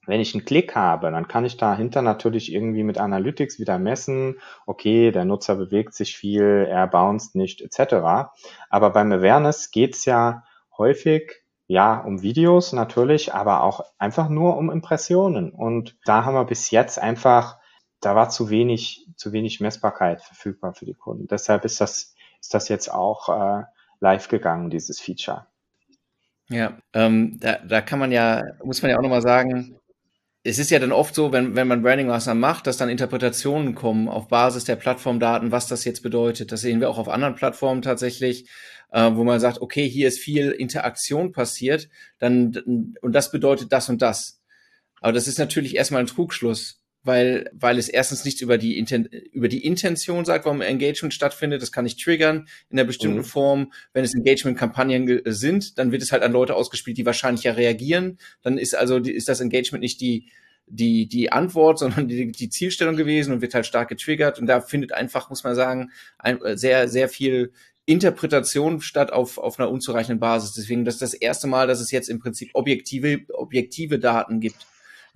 wenn 0.08 0.22
ich 0.22 0.34
einen 0.34 0.46
Klick 0.46 0.76
habe, 0.76 1.12
dann 1.12 1.28
kann 1.28 1.46
ich 1.46 1.58
dahinter 1.58 2.02
natürlich 2.02 2.52
irgendwie 2.52 2.84
mit 2.84 2.98
Analytics 2.98 3.60
wieder 3.60 3.78
messen, 3.78 4.40
okay, 4.66 5.12
der 5.12 5.26
Nutzer 5.26 5.56
bewegt 5.56 5.94
sich 5.94 6.18
viel, 6.18 6.66
er 6.70 6.88
bounced 6.88 7.36
nicht, 7.36 7.62
etc. 7.62 8.30
Aber 8.70 8.90
beim 8.92 9.12
Awareness 9.12 9.72
geht's 9.72 10.06
ja 10.06 10.44
häufig 10.78 11.44
ja, 11.68 12.00
um 12.00 12.22
Videos 12.22 12.72
natürlich, 12.72 13.34
aber 13.34 13.62
auch 13.62 13.82
einfach 13.98 14.30
nur 14.30 14.56
um 14.56 14.72
Impressionen. 14.72 15.52
Und 15.52 15.98
da 16.06 16.24
haben 16.24 16.34
wir 16.34 16.46
bis 16.46 16.72
jetzt 16.72 16.98
einfach, 16.98 17.58
da 18.00 18.16
war 18.16 18.30
zu 18.30 18.50
wenig, 18.50 19.06
zu 19.18 19.34
wenig 19.34 19.60
Messbarkeit 19.60 20.22
verfügbar 20.22 20.74
für 20.74 20.86
die 20.86 20.94
Kunden. 20.94 21.28
Deshalb 21.28 21.66
ist 21.66 21.82
das, 21.82 22.16
ist 22.40 22.54
das 22.54 22.70
jetzt 22.70 22.90
auch 22.90 23.30
äh, 23.30 23.64
live 24.00 24.30
gegangen, 24.30 24.70
dieses 24.70 25.02
Feature. 25.02 25.46
Ja, 26.50 26.78
ähm, 26.94 27.38
da, 27.42 27.58
da 27.58 27.82
kann 27.82 28.00
man 28.00 28.14
ja, 28.14 28.44
muss 28.64 28.82
man 28.82 28.92
ja 28.92 28.98
auch 28.98 29.02
nochmal 29.02 29.22
sagen, 29.22 29.78
es 30.44 30.60
ist 30.60 30.72
ja 30.72 30.80
dann 30.80 30.92
oft 30.92 31.14
so, 31.14 31.32
wenn, 31.32 31.56
wenn 31.56 31.68
man 31.68 31.82
Branding-Maßnahmen 31.82 32.40
macht, 32.40 32.68
dass 32.68 32.78
dann 32.78 32.90
Interpretationen 32.90 33.76
kommen 33.76 34.08
auf 34.08 34.28
Basis 34.30 34.64
der 34.64 34.78
Plattformdaten, 34.78 35.52
was 35.52 35.68
das 35.68 35.84
jetzt 35.84 36.04
bedeutet. 36.04 36.52
Das 36.52 36.62
sehen 36.62 36.80
wir 36.80 36.90
auch 36.90 36.98
auf 36.98 37.10
anderen 37.10 37.36
Plattformen 37.36 37.82
tatsächlich 37.82 38.48
äh, 38.92 39.12
wo 39.14 39.24
man 39.24 39.40
sagt, 39.40 39.62
okay, 39.62 39.88
hier 39.88 40.08
ist 40.08 40.20
viel 40.20 40.52
Interaktion 40.52 41.32
passiert, 41.32 41.90
dann 42.20 42.56
und 43.02 43.14
das 43.14 43.32
bedeutet 43.32 43.72
das 43.72 43.90
und 43.90 44.02
das. 44.02 44.42
Aber 45.02 45.14
das 45.14 45.28
ist 45.28 45.40
natürlich 45.40 45.76
erstmal 45.76 46.02
ein 46.02 46.08
Trugschluss, 46.08 46.82
weil 47.08 47.50
weil 47.54 47.80
es 47.80 47.90
erstens 47.90 48.26
nichts 48.26 48.42
über 48.42 48.58
die 48.58 48.78
Inten 48.78 49.06
über 49.06 49.48
die 49.48 49.66
Intention 49.66 50.26
sagt, 50.26 50.46
warum 50.46 50.62
Engagement 50.62 51.14
stattfindet. 51.14 51.62
Das 51.62 51.72
kann 51.72 51.86
ich 51.86 51.96
triggern 51.96 52.48
in 52.70 52.78
einer 52.78 52.86
bestimmten 52.86 53.20
mhm. 53.20 53.24
Form. 53.24 53.74
Wenn 53.94 54.04
es 54.04 54.14
Engagement-Kampagnen 54.14 55.22
sind, 55.26 55.80
dann 55.80 55.92
wird 55.92 56.04
es 56.04 56.12
halt 56.12 56.22
an 56.22 56.34
Leute 56.34 56.54
ausgespielt, 56.54 56.98
die 56.98 57.06
wahrscheinlich 57.06 57.46
ja 57.46 57.54
reagieren. 57.54 58.20
Dann 58.44 58.58
ist 58.58 58.76
also 58.76 58.98
ist 58.98 59.30
das 59.30 59.40
Engagement 59.40 59.82
nicht 59.82 60.02
die 60.02 60.30
die, 60.70 61.08
die 61.08 61.32
Antwort, 61.32 61.80
sondern 61.80 62.08
die, 62.08 62.32
die 62.32 62.50
Zielstellung 62.50 62.98
gewesen 62.98 63.34
und 63.34 63.42
wird 63.42 63.54
halt 63.54 63.66
stark 63.66 63.88
getriggert. 63.88 64.38
Und 64.38 64.46
da 64.48 64.62
findet 64.62 64.92
einfach, 64.92 65.30
muss 65.30 65.44
man 65.44 65.56
sagen, 65.56 65.92
ein, 66.20 66.40
sehr, 66.56 66.90
sehr 66.90 67.08
viel 67.10 67.54
Interpretation 67.86 68.82
statt 68.82 69.14
auf, 69.14 69.38
auf 69.38 69.60
einer 69.60 69.72
unzureichenden 69.72 70.20
Basis. 70.20 70.54
Deswegen, 70.54 70.84
das 70.84 70.96
ist 70.96 71.02
das 71.02 71.14
erste 71.14 71.48
Mal, 71.48 71.68
dass 71.68 71.80
es 71.80 71.90
jetzt 71.90 72.10
im 72.10 72.20
Prinzip 72.20 72.50
objektive, 72.54 73.22
objektive 73.34 73.98
Daten 73.98 74.42
gibt. 74.42 74.68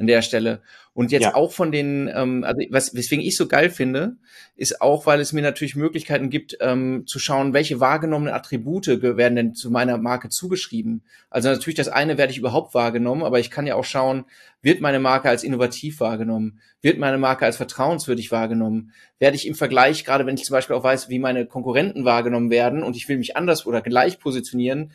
An 0.02 0.08
der 0.08 0.22
Stelle. 0.22 0.62
Und 0.94 1.12
jetzt 1.14 1.24
ja. 1.24 1.36
auch 1.36 1.54
von 1.54 1.72
den, 1.72 2.12
ähm, 2.14 2.44
also 2.44 2.60
was, 2.70 2.94
weswegen 2.94 3.24
ich 3.24 3.38
so 3.38 3.48
geil 3.48 3.70
finde, 3.70 4.18
ist 4.58 4.82
auch, 4.82 5.06
weil 5.06 5.22
es 5.22 5.32
mir 5.32 5.42
natürlich 5.42 5.78
Möglichkeiten 5.78 6.30
gibt, 6.30 6.58
ähm, 6.60 7.04
zu 7.08 7.18
schauen, 7.18 7.54
welche 7.54 7.80
wahrgenommenen 7.80 8.34
Attribute 8.34 8.88
werden 8.88 9.36
denn 9.36 9.54
zu 9.54 9.72
meiner 9.72 9.98
Marke 9.98 10.28
zugeschrieben. 10.28 11.04
Also 11.30 11.50
natürlich 11.50 11.78
das 11.78 11.88
eine 11.88 12.18
werde 12.18 12.34
ich 12.34 12.40
überhaupt 12.40 12.74
wahrgenommen, 12.74 13.24
aber 13.24 13.40
ich 13.40 13.52
kann 13.52 13.68
ja 13.68 13.76
auch 13.76 13.86
schauen, 13.86 14.26
wird 14.62 14.82
meine 14.82 15.00
Marke 15.00 15.30
als 15.30 15.44
innovativ 15.44 16.02
wahrgenommen? 16.02 16.60
Wird 16.82 17.00
meine 17.00 17.18
Marke 17.18 17.46
als 17.46 17.58
vertrauenswürdig 17.58 18.32
wahrgenommen? 18.32 18.92
Werde 19.18 19.38
ich 19.38 19.48
im 19.48 19.56
Vergleich, 19.56 20.04
gerade 20.04 20.26
wenn 20.26 20.36
ich 20.36 20.44
zum 20.44 20.56
Beispiel 20.56 20.76
auch 20.76 20.84
weiß, 20.84 21.08
wie 21.08 21.20
meine 21.20 21.46
Konkurrenten 21.46 22.04
wahrgenommen 22.04 22.50
werden 22.50 22.84
und 22.84 22.98
ich 22.98 23.08
will 23.08 23.18
mich 23.18 23.38
anders 23.38 23.66
oder 23.66 23.82
gleich 23.82 24.20
positionieren, 24.20 24.92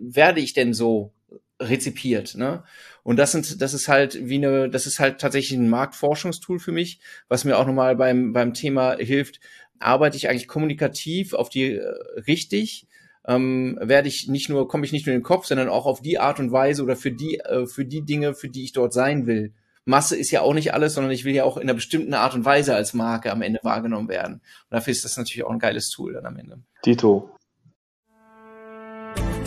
werde 0.00 0.40
ich 0.40 0.54
denn 0.54 0.74
so 0.74 1.12
rezipiert, 1.60 2.34
ne? 2.34 2.64
Und 3.02 3.18
das 3.18 3.32
sind, 3.32 3.60
das 3.60 3.74
ist 3.74 3.88
halt 3.88 4.18
wie 4.28 4.36
eine, 4.36 4.70
das 4.70 4.86
ist 4.86 4.98
halt 4.98 5.20
tatsächlich 5.20 5.58
ein 5.58 5.68
Marktforschungstool 5.68 6.58
für 6.58 6.72
mich, 6.72 7.00
was 7.28 7.44
mir 7.44 7.58
auch 7.58 7.66
nochmal 7.66 7.96
beim, 7.96 8.32
beim 8.32 8.54
Thema 8.54 8.96
hilft. 8.96 9.40
Arbeite 9.78 10.16
ich 10.16 10.28
eigentlich 10.28 10.48
kommunikativ 10.48 11.34
auf 11.34 11.50
die 11.50 11.74
äh, 11.74 11.84
richtig? 12.26 12.86
Ähm, 13.26 13.78
werde 13.80 14.08
ich 14.08 14.28
nicht 14.28 14.48
nur, 14.48 14.68
komme 14.68 14.84
ich 14.84 14.92
nicht 14.92 15.06
nur 15.06 15.14
in 15.14 15.20
den 15.20 15.24
Kopf, 15.24 15.46
sondern 15.46 15.68
auch 15.68 15.86
auf 15.86 16.02
die 16.02 16.18
Art 16.18 16.40
und 16.40 16.52
Weise 16.52 16.82
oder 16.82 16.96
für 16.96 17.12
die, 17.12 17.38
äh, 17.40 17.66
für 17.66 17.84
die 17.84 18.02
Dinge, 18.02 18.34
für 18.34 18.48
die 18.48 18.64
ich 18.64 18.72
dort 18.72 18.92
sein 18.92 19.26
will. 19.26 19.52
Masse 19.86 20.16
ist 20.16 20.30
ja 20.30 20.40
auch 20.40 20.54
nicht 20.54 20.72
alles, 20.72 20.94
sondern 20.94 21.12
ich 21.12 21.24
will 21.24 21.34
ja 21.34 21.44
auch 21.44 21.56
in 21.56 21.64
einer 21.64 21.74
bestimmten 21.74 22.14
Art 22.14 22.34
und 22.34 22.44
Weise 22.44 22.74
als 22.74 22.94
Marke 22.94 23.30
am 23.30 23.42
Ende 23.42 23.60
wahrgenommen 23.62 24.08
werden. 24.08 24.34
Und 24.34 24.70
dafür 24.70 24.92
ist 24.92 25.04
das 25.04 25.16
natürlich 25.16 25.44
auch 25.44 25.50
ein 25.50 25.58
geiles 25.58 25.90
Tool 25.90 26.14
dann 26.14 26.26
am 26.26 26.36
Ende. 26.36 26.58
Dito, 26.84 27.33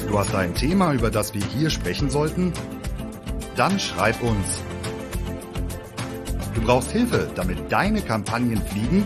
Du 0.08 0.18
hast 0.18 0.34
ein 0.34 0.55
Thema, 0.55 0.93
über 0.93 1.12
das 1.12 1.34
wir 1.34 1.43
hier 1.43 1.70
sprechen 1.70 2.10
sollten? 2.10 2.53
Dann 3.58 3.78
schreib 3.78 4.24
uns. 4.24 4.64
Du 6.55 6.62
brauchst 6.62 6.91
Hilfe, 6.91 7.30
damit 7.36 7.58
deine 7.70 8.01
Kampagnen 8.01 8.62
fliegen? 8.62 9.05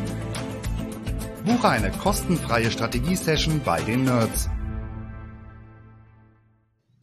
Buche 1.44 1.70
eine 1.70 1.90
kostenfreie 1.92 2.70
Strategiesession 2.70 3.62
bei 3.66 3.82
den 3.82 4.04
Nerds 4.04 4.48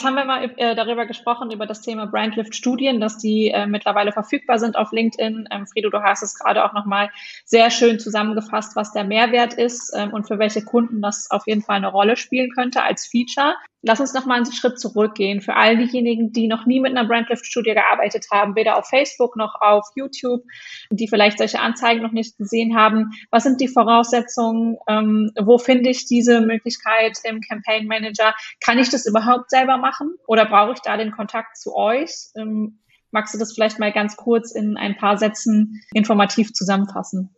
haben 0.03 0.15
wir 0.15 0.25
mal 0.25 0.51
äh, 0.57 0.75
darüber 0.75 1.07
gesprochen, 1.07 1.51
über 1.51 1.67
das 1.67 1.83
Thema 1.83 2.07
Brandlift-Studien, 2.07 3.01
dass 3.01 3.19
die 3.19 3.51
äh, 3.51 3.67
mittlerweile 3.67 4.13
verfügbar 4.13 4.59
sind 4.59 4.77
auf 4.77 4.93
LinkedIn. 4.93 5.49
Ähm, 5.51 5.67
Friedo, 5.67 5.91
du 5.91 6.03
hast 6.03 6.23
es 6.23 6.39
gerade 6.39 6.65
auch 6.65 6.73
nochmal 6.73 7.11
sehr 7.45 7.71
schön 7.71 7.99
zusammengefasst, 7.99 8.77
was 8.77 8.93
der 8.93 9.05
Mehrwert 9.05 9.55
ist 9.55 9.93
ähm, 9.97 10.13
und 10.13 10.27
für 10.27 10.39
welche 10.39 10.65
Kunden 10.65 11.03
das 11.03 11.31
auf 11.31 11.47
jeden 11.47 11.63
Fall 11.63 11.77
eine 11.77 11.89
Rolle 11.89 12.17
spielen 12.17 12.51
könnte 12.51 12.83
als 12.83 13.07
Feature. 13.07 13.57
Lass 13.83 14.01
uns 14.01 14.13
noch 14.13 14.27
mal 14.27 14.35
einen 14.35 14.53
Schritt 14.53 14.81
zurückgehen. 14.81 15.41
Für 15.41 15.55
all 15.55 15.77
diejenigen, 15.77 16.33
die 16.33 16.49
noch 16.49 16.67
nie 16.67 16.81
mit 16.81 16.97
einer 16.97 17.07
Brandlift-Studie 17.07 17.75
gearbeitet 17.75 18.27
haben, 18.33 18.57
weder 18.57 18.77
auf 18.77 18.89
Facebook 18.89 19.37
noch 19.37 19.55
auf 19.61 19.87
YouTube, 19.95 20.43
die 20.91 21.07
vielleicht 21.07 21.39
solche 21.39 21.61
Anzeigen 21.61 22.03
noch 22.03 22.11
nicht 22.11 22.37
gesehen 22.37 22.77
haben. 22.77 23.11
Was 23.31 23.45
sind 23.45 23.61
die 23.61 23.69
Voraussetzungen? 23.69 24.77
Ähm, 24.89 25.31
wo 25.41 25.59
finde 25.59 25.91
ich 25.91 26.07
diese 26.07 26.41
Möglichkeit 26.41 27.19
im 27.23 27.41
Campaign 27.41 27.87
Manager? 27.87 28.35
Kann 28.61 28.79
ich 28.79 28.91
das 28.91 29.07
überhaupt 29.07 29.51
selber 29.51 29.77
machen 29.77 30.17
oder 30.27 30.47
brauche 30.47 30.73
ich 30.73 30.81
da 30.81 30.97
den 30.97 31.13
Kontakt 31.13 31.57
zu 31.57 31.77
euch? 31.77 32.11
Ähm, 32.37 32.81
magst 33.13 33.33
du 33.33 33.39
das 33.39 33.53
vielleicht 33.53 33.79
mal 33.79 33.93
ganz 33.93 34.17
kurz 34.17 34.53
in 34.53 34.77
ein 34.77 34.97
paar 34.97 35.19
Sätzen 35.19 35.81
informativ 35.95 36.53
zusammenfassen? 36.53 37.35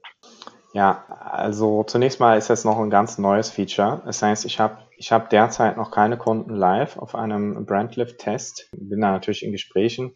Ja, 0.72 1.04
also 1.08 1.82
zunächst 1.82 2.20
mal 2.20 2.38
ist 2.38 2.48
das 2.48 2.64
noch 2.64 2.78
ein 2.78 2.90
ganz 2.90 3.18
neues 3.18 3.50
Feature. 3.50 4.02
Das 4.04 4.22
heißt, 4.22 4.44
ich 4.44 4.60
habe 4.60 4.78
ich 4.96 5.10
hab 5.10 5.30
derzeit 5.30 5.76
noch 5.76 5.90
keine 5.90 6.16
Kunden 6.16 6.54
live 6.54 6.96
auf 6.96 7.14
einem 7.14 7.66
Brandlift-Test. 7.66 8.68
Bin 8.72 9.00
da 9.00 9.10
natürlich 9.10 9.44
in 9.44 9.50
Gesprächen. 9.50 10.14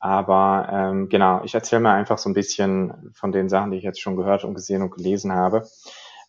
Aber 0.00 0.68
ähm, 0.72 1.08
genau, 1.08 1.42
ich 1.44 1.54
erzähle 1.54 1.82
mal 1.82 1.94
einfach 1.94 2.18
so 2.18 2.28
ein 2.28 2.34
bisschen 2.34 3.12
von 3.14 3.30
den 3.30 3.48
Sachen, 3.48 3.70
die 3.70 3.76
ich 3.76 3.84
jetzt 3.84 4.00
schon 4.00 4.16
gehört 4.16 4.42
und 4.42 4.54
gesehen 4.54 4.82
und 4.82 4.90
gelesen 4.90 5.32
habe. 5.32 5.68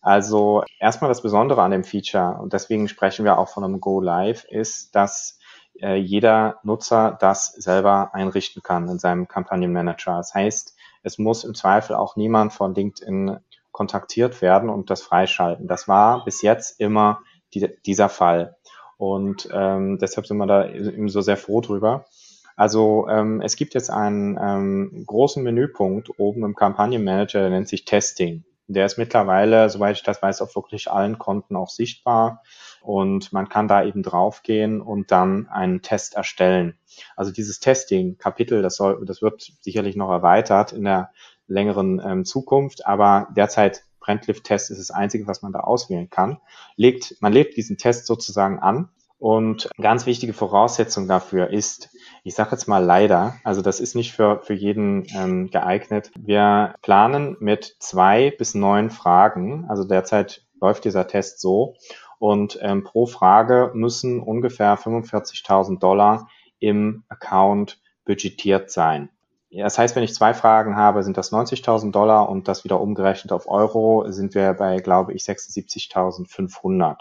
Also 0.00 0.62
erstmal 0.78 1.08
das 1.08 1.22
Besondere 1.22 1.62
an 1.62 1.72
dem 1.72 1.82
Feature, 1.82 2.38
und 2.40 2.52
deswegen 2.52 2.86
sprechen 2.88 3.24
wir 3.24 3.38
auch 3.38 3.48
von 3.48 3.64
einem 3.64 3.80
Go 3.80 4.00
Live, 4.00 4.44
ist, 4.44 4.94
dass 4.94 5.38
äh, 5.80 5.96
jeder 5.96 6.60
Nutzer 6.62 7.16
das 7.18 7.52
selber 7.54 8.14
einrichten 8.14 8.62
kann 8.62 8.88
in 8.88 9.00
seinem 9.00 9.26
Kampagnenmanager. 9.26 10.18
Das 10.18 10.34
heißt, 10.34 10.76
es 11.02 11.18
muss 11.18 11.42
im 11.42 11.54
Zweifel 11.54 11.96
auch 11.96 12.16
niemand 12.16 12.52
von 12.52 12.74
LinkedIn 12.74 13.38
kontaktiert 13.74 14.40
werden 14.40 14.70
und 14.70 14.88
das 14.88 15.02
freischalten. 15.02 15.66
Das 15.66 15.88
war 15.88 16.24
bis 16.24 16.42
jetzt 16.42 16.80
immer 16.80 17.22
die, 17.52 17.68
dieser 17.84 18.08
Fall. 18.08 18.56
Und 18.96 19.48
ähm, 19.52 19.98
deshalb 19.98 20.28
sind 20.28 20.36
wir 20.36 20.46
da 20.46 20.68
eben 20.68 21.08
so 21.08 21.20
sehr 21.20 21.36
froh 21.36 21.60
drüber. 21.60 22.06
Also 22.54 23.08
ähm, 23.08 23.40
es 23.40 23.56
gibt 23.56 23.74
jetzt 23.74 23.90
einen 23.90 24.38
ähm, 24.40 25.02
großen 25.04 25.42
Menüpunkt 25.42 26.20
oben 26.20 26.44
im 26.44 26.54
Kampagnenmanager, 26.54 27.40
der 27.40 27.50
nennt 27.50 27.68
sich 27.68 27.84
Testing. 27.84 28.44
Der 28.68 28.86
ist 28.86 28.96
mittlerweile, 28.96 29.68
soweit 29.68 29.96
ich 29.96 30.04
das 30.04 30.22
weiß, 30.22 30.40
auf 30.40 30.54
wirklich 30.54 30.88
allen 30.88 31.18
Konten 31.18 31.56
auch 31.56 31.68
sichtbar. 31.68 32.42
Und 32.80 33.32
man 33.32 33.48
kann 33.48 33.66
da 33.66 33.84
eben 33.84 34.04
draufgehen 34.04 34.80
und 34.80 35.10
dann 35.10 35.48
einen 35.48 35.82
Test 35.82 36.14
erstellen. 36.14 36.78
Also 37.16 37.32
dieses 37.32 37.58
Testing-Kapitel, 37.58 38.62
das 38.62 38.76
soll, 38.76 39.04
das 39.04 39.20
wird 39.20 39.52
sicherlich 39.60 39.96
noch 39.96 40.10
erweitert 40.10 40.72
in 40.72 40.84
der 40.84 41.10
längeren 41.46 42.00
ähm, 42.04 42.24
Zukunft, 42.24 42.86
aber 42.86 43.28
derzeit 43.36 43.84
Brandlift-Test 44.00 44.70
ist 44.70 44.78
das 44.78 44.90
Einzige, 44.90 45.26
was 45.26 45.42
man 45.42 45.52
da 45.52 45.60
auswählen 45.60 46.10
kann. 46.10 46.38
Legt, 46.76 47.16
man 47.20 47.32
legt 47.32 47.56
diesen 47.56 47.78
Test 47.78 48.06
sozusagen 48.06 48.58
an 48.58 48.90
und 49.18 49.70
ganz 49.80 50.04
wichtige 50.04 50.34
Voraussetzung 50.34 51.08
dafür 51.08 51.48
ist, 51.50 51.90
ich 52.24 52.34
sage 52.34 52.50
jetzt 52.52 52.68
mal 52.68 52.84
leider, 52.84 53.36
also 53.44 53.62
das 53.62 53.80
ist 53.80 53.94
nicht 53.94 54.12
für, 54.12 54.40
für 54.42 54.54
jeden 54.54 55.06
ähm, 55.14 55.50
geeignet. 55.50 56.10
Wir 56.18 56.74
planen 56.82 57.36
mit 57.40 57.76
zwei 57.78 58.30
bis 58.36 58.54
neun 58.54 58.90
Fragen, 58.90 59.64
also 59.68 59.84
derzeit 59.84 60.44
läuft 60.60 60.84
dieser 60.84 61.06
Test 61.06 61.40
so 61.40 61.76
und 62.18 62.58
ähm, 62.60 62.84
pro 62.84 63.06
Frage 63.06 63.70
müssen 63.74 64.20
ungefähr 64.20 64.78
45.000 64.78 65.78
Dollar 65.78 66.28
im 66.58 67.04
Account 67.08 67.80
budgetiert 68.04 68.70
sein. 68.70 69.08
Das 69.56 69.78
heißt, 69.78 69.94
wenn 69.94 70.02
ich 70.02 70.14
zwei 70.14 70.34
Fragen 70.34 70.76
habe, 70.76 71.02
sind 71.02 71.16
das 71.16 71.32
90.000 71.32 71.92
Dollar 71.92 72.28
und 72.28 72.48
das 72.48 72.64
wieder 72.64 72.80
umgerechnet 72.80 73.32
auf 73.32 73.48
Euro 73.48 74.04
sind 74.10 74.34
wir 74.34 74.52
bei, 74.54 74.78
glaube 74.78 75.12
ich, 75.12 75.22
76.500. 75.22 76.96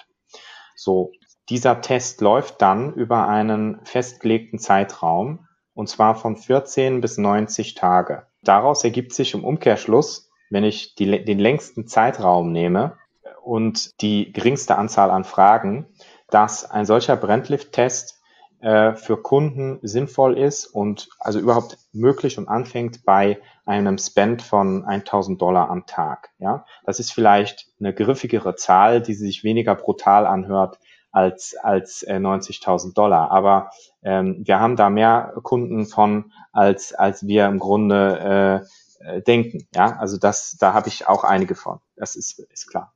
So, 0.75 1.11
dieser 1.49 1.81
Test 1.81 2.21
läuft 2.21 2.61
dann 2.61 2.93
über 2.93 3.27
einen 3.27 3.83
festgelegten 3.85 4.59
Zeitraum 4.59 5.47
und 5.73 5.89
zwar 5.89 6.15
von 6.15 6.37
14 6.37 7.01
bis 7.01 7.17
90 7.17 7.75
Tage. 7.75 8.27
Daraus 8.41 8.83
ergibt 8.83 9.13
sich 9.13 9.33
im 9.33 9.43
Umkehrschluss, 9.43 10.29
wenn 10.49 10.63
ich 10.63 10.95
die, 10.95 11.25
den 11.25 11.39
längsten 11.39 11.87
Zeitraum 11.87 12.51
nehme 12.51 12.97
und 13.41 13.89
die 14.01 14.31
geringste 14.31 14.77
Anzahl 14.77 15.11
an 15.11 15.23
Fragen, 15.23 15.87
dass 16.29 16.69
ein 16.69 16.85
solcher 16.85 17.17
Brandlift-Test 17.17 18.22
äh, 18.63 18.95
für 18.95 19.17
Kunden 19.17 19.79
sinnvoll 19.81 20.37
ist 20.37 20.67
und 20.67 21.09
also 21.19 21.37
überhaupt 21.37 21.77
möglich 21.91 22.37
und 22.37 22.47
anfängt 22.47 23.03
bei 23.03 23.39
einem 23.65 23.97
Spend 23.97 24.41
von 24.41 24.85
1000 24.85 25.41
Dollar 25.41 25.69
am 25.69 25.85
Tag. 25.85 26.29
Ja, 26.39 26.65
das 26.85 27.01
ist 27.01 27.11
vielleicht 27.11 27.67
eine 27.81 27.93
griffigere 27.93 28.55
Zahl, 28.55 29.01
die 29.01 29.15
sich 29.15 29.43
weniger 29.43 29.75
brutal 29.75 30.25
anhört 30.25 30.79
als 31.11 31.57
als 31.61 32.03
äh, 32.03 32.15
90.000 32.15 32.93
Dollar. 32.93 33.31
Aber 33.31 33.69
ähm, 34.01 34.43
wir 34.45 34.61
haben 34.61 34.77
da 34.77 34.89
mehr 34.89 35.33
Kunden 35.43 35.85
von 35.85 36.31
als 36.53 36.93
als 36.93 37.27
wir 37.27 37.47
im 37.47 37.59
Grunde 37.59 38.65
äh, 39.03 39.17
äh 39.17 39.21
denken. 39.23 39.67
Ja, 39.75 39.97
also 39.97 40.17
das 40.17 40.55
da 40.57 40.73
habe 40.73 40.87
ich 40.87 41.05
auch 41.09 41.25
einige 41.25 41.55
von. 41.55 41.79
Das 41.97 42.15
ist 42.15 42.39
ist 42.39 42.69
klar. 42.69 42.93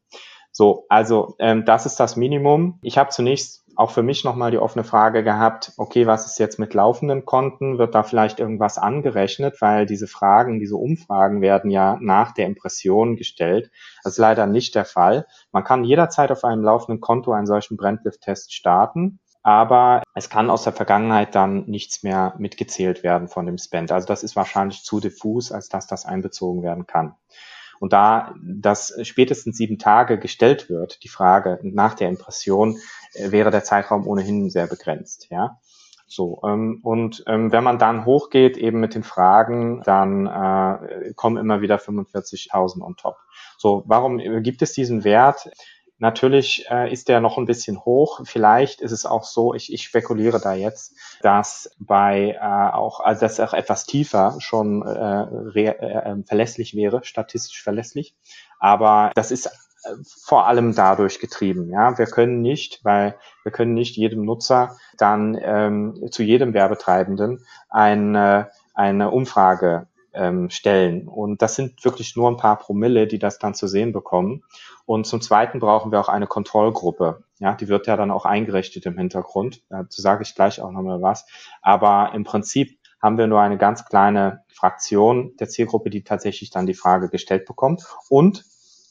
So, 0.58 0.88
also 0.89 1.36
ähm, 1.38 1.66
das 1.66 1.86
ist 1.86 1.99
das 1.99 2.16
Minimum. 2.16 2.80
Ich 2.82 2.97
habe 2.97 3.12
zunächst 3.12 3.64
auch 3.76 3.91
für 3.91 4.01
mich 4.01 4.24
nochmal 4.24 4.49
die 4.49 4.58
offene 4.58 4.84
Frage 4.84 5.24
gehabt, 5.24 5.72
okay, 5.78 6.08
was 6.08 6.26
ist 6.26 6.39
jetzt 6.39 6.58
mit 6.58 6.74
laufenden 6.74 7.26
Konten? 7.26 7.78
Wird 7.78 7.93
da 7.93 8.01
vielleicht 8.01 8.39
irgendwas 8.39 8.80
angerechnet? 8.80 9.62
Weil 9.62 9.86
diese 9.86 10.08
Fragen, 10.08 10.60
diese 10.60 10.76
Umfragen 10.76 11.41
werden 11.41 11.70
ja 11.70 11.99
nach 12.01 12.32
der 12.32 12.47
Impression 12.47 13.18
gestellt. 13.18 13.70
Das 14.01 14.14
ist 14.14 14.18
leider 14.18 14.47
nicht 14.47 14.74
der 14.74 14.86
Fall. 14.86 15.28
Man 15.51 15.64
kann 15.64 15.84
jederzeit 15.84 16.32
auf 16.32 16.43
einem 16.43 16.64
laufenden 16.64 17.01
Konto 17.01 17.34
einen 17.34 17.45
solchen 17.45 17.78
Brandlift-Test 17.78 18.51
starten. 18.51 19.20
Aber 19.43 20.01
es 20.16 20.32
kann 20.32 20.49
aus 20.49 20.64
der 20.64 20.74
Vergangenheit 20.74 21.36
dann 21.36 21.66
nichts 21.68 22.01
mehr 22.01 22.34
mitgezählt 22.39 23.03
werden 23.03 23.28
von 23.28 23.45
dem 23.45 23.60
Spend. 23.60 23.91
Also 23.91 24.08
das 24.08 24.24
ist 24.24 24.36
wahrscheinlich 24.36 24.84
zu 24.84 24.99
diffus, 24.99 25.51
als 25.51 25.70
dass 25.70 25.86
das 25.86 26.08
einbezogen 26.08 26.64
werden 26.64 26.88
kann. 26.88 27.14
Und 27.80 27.93
da 27.93 28.36
das 28.41 28.93
spätestens 29.03 29.57
sieben 29.57 29.78
Tage 29.78 30.17
gestellt 30.17 30.69
wird, 30.69 31.03
die 31.03 31.09
Frage 31.09 31.59
nach 31.63 31.93
der 31.93 32.09
Impression, 32.09 32.78
äh, 33.13 33.32
wäre 33.32 33.51
der 33.51 33.63
Zeitraum 33.63 34.07
ohnehin 34.07 34.49
sehr 34.49 34.67
begrenzt. 34.67 35.28
Ja. 35.30 35.59
So, 36.09 36.41
ähm, 36.45 36.80
und 36.84 37.23
ähm, 37.28 37.51
wenn 37.51 37.65
man 37.65 37.80
dann 37.80 38.05
hochgeht 38.05 38.55
eben 38.55 38.80
mit 38.80 38.95
den 38.95 39.03
Fragen, 39.03 39.82
dann 39.84 40.25
äh, 40.25 41.13
kommen 41.15 41.36
immer 41.36 41.59
wieder 41.61 41.78
45.000 41.78 42.82
on 42.82 42.95
top. 42.95 43.17
So, 43.57 43.84
warum 43.88 44.17
gibt 44.41 44.61
es 44.61 44.71
diesen 44.71 45.03
Wert? 45.03 45.49
Natürlich 46.00 46.66
äh, 46.70 46.91
ist 46.91 47.10
der 47.10 47.22
noch 47.22 47.38
ein 47.38 47.45
bisschen 47.45 47.84
hoch. 47.84 48.22
Vielleicht 48.24 48.82
ist 48.82 48.91
es 48.91 49.06
auch 49.06 49.24
so, 49.24 49.56
ich, 49.56 49.74
ich 49.74 49.84
spekuliere 49.84 50.39
da 50.39 50.54
jetzt, 50.54 50.95
dass 51.22 51.72
bei 51.80 52.38
äh, 52.39 52.74
auch, 52.74 53.00
also 53.00 53.22
dass 53.22 53.39
auch 53.39 53.54
etwas 53.54 53.86
tiefer 53.86 54.36
schon 54.39 54.84
äh, 54.84 54.88
re, 54.89 55.80
äh, 55.80 56.10
ähm, 56.12 56.24
verlässlich 56.24 56.76
wäre, 56.76 57.04
statistisch 57.04 57.64
verlässlich. 57.64 58.16
Aber 58.60 59.12
das 59.16 59.32
ist 59.32 59.48
äh, 59.48 59.50
vor 60.24 60.45
allem 60.45 60.76
dadurch 60.76 61.20
getrieben. 61.20 61.72
Ja, 61.72 61.98
wir 61.98 62.06
können 62.06 62.41
nicht, 62.41 62.84
weil 62.84 63.16
wir 63.41 63.52
können 63.52 63.74
nicht 63.74 63.98
jedem 63.98 64.24
Nutzer 64.24 64.78
dann 64.98 65.36
ähm, 65.41 66.10
zu 66.12 66.22
jedem 66.22 66.54
Werbetreibenden 66.54 67.43
eine, 67.70 68.52
eine 68.76 69.10
Umfrage 69.10 69.88
ähm, 70.18 70.49
stellen. 70.49 71.07
Und 71.07 71.41
das 71.41 71.55
sind 71.55 71.84
wirklich 71.86 72.15
nur 72.15 72.30
ein 72.30 72.38
paar 72.38 72.57
Promille, 72.57 73.07
die 73.07 73.20
das 73.20 73.39
dann 73.39 73.53
zu 73.53 73.68
sehen 73.68 73.93
bekommen. 73.93 74.43
Und 74.86 75.05
zum 75.05 75.22
Zweiten 75.22 75.59
brauchen 75.59 75.91
wir 75.91 75.99
auch 75.99 76.09
eine 76.09 76.28
Kontrollgruppe. 76.28 77.24
Ja, 77.39 77.53
die 77.53 77.68
wird 77.68 77.88
ja 77.88 77.95
dann 77.95 78.11
auch 78.11 78.26
eingerichtet 78.26 78.86
im 78.86 78.97
Hintergrund. 78.97 79.61
Dazu 79.70 80.01
sage 80.01 80.24
ich 80.24 80.34
gleich 80.34 80.61
auch 80.61 80.72
nochmal 80.72 81.01
was. 81.01 81.26
Aber 81.61 82.11
im 82.13 82.24
Prinzip 82.24 82.80
haben 83.01 83.18
wir 83.18 83.28
nur 83.28 83.41
eine 83.41 83.57
ganz 83.57 83.86
kleine 83.86 84.43
Fraktion 84.47 85.36
der 85.39 85.49
Zielgruppe, 85.49 85.89
die 85.89 86.03
tatsächlich 86.03 86.49
dann 86.49 86.65
die 86.65 86.74
Frage 86.74 87.09
gestellt 87.09 87.45
bekommt. 87.45 87.86
Und 88.09 88.43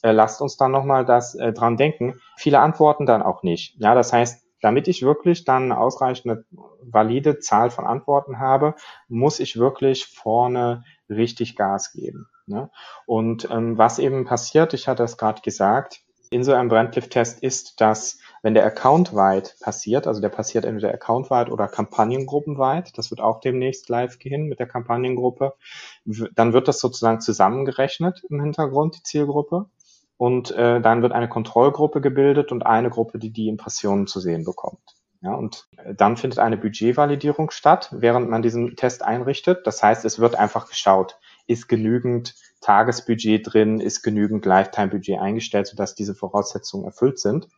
äh, 0.03 0.13
lasst 0.13 0.41
uns 0.41 0.57
dann 0.57 0.71
nochmal 0.71 1.05
das 1.05 1.35
äh, 1.35 1.53
dran 1.53 1.77
denken. 1.77 2.21
Viele 2.37 2.61
antworten 2.61 3.07
dann 3.07 3.23
auch 3.23 3.43
nicht. 3.43 3.75
Ja, 3.79 3.95
das 3.95 4.13
heißt, 4.13 4.47
damit 4.61 4.89
ich 4.89 5.03
wirklich 5.03 5.45
dann 5.45 5.65
eine 5.65 5.79
ausreichende 5.79 6.45
valide 6.81 7.39
Zahl 7.39 7.71
von 7.71 7.87
Antworten 7.87 8.39
habe, 8.39 8.75
muss 9.09 9.41
ich 9.41 9.59
wirklich 9.59 10.07
vorne 10.07 10.85
richtig 11.09 11.57
Gas 11.57 11.93
geben. 11.93 12.29
Ne? 12.47 12.71
Und 13.07 13.49
ähm, 13.51 13.79
was 13.79 13.99
eben 13.99 14.25
passiert, 14.25 14.75
ich 14.75 14.89
hatte 14.89 15.05
es 15.05 15.17
gerade 15.17 15.43
gesagt, 15.43 16.03
in 16.31 16.45
so 16.45 16.53
einem 16.53 16.69
Brandlift-Test 16.69 17.43
ist, 17.43 17.81
dass 17.81 18.19
wenn 18.43 18.55
der 18.55 18.65
Account 18.65 19.15
weit 19.15 19.57
passiert, 19.61 20.07
also 20.07 20.21
der 20.21 20.29
passiert 20.29 20.65
entweder 20.65 20.93
Account 20.93 21.31
weit 21.31 21.51
oder 21.51 21.69
Kampagnengruppenweit, 21.69 22.97
das 22.99 23.11
wird 23.11 23.21
auch 23.21 23.41
demnächst 23.41 23.89
live 23.89 24.19
gehen 24.19 24.47
mit 24.47 24.59
der 24.59 24.67
Kampagnengruppe, 24.67 25.55
dann 26.05 26.53
wird 26.53 26.69
das 26.69 26.81
sozusagen 26.81 27.21
zusammengerechnet 27.21 28.25
im 28.29 28.41
Hintergrund, 28.41 28.97
die 28.97 29.03
Zielgruppe. 29.03 29.67
Und 30.19 30.51
äh, 30.53 30.81
dann 30.81 31.03
wird 31.03 31.13
eine 31.13 31.29
Kontrollgruppe 31.29 32.01
gebildet 32.01 32.51
und 32.51 32.65
eine 32.65 32.89
Gruppe, 32.89 33.19
die 33.19 33.31
die 33.31 33.49
Impressionen 33.49 34.07
zu 34.07 34.19
sehen 34.19 34.45
bekommt. 34.45 34.96
Ja, 35.23 35.35
und 35.35 35.67
dann 35.95 36.17
findet 36.17 36.39
eine 36.39 36.57
Budgetvalidierung 36.57 37.51
statt, 37.51 37.89
während 37.93 38.29
man 38.29 38.43
diesen 38.43 38.77
Test 38.77 39.03
einrichtet. 39.03 39.67
Das 39.67 39.83
heißt, 39.83 40.05
es 40.05 40.19
wird 40.19 40.35
einfach 40.35 40.69
geschaut, 40.69 41.19
ist 41.47 41.69
genügend 41.69 42.35
Tagesbudget 42.61 43.53
drin, 43.53 43.81
ist 43.81 44.03
genügend 44.03 44.45
Lifetime-Budget 44.45 45.19
eingestellt, 45.19 45.67
sodass 45.67 45.95
diese 45.95 46.15
Voraussetzungen 46.15 46.85
erfüllt 46.85 47.19
sind. 47.19 47.49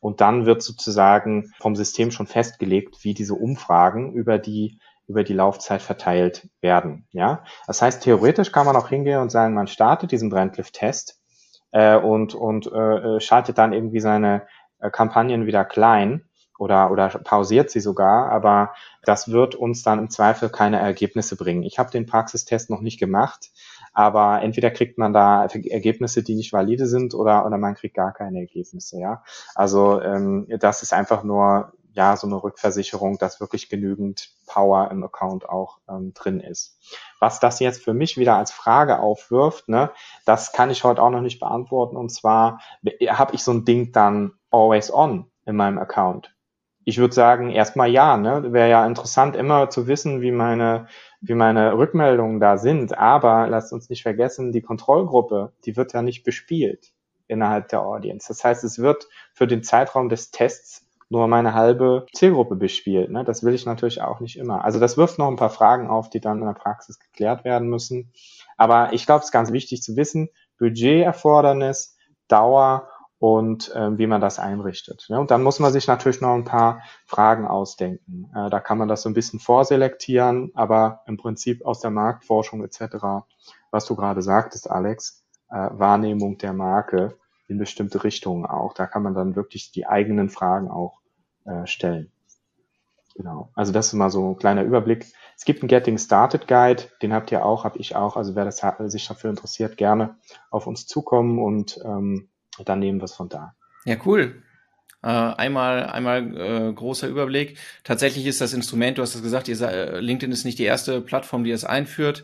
Und 0.00 0.20
dann 0.20 0.46
wird 0.46 0.62
sozusagen 0.62 1.52
vom 1.60 1.76
System 1.76 2.10
schon 2.10 2.26
festgelegt, 2.26 3.04
wie 3.04 3.14
diese 3.14 3.34
Umfragen 3.34 4.12
über 4.12 4.38
die 4.38 4.78
über 5.08 5.24
die 5.24 5.34
Laufzeit 5.34 5.82
verteilt 5.82 6.48
werden. 6.60 7.06
Ja, 7.10 7.44
das 7.66 7.82
heißt, 7.82 8.02
theoretisch 8.02 8.52
kann 8.52 8.66
man 8.66 8.76
auch 8.76 8.88
hingehen 8.88 9.20
und 9.20 9.30
sagen, 9.30 9.52
man 9.52 9.66
startet 9.66 10.12
diesen 10.12 10.30
Brandlift-Test 10.30 11.20
äh, 11.72 11.96
und 11.96 12.34
und 12.34 12.66
äh, 12.66 13.20
schaltet 13.20 13.58
dann 13.58 13.72
irgendwie 13.72 14.00
seine 14.00 14.46
äh, 14.78 14.90
Kampagnen 14.90 15.46
wieder 15.46 15.64
klein 15.64 16.24
oder, 16.62 16.92
oder 16.92 17.08
pausiert 17.08 17.70
sie 17.70 17.80
sogar, 17.80 18.30
aber 18.30 18.72
das 19.04 19.32
wird 19.32 19.56
uns 19.56 19.82
dann 19.82 19.98
im 19.98 20.10
Zweifel 20.10 20.48
keine 20.48 20.78
Ergebnisse 20.78 21.34
bringen. 21.34 21.64
Ich 21.64 21.80
habe 21.80 21.90
den 21.90 22.06
Praxistest 22.06 22.70
noch 22.70 22.80
nicht 22.80 23.00
gemacht, 23.00 23.50
aber 23.92 24.42
entweder 24.42 24.70
kriegt 24.70 24.96
man 24.96 25.12
da 25.12 25.44
Ergebnisse, 25.44 26.22
die 26.22 26.36
nicht 26.36 26.52
valide 26.52 26.86
sind, 26.86 27.14
oder, 27.14 27.44
oder 27.44 27.58
man 27.58 27.74
kriegt 27.74 27.96
gar 27.96 28.12
keine 28.12 28.38
Ergebnisse. 28.38 29.00
Ja, 29.00 29.24
also 29.56 30.00
ähm, 30.00 30.46
das 30.60 30.84
ist 30.84 30.92
einfach 30.92 31.24
nur 31.24 31.72
ja 31.94 32.16
so 32.16 32.28
eine 32.28 32.40
Rückversicherung, 32.40 33.18
dass 33.18 33.40
wirklich 33.40 33.68
genügend 33.68 34.30
Power 34.46 34.88
im 34.92 35.02
Account 35.02 35.48
auch 35.48 35.78
ähm, 35.88 36.14
drin 36.14 36.38
ist. 36.38 36.78
Was 37.18 37.40
das 37.40 37.58
jetzt 37.58 37.82
für 37.82 37.92
mich 37.92 38.16
wieder 38.16 38.36
als 38.36 38.52
Frage 38.52 39.00
aufwirft, 39.00 39.68
ne, 39.68 39.90
das 40.24 40.52
kann 40.52 40.70
ich 40.70 40.84
heute 40.84 41.02
auch 41.02 41.10
noch 41.10 41.22
nicht 41.22 41.40
beantworten. 41.40 41.96
Und 41.96 42.10
zwar 42.10 42.60
habe 43.08 43.34
ich 43.34 43.42
so 43.42 43.50
ein 43.50 43.64
Ding 43.64 43.90
dann 43.90 44.34
always 44.52 44.92
on 44.92 45.28
in 45.44 45.56
meinem 45.56 45.78
Account 45.78 46.32
ich 46.84 46.98
würde 46.98 47.14
sagen, 47.14 47.50
erstmal 47.50 47.90
ja, 47.90 48.16
ne? 48.16 48.52
Wäre 48.52 48.68
ja 48.68 48.86
interessant, 48.86 49.36
immer 49.36 49.70
zu 49.70 49.86
wissen, 49.86 50.20
wie 50.20 50.32
meine, 50.32 50.86
wie 51.20 51.34
meine 51.34 51.76
Rückmeldungen 51.76 52.40
da 52.40 52.58
sind. 52.58 52.98
Aber 52.98 53.46
lasst 53.48 53.72
uns 53.72 53.88
nicht 53.88 54.02
vergessen, 54.02 54.52
die 54.52 54.62
Kontrollgruppe, 54.62 55.52
die 55.64 55.76
wird 55.76 55.92
ja 55.92 56.02
nicht 56.02 56.24
bespielt 56.24 56.92
innerhalb 57.28 57.68
der 57.68 57.82
Audience. 57.82 58.28
Das 58.28 58.44
heißt, 58.44 58.64
es 58.64 58.78
wird 58.78 59.08
für 59.32 59.46
den 59.46 59.62
Zeitraum 59.62 60.08
des 60.08 60.30
Tests 60.30 60.86
nur 61.08 61.28
meine 61.28 61.54
halbe 61.54 62.06
Zielgruppe 62.14 62.56
bespielt. 62.56 63.10
Ne? 63.10 63.22
Das 63.22 63.44
will 63.44 63.54
ich 63.54 63.66
natürlich 63.66 64.00
auch 64.00 64.20
nicht 64.20 64.38
immer. 64.38 64.64
Also 64.64 64.80
das 64.80 64.96
wirft 64.96 65.18
noch 65.18 65.28
ein 65.28 65.36
paar 65.36 65.50
Fragen 65.50 65.88
auf, 65.88 66.08
die 66.08 66.20
dann 66.20 66.40
in 66.40 66.46
der 66.46 66.54
Praxis 66.54 66.98
geklärt 66.98 67.44
werden 67.44 67.68
müssen. 67.68 68.12
Aber 68.56 68.92
ich 68.92 69.04
glaube, 69.04 69.20
es 69.20 69.26
ist 69.26 69.32
ganz 69.32 69.52
wichtig 69.52 69.82
zu 69.82 69.94
wissen, 69.94 70.30
Budgeterfordernis, 70.58 71.96
Dauer 72.28 72.88
und 73.22 73.72
äh, 73.76 73.96
wie 73.98 74.08
man 74.08 74.20
das 74.20 74.40
einrichtet. 74.40 75.06
Ne? 75.08 75.20
Und 75.20 75.30
dann 75.30 75.44
muss 75.44 75.60
man 75.60 75.72
sich 75.72 75.86
natürlich 75.86 76.20
noch 76.20 76.34
ein 76.34 76.42
paar 76.44 76.82
Fragen 77.06 77.46
ausdenken. 77.46 78.28
Äh, 78.34 78.50
da 78.50 78.58
kann 78.58 78.78
man 78.78 78.88
das 78.88 79.02
so 79.02 79.08
ein 79.08 79.14
bisschen 79.14 79.38
vorselektieren, 79.38 80.50
aber 80.54 81.02
im 81.06 81.18
Prinzip 81.18 81.64
aus 81.64 81.78
der 81.78 81.92
Marktforschung 81.92 82.64
etc., 82.64 82.96
was 83.70 83.84
du 83.84 83.94
gerade 83.94 84.22
sagtest, 84.22 84.68
Alex, 84.68 85.24
äh, 85.50 85.68
Wahrnehmung 85.70 86.36
der 86.38 86.52
Marke 86.52 87.16
in 87.46 87.58
bestimmte 87.58 88.02
Richtungen 88.02 88.44
auch. 88.44 88.74
Da 88.74 88.88
kann 88.88 89.04
man 89.04 89.14
dann 89.14 89.36
wirklich 89.36 89.70
die 89.70 89.86
eigenen 89.86 90.28
Fragen 90.28 90.68
auch 90.68 90.98
äh, 91.44 91.64
stellen. 91.64 92.10
Genau. 93.14 93.50
Also 93.54 93.72
das 93.72 93.86
ist 93.86 93.92
mal 93.92 94.10
so 94.10 94.30
ein 94.30 94.36
kleiner 94.36 94.64
Überblick. 94.64 95.06
Es 95.36 95.44
gibt 95.44 95.62
einen 95.62 95.68
Getting 95.68 95.98
Started 95.98 96.48
Guide, 96.48 96.82
den 97.02 97.12
habt 97.12 97.30
ihr 97.30 97.46
auch, 97.46 97.62
habe 97.62 97.78
ich 97.78 97.94
auch. 97.94 98.16
Also 98.16 98.34
wer 98.34 98.44
das, 98.44 98.60
sich 98.86 99.06
dafür 99.06 99.30
interessiert, 99.30 99.76
gerne 99.76 100.16
auf 100.50 100.66
uns 100.66 100.88
zukommen 100.88 101.38
und 101.38 101.78
ähm, 101.84 102.28
dann 102.64 102.78
nehmen 102.78 103.00
wir 103.00 103.04
es 103.04 103.14
von 103.14 103.28
da. 103.28 103.54
Ja, 103.84 103.96
cool. 104.04 104.42
Äh, 105.02 105.08
einmal 105.08 105.86
einmal 105.86 106.36
äh, 106.36 106.72
großer 106.72 107.08
Überblick. 107.08 107.58
Tatsächlich 107.82 108.26
ist 108.26 108.40
das 108.40 108.52
Instrument, 108.52 108.98
du 108.98 109.02
hast 109.02 109.16
es 109.16 109.22
gesagt, 109.22 109.48
ihr, 109.48 109.60
äh, 109.60 110.00
LinkedIn 110.00 110.30
ist 110.30 110.44
nicht 110.44 110.58
die 110.58 110.64
erste 110.64 111.00
Plattform, 111.00 111.42
die 111.42 111.50
es 111.50 111.64
einführt. 111.64 112.22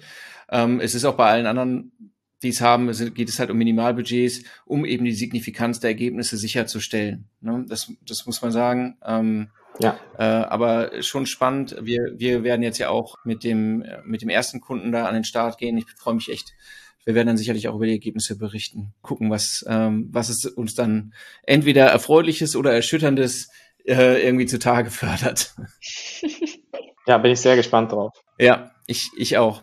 Ähm, 0.48 0.80
es 0.80 0.94
ist 0.94 1.04
auch 1.04 1.16
bei 1.16 1.28
allen 1.28 1.46
anderen, 1.46 2.12
die 2.42 2.50
es 2.50 2.60
haben, 2.60 2.88
es 2.88 3.14
geht 3.14 3.28
es 3.28 3.40
halt 3.40 3.50
um 3.50 3.58
Minimalbudgets, 3.58 4.44
um 4.64 4.84
eben 4.84 5.04
die 5.04 5.12
Signifikanz 5.12 5.80
der 5.80 5.90
Ergebnisse 5.90 6.36
sicherzustellen. 6.36 7.28
Ne? 7.40 7.64
Das, 7.68 7.92
das 8.06 8.26
muss 8.26 8.42
man 8.42 8.52
sagen. 8.52 8.96
Ähm, 9.04 9.50
ja. 9.80 9.98
Äh, 10.16 10.22
aber 10.22 11.02
schon 11.02 11.26
spannend. 11.26 11.76
Wir, 11.80 12.14
wir 12.16 12.44
werden 12.44 12.62
jetzt 12.62 12.78
ja 12.78 12.90
auch 12.90 13.16
mit 13.24 13.42
dem, 13.42 13.84
mit 14.04 14.22
dem 14.22 14.28
ersten 14.28 14.60
Kunden 14.60 14.92
da 14.92 15.06
an 15.06 15.14
den 15.14 15.24
Start 15.24 15.58
gehen. 15.58 15.76
Ich 15.78 15.86
freue 15.96 16.14
mich 16.14 16.30
echt 16.30 16.54
wir 17.08 17.14
werden 17.14 17.28
dann 17.28 17.38
sicherlich 17.38 17.68
auch 17.68 17.74
über 17.76 17.86
die 17.86 17.92
Ergebnisse 17.92 18.36
berichten, 18.36 18.92
gucken, 19.00 19.30
was, 19.30 19.64
ähm, 19.66 20.10
was 20.12 20.28
es 20.28 20.44
uns 20.44 20.74
dann 20.74 21.14
entweder 21.42 21.86
erfreuliches 21.86 22.54
oder 22.54 22.74
erschütterndes 22.74 23.48
äh, 23.86 24.22
irgendwie 24.22 24.44
zutage 24.44 24.90
fördert. 24.90 25.54
Ja, 27.06 27.16
bin 27.16 27.32
ich 27.32 27.40
sehr 27.40 27.56
gespannt 27.56 27.92
drauf. 27.92 28.12
Ja, 28.38 28.72
ich, 28.86 29.08
ich 29.16 29.38
auch. 29.38 29.62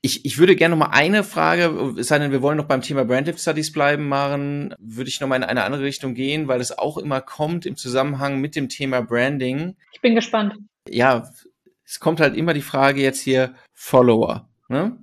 Ich, 0.00 0.24
ich 0.24 0.38
würde 0.38 0.56
gerne 0.56 0.74
noch 0.74 0.86
mal 0.86 0.94
eine 0.94 1.22
Frage, 1.22 1.94
es 1.98 2.08
sei 2.08 2.18
denn, 2.18 2.32
wir 2.32 2.40
wollen 2.40 2.56
noch 2.56 2.64
beim 2.64 2.80
Thema 2.80 3.04
Brandlift 3.04 3.40
Studies 3.40 3.70
bleiben, 3.70 4.08
machen, 4.08 4.74
würde 4.78 5.10
ich 5.10 5.20
noch 5.20 5.28
mal 5.28 5.36
in 5.36 5.44
eine 5.44 5.64
andere 5.64 5.82
Richtung 5.82 6.14
gehen, 6.14 6.48
weil 6.48 6.62
es 6.62 6.78
auch 6.78 6.96
immer 6.96 7.20
kommt 7.20 7.66
im 7.66 7.76
Zusammenhang 7.76 8.40
mit 8.40 8.56
dem 8.56 8.70
Thema 8.70 9.02
Branding. 9.02 9.76
Ich 9.92 10.00
bin 10.00 10.14
gespannt. 10.14 10.54
Ja, 10.88 11.30
es 11.84 12.00
kommt 12.00 12.20
halt 12.20 12.34
immer 12.34 12.54
die 12.54 12.62
Frage 12.62 13.02
jetzt 13.02 13.20
hier 13.20 13.54
Follower. 13.74 14.48
Ne? 14.68 14.96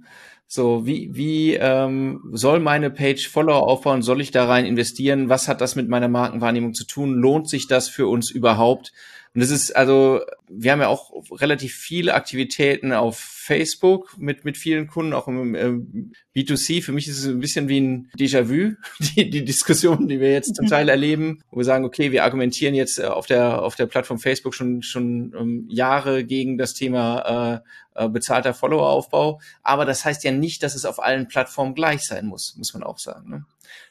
So, 0.48 0.86
wie, 0.86 1.10
wie 1.14 1.56
ähm, 1.56 2.22
soll 2.32 2.60
meine 2.60 2.92
Page 2.92 3.28
Follower 3.28 3.64
aufbauen? 3.64 4.04
Soll 4.04 4.22
ich 4.22 4.32
da 4.32 4.46
rein 4.46 4.66
investieren? 4.66 5.28
Was 5.28 5.48
hat 5.48 5.60
das 5.60 5.76
mit 5.76 5.90
meiner 5.90 6.08
Markenwahrnehmung 6.08 6.74
zu 6.74 6.86
tun? 6.86 7.16
Lohnt 7.16 7.50
sich 7.50 7.68
das 7.68 7.90
für 7.90 8.08
uns 8.08 8.30
überhaupt? 8.30 8.94
Und 9.36 9.42
das 9.42 9.52
ist 9.52 9.76
also, 9.76 10.22
wir 10.48 10.72
haben 10.72 10.80
ja 10.80 10.88
auch 10.88 11.12
relativ 11.30 11.76
viele 11.76 12.14
Aktivitäten 12.14 12.94
auf 12.94 13.20
Facebook 13.20 14.18
mit, 14.18 14.46
mit 14.46 14.58
vielen 14.58 14.88
Kunden, 14.88 15.12
auch 15.12 15.28
im 15.28 15.56
äh, 15.56 16.40
B2C. 16.40 16.82
Für 16.82 16.94
mich 16.94 17.10
ist 17.10 17.20
es 17.20 17.28
ein 17.28 17.42
bisschen 17.42 17.68
wie 17.68 17.82
ein 17.82 18.10
Déjà-vu, 18.18 18.76
die, 19.00 19.30
die 19.30 19.44
Diskussion, 19.44 20.08
die 20.08 20.22
wir 20.22 20.32
jetzt 20.32 20.56
zum 20.56 20.68
Teil 20.68 20.88
erleben, 20.88 21.44
wo 21.52 21.58
wir 21.58 21.66
sagen, 21.66 21.84
okay, 21.84 22.14
wir 22.14 22.24
argumentieren 22.24 22.76
jetzt 22.76 22.98
äh, 22.98 23.08
auf 23.08 23.26
der, 23.26 23.62
auf 23.62 23.76
der 23.76 23.88
Plattform 23.88 24.20
Facebook 24.20 24.56
schon, 24.56 24.82
schon 24.84 25.36
ähm, 25.38 25.66
Jahre 25.68 26.24
gegen 26.24 26.58
das 26.58 26.74
Thema 26.74 27.62
äh, 27.96 28.06
äh, 28.06 28.08
bezahlter 28.08 28.54
Followeraufbau. 28.54 29.42
Aber 29.64 29.84
das 29.84 30.06
heißt 30.06 30.24
ja 30.24 30.32
nicht, 30.32 30.64
dass 30.64 30.76
es 30.76 30.86
auf 30.86 31.04
allen 31.04 31.28
Plattformen 31.28 31.76
gleich 31.76 32.04
sein 32.04 32.26
muss, 32.26 32.56
muss 32.58 32.74
man 32.74 32.84
auch 32.84 33.00
sagen. 33.00 33.30
Ne? 33.30 33.46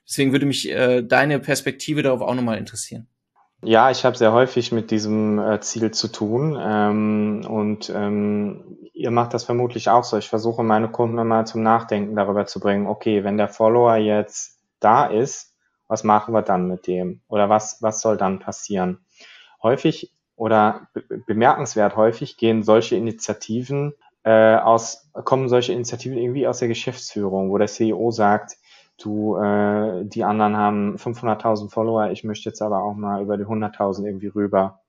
Deswegen 0.09 0.33
würde 0.33 0.47
mich 0.47 0.71
äh, 0.71 1.03
deine 1.03 1.39
Perspektive 1.39 2.03
darauf 2.03 2.23
auch 2.23 2.35
nochmal 2.35 2.57
interessieren. 2.57 3.09
Ja, 3.65 3.91
ich 3.91 4.05
habe 4.05 4.17
sehr 4.17 4.33
häufig 4.33 4.73
mit 4.73 4.91
diesem 4.91 5.39
äh, 5.39 5.59
Ziel 5.61 5.91
zu 5.91 6.09
tun 6.09 6.59
ähm, 6.61 7.47
und 7.49 7.91
ähm, 7.95 8.79
ihr 8.93 9.11
macht 9.11 9.33
das 9.33 9.45
vermutlich 9.45 9.89
auch 9.89 10.05
so. 10.05 10.19
Ich 10.19 10.29
versuche 10.29 10.63
meine 10.63 10.91
Kunden 10.91 11.19
immer 11.19 11.47
zum 11.47 11.63
Nachdenken 11.63 12.15
darüber 12.15 12.45
zu 12.45 12.61
bringen, 12.61 12.87
okay, 12.87 13.25
wenn 13.25 13.39
der 13.39 13.49
Follower 13.49 13.97
jetzt 13.97 14.59
da 14.81 15.07
ist 15.07 15.57
Was 15.89 16.05
machen 16.05 16.35
wir 16.35 16.43
dann 16.43 16.69
mit 16.69 16.87
dem? 16.87 17.23
Oder 17.29 17.49
was, 17.49 17.79
was 17.81 18.01
soll 18.01 18.19
dann 18.19 18.39
passieren? 18.39 19.05
Häufig 19.63 20.13
oder 20.37 20.89
bemerkenswert 21.27 21.97
häufig 21.97 22.37
gehen 22.37 22.63
solche 22.63 22.97
Initiativen 22.97 23.95
äh, 24.25 24.57
aus, 24.57 25.11
kommen 25.25 25.49
solche 25.49 25.73
Initiativen 25.73 26.19
irgendwie 26.19 26.47
aus 26.47 26.59
der 26.59 26.69
Geschäftsführung, 26.69 27.51
wo 27.51 27.59
der 27.59 27.69
CEO 27.69 28.11
sagt, 28.11 28.57
du, 28.99 29.37
äh, 29.37 30.05
die 30.05 30.25
anderen 30.25 30.57
haben 30.57 30.97
500.000 30.97 31.71
Follower, 31.71 32.11
ich 32.11 32.25
möchte 32.25 32.49
jetzt 32.49 32.63
aber 32.63 32.83
auch 32.83 32.95
mal 32.95 33.23
über 33.23 33.37
die 33.37 33.45
100.000 33.45 34.07
irgendwie 34.07 34.29
rüber. 34.29 34.81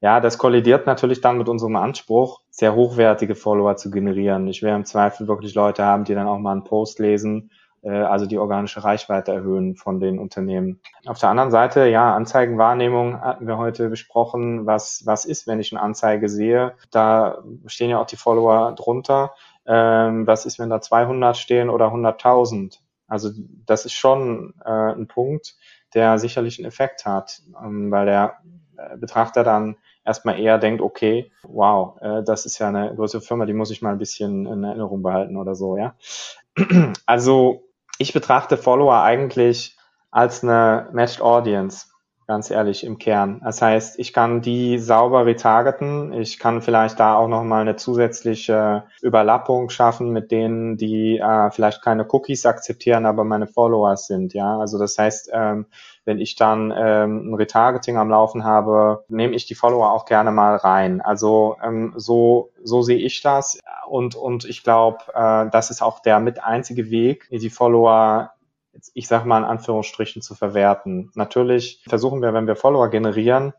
Ja, 0.00 0.20
das 0.20 0.38
kollidiert 0.38 0.86
natürlich 0.86 1.20
dann 1.20 1.38
mit 1.38 1.48
unserem 1.48 1.76
Anspruch, 1.76 2.42
sehr 2.50 2.74
hochwertige 2.74 3.34
Follower 3.34 3.76
zu 3.76 3.90
generieren. 3.90 4.46
Ich 4.46 4.62
will 4.62 4.70
im 4.70 4.84
Zweifel 4.84 5.26
wirklich 5.26 5.54
Leute 5.54 5.84
haben, 5.84 6.04
die 6.04 6.14
dann 6.14 6.28
auch 6.28 6.38
mal 6.38 6.52
einen 6.52 6.64
Post 6.64 6.98
lesen 6.98 7.50
äh, 7.86 7.90
also 7.90 8.26
die 8.26 8.38
organische 8.38 8.84
Reichweite 8.84 9.32
erhöhen 9.32 9.76
von 9.76 10.00
den 10.00 10.18
Unternehmen. 10.18 10.80
Auf 11.06 11.18
der 11.18 11.30
anderen 11.30 11.50
Seite, 11.50 11.86
ja, 11.86 12.14
Anzeigenwahrnehmung 12.14 13.20
hatten 13.20 13.46
wir 13.46 13.58
heute 13.58 13.88
besprochen. 13.88 14.66
Was, 14.66 15.02
was 15.06 15.24
ist, 15.24 15.46
wenn 15.46 15.60
ich 15.60 15.72
eine 15.72 15.82
Anzeige 15.82 16.28
sehe? 16.28 16.74
Da 16.90 17.42
stehen 17.66 17.90
ja 17.90 18.00
auch 18.00 18.06
die 18.06 18.16
Follower 18.16 18.74
drunter. 18.74 19.34
Ähm, 19.66 20.26
was 20.26 20.46
ist, 20.46 20.58
wenn 20.58 20.70
da 20.70 20.80
200 20.80 21.36
stehen 21.36 21.70
oder 21.70 21.86
100.000? 21.86 22.80
Also 23.08 23.30
das 23.66 23.84
ist 23.84 23.92
schon 23.92 24.54
äh, 24.64 24.70
ein 24.70 25.06
Punkt, 25.06 25.56
der 25.94 26.18
sicherlich 26.18 26.58
einen 26.58 26.68
Effekt 26.68 27.06
hat, 27.06 27.40
ähm, 27.62 27.90
weil 27.90 28.06
der 28.06 28.38
äh, 28.76 28.96
Betrachter 28.96 29.44
dann 29.44 29.76
erstmal 30.04 30.38
eher 30.38 30.58
denkt, 30.58 30.80
okay, 30.80 31.30
wow, 31.42 32.00
äh, 32.00 32.22
das 32.22 32.46
ist 32.46 32.58
ja 32.58 32.68
eine 32.68 32.94
größere 32.94 33.20
Firma, 33.20 33.46
die 33.46 33.52
muss 33.52 33.70
ich 33.70 33.82
mal 33.82 33.92
ein 33.92 33.98
bisschen 33.98 34.46
in 34.46 34.64
Erinnerung 34.64 35.02
behalten 35.02 35.36
oder 35.36 35.54
so, 35.54 35.76
ja. 35.76 35.94
Also 37.04 37.68
ich 37.98 38.12
betrachte 38.12 38.56
Follower 38.56 39.02
eigentlich 39.02 39.76
als 40.10 40.42
eine 40.42 40.88
Matched 40.92 41.20
Audience, 41.20 41.88
ganz 42.26 42.50
ehrlich 42.50 42.84
im 42.84 42.98
Kern. 42.98 43.40
Das 43.44 43.62
heißt, 43.62 43.98
ich 43.98 44.12
kann 44.12 44.42
die 44.42 44.78
sauber 44.78 45.26
retargeten. 45.26 46.12
Ich 46.12 46.38
kann 46.38 46.60
vielleicht 46.60 46.98
da 46.98 47.16
auch 47.16 47.28
nochmal 47.28 47.60
eine 47.60 47.76
zusätzliche 47.76 48.84
Überlappung 49.00 49.70
schaffen 49.70 50.10
mit 50.10 50.30
denen, 50.30 50.76
die 50.76 51.18
äh, 51.18 51.50
vielleicht 51.50 51.82
keine 51.82 52.06
Cookies 52.10 52.44
akzeptieren, 52.44 53.06
aber 53.06 53.24
meine 53.24 53.46
Followers 53.46 54.08
sind. 54.08 54.34
Ja, 54.34 54.58
also 54.58 54.78
das 54.78 54.98
heißt, 54.98 55.30
ähm, 55.32 55.66
wenn 56.04 56.18
ich 56.18 56.36
dann 56.36 56.72
ähm, 56.76 57.30
ein 57.30 57.34
Retargeting 57.34 57.96
am 57.96 58.10
Laufen 58.10 58.44
habe, 58.44 59.04
nehme 59.08 59.34
ich 59.34 59.46
die 59.46 59.54
Follower 59.54 59.92
auch 59.92 60.04
gerne 60.04 60.30
mal 60.32 60.56
rein. 60.56 61.00
Also 61.00 61.56
ähm, 61.62 61.94
so 61.96 62.50
so 62.62 62.82
sehe 62.82 62.98
ich 62.98 63.22
das 63.22 63.58
und 63.88 64.16
und 64.16 64.44
ich 64.44 64.62
glaube, 64.64 64.98
äh, 65.14 65.48
das 65.50 65.70
ist 65.70 65.82
auch 65.82 66.00
der 66.00 66.20
mit 66.20 66.42
einzige 66.42 66.90
Weg, 66.90 67.28
die 67.30 67.50
Follower 67.50 68.32
ich 68.94 69.08
sage 69.08 69.28
mal 69.28 69.38
in 69.38 69.44
Anführungsstrichen 69.44 70.22
zu 70.22 70.34
verwerten. 70.34 71.10
Natürlich 71.14 71.82
versuchen 71.88 72.22
wir, 72.22 72.34
wenn 72.34 72.46
wir 72.46 72.56
Follower 72.56 72.88
generieren, 72.88 73.52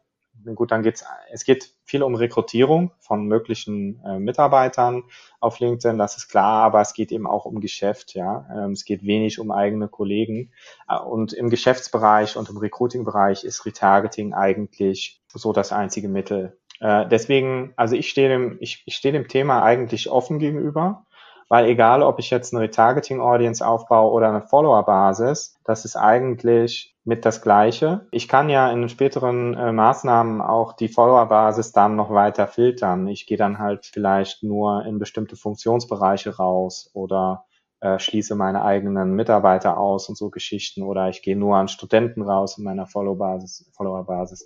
gut, 0.56 0.72
dann 0.72 0.84
geht's, 0.84 1.04
es 1.32 1.44
geht 1.44 1.74
viel 1.84 2.04
um 2.04 2.16
Rekrutierung 2.16 2.92
von 3.00 3.26
möglichen 3.26 4.02
äh, 4.06 4.20
Mitarbeitern 4.20 5.04
auf 5.40 5.60
LinkedIn, 5.60 5.98
das 5.98 6.18
ist 6.18 6.30
klar, 6.30 6.64
aber 6.64 6.82
es 6.82 6.94
geht 6.94 7.12
eben 7.12 7.28
auch 7.28 7.46
um 7.46 7.60
Geschäft, 7.60 8.14
ja. 8.14 8.48
Ähm, 8.54 8.72
es 8.72 8.86
geht 8.86 9.04
wenig 9.06 9.40
um 9.40 9.52
eigene 9.52 9.88
Kollegen. 9.88 10.52
Äh, 10.88 10.98
und 11.00 11.34
im 11.34 11.50
Geschäftsbereich 11.50 12.38
und 12.38 12.50
im 12.50 12.58
Recruiting-Bereich 12.58 13.44
ist 13.44 13.66
Retargeting 13.66 14.34
eigentlich 14.34 15.22
so 15.34 15.54
das 15.54 15.72
einzige 15.72 16.10
Mittel. 16.10 16.58
Äh, 16.80 17.08
deswegen, 17.08 17.74
also 17.76 17.96
ich 17.96 18.10
stehe 18.10 18.30
dem, 18.30 18.58
ich, 18.60 18.84
ich 18.86 18.96
stehe 18.96 19.14
dem 19.14 19.28
Thema 19.28 19.64
eigentlich 19.64 20.10
offen 20.10 20.40
gegenüber 20.40 21.06
weil 21.50 21.66
egal, 21.66 22.04
ob 22.04 22.20
ich 22.20 22.30
jetzt 22.30 22.54
eine 22.54 22.64
Retargeting-Audience 22.64 23.66
aufbaue 23.66 24.12
oder 24.12 24.30
eine 24.30 24.42
Follower-Basis, 24.42 25.58
das 25.64 25.86
ist 25.86 25.96
eigentlich 25.96 26.96
mit 27.06 27.26
das 27.26 27.42
Gleiche. 27.42 28.08
Ich 28.12 28.28
kann 28.28 28.50
ja 28.50 28.70
in 28.70 28.90
späteren 28.90 29.54
äh, 29.54 29.72
Maßnahmen 29.72 30.42
auch 30.42 30.74
die 30.74 30.90
Follower-Basis 30.90 31.72
dann 31.72 31.96
noch 31.96 32.12
weiter 32.12 32.48
filtern. 32.48 33.08
Ich 33.08 33.26
gehe 33.28 33.38
dann 33.38 33.60
halt 33.60 33.86
vielleicht 33.86 34.44
nur 34.44 34.86
in 34.86 35.00
bestimmte 35.00 35.38
Funktionsbereiche 35.38 36.36
raus 36.36 36.90
oder 36.94 37.46
äh, 37.80 37.98
schließe 37.98 38.36
meine 38.36 38.66
eigenen 38.66 39.14
Mitarbeiter 39.14 39.78
aus 39.78 40.10
und 40.10 40.18
so 40.18 40.30
Geschichten 40.30 40.84
oder 40.84 41.08
ich 41.08 41.22
gehe 41.22 41.38
nur 41.38 41.56
an 41.56 41.70
Studenten 41.70 42.24
raus 42.24 42.58
in 42.58 42.66
meiner 42.66 42.88
Follower-Basis. 42.88 43.72
Follower 43.74 44.02
-Basis. 44.02 44.44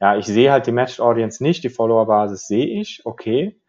Ja, 0.00 0.16
ich 0.16 0.26
sehe 0.26 0.52
halt 0.52 0.66
die 0.66 0.72
Matched 0.72 1.00
Audience 1.00 1.42
nicht, 1.42 1.64
die 1.64 1.70
Follower-Basis 1.70 2.46
sehe 2.46 2.80
ich, 2.80 3.04
okay. 3.04 3.60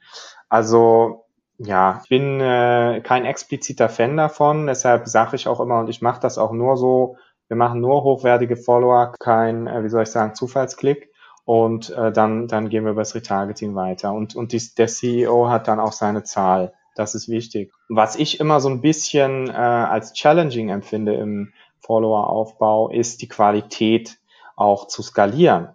Also 0.49 1.24
ja, 1.57 2.01
ich 2.03 2.09
bin 2.09 2.41
äh, 2.41 3.01
kein 3.03 3.25
expliziter 3.25 3.89
Fan 3.89 4.17
davon, 4.17 4.67
deshalb 4.67 5.07
sage 5.07 5.35
ich 5.35 5.47
auch 5.47 5.59
immer, 5.59 5.79
und 5.79 5.89
ich 5.89 6.01
mache 6.01 6.19
das 6.19 6.37
auch 6.37 6.51
nur 6.51 6.77
so, 6.77 7.17
wir 7.47 7.57
machen 7.57 7.79
nur 7.79 8.03
hochwertige 8.03 8.57
Follower, 8.57 9.13
kein, 9.19 9.67
äh, 9.67 9.83
wie 9.83 9.89
soll 9.89 10.03
ich 10.03 10.09
sagen, 10.09 10.35
Zufallsklick. 10.35 11.11
Und 11.45 11.91
äh, 11.91 12.11
dann, 12.11 12.47
dann 12.47 12.69
gehen 12.69 12.85
wir 12.85 12.91
über 12.91 13.01
das 13.01 13.13
Retargeting 13.13 13.75
weiter. 13.75 14.13
Und, 14.13 14.35
und 14.35 14.51
die, 14.51 14.61
der 14.75 14.87
CEO 14.87 15.47
hat 15.47 15.67
dann 15.67 15.79
auch 15.79 15.91
seine 15.91 16.23
Zahl. 16.23 16.73
Das 16.95 17.13
ist 17.13 17.29
wichtig. 17.29 17.71
Was 17.87 18.15
ich 18.15 18.39
immer 18.39 18.59
so 18.59 18.69
ein 18.69 18.81
bisschen 18.81 19.49
äh, 19.49 19.53
als 19.53 20.13
challenging 20.13 20.69
empfinde 20.69 21.13
im 21.13 21.53
Follower-Aufbau, 21.81 22.89
ist 22.89 23.21
die 23.21 23.27
Qualität 23.27 24.17
auch 24.55 24.87
zu 24.87 25.03
skalieren 25.03 25.69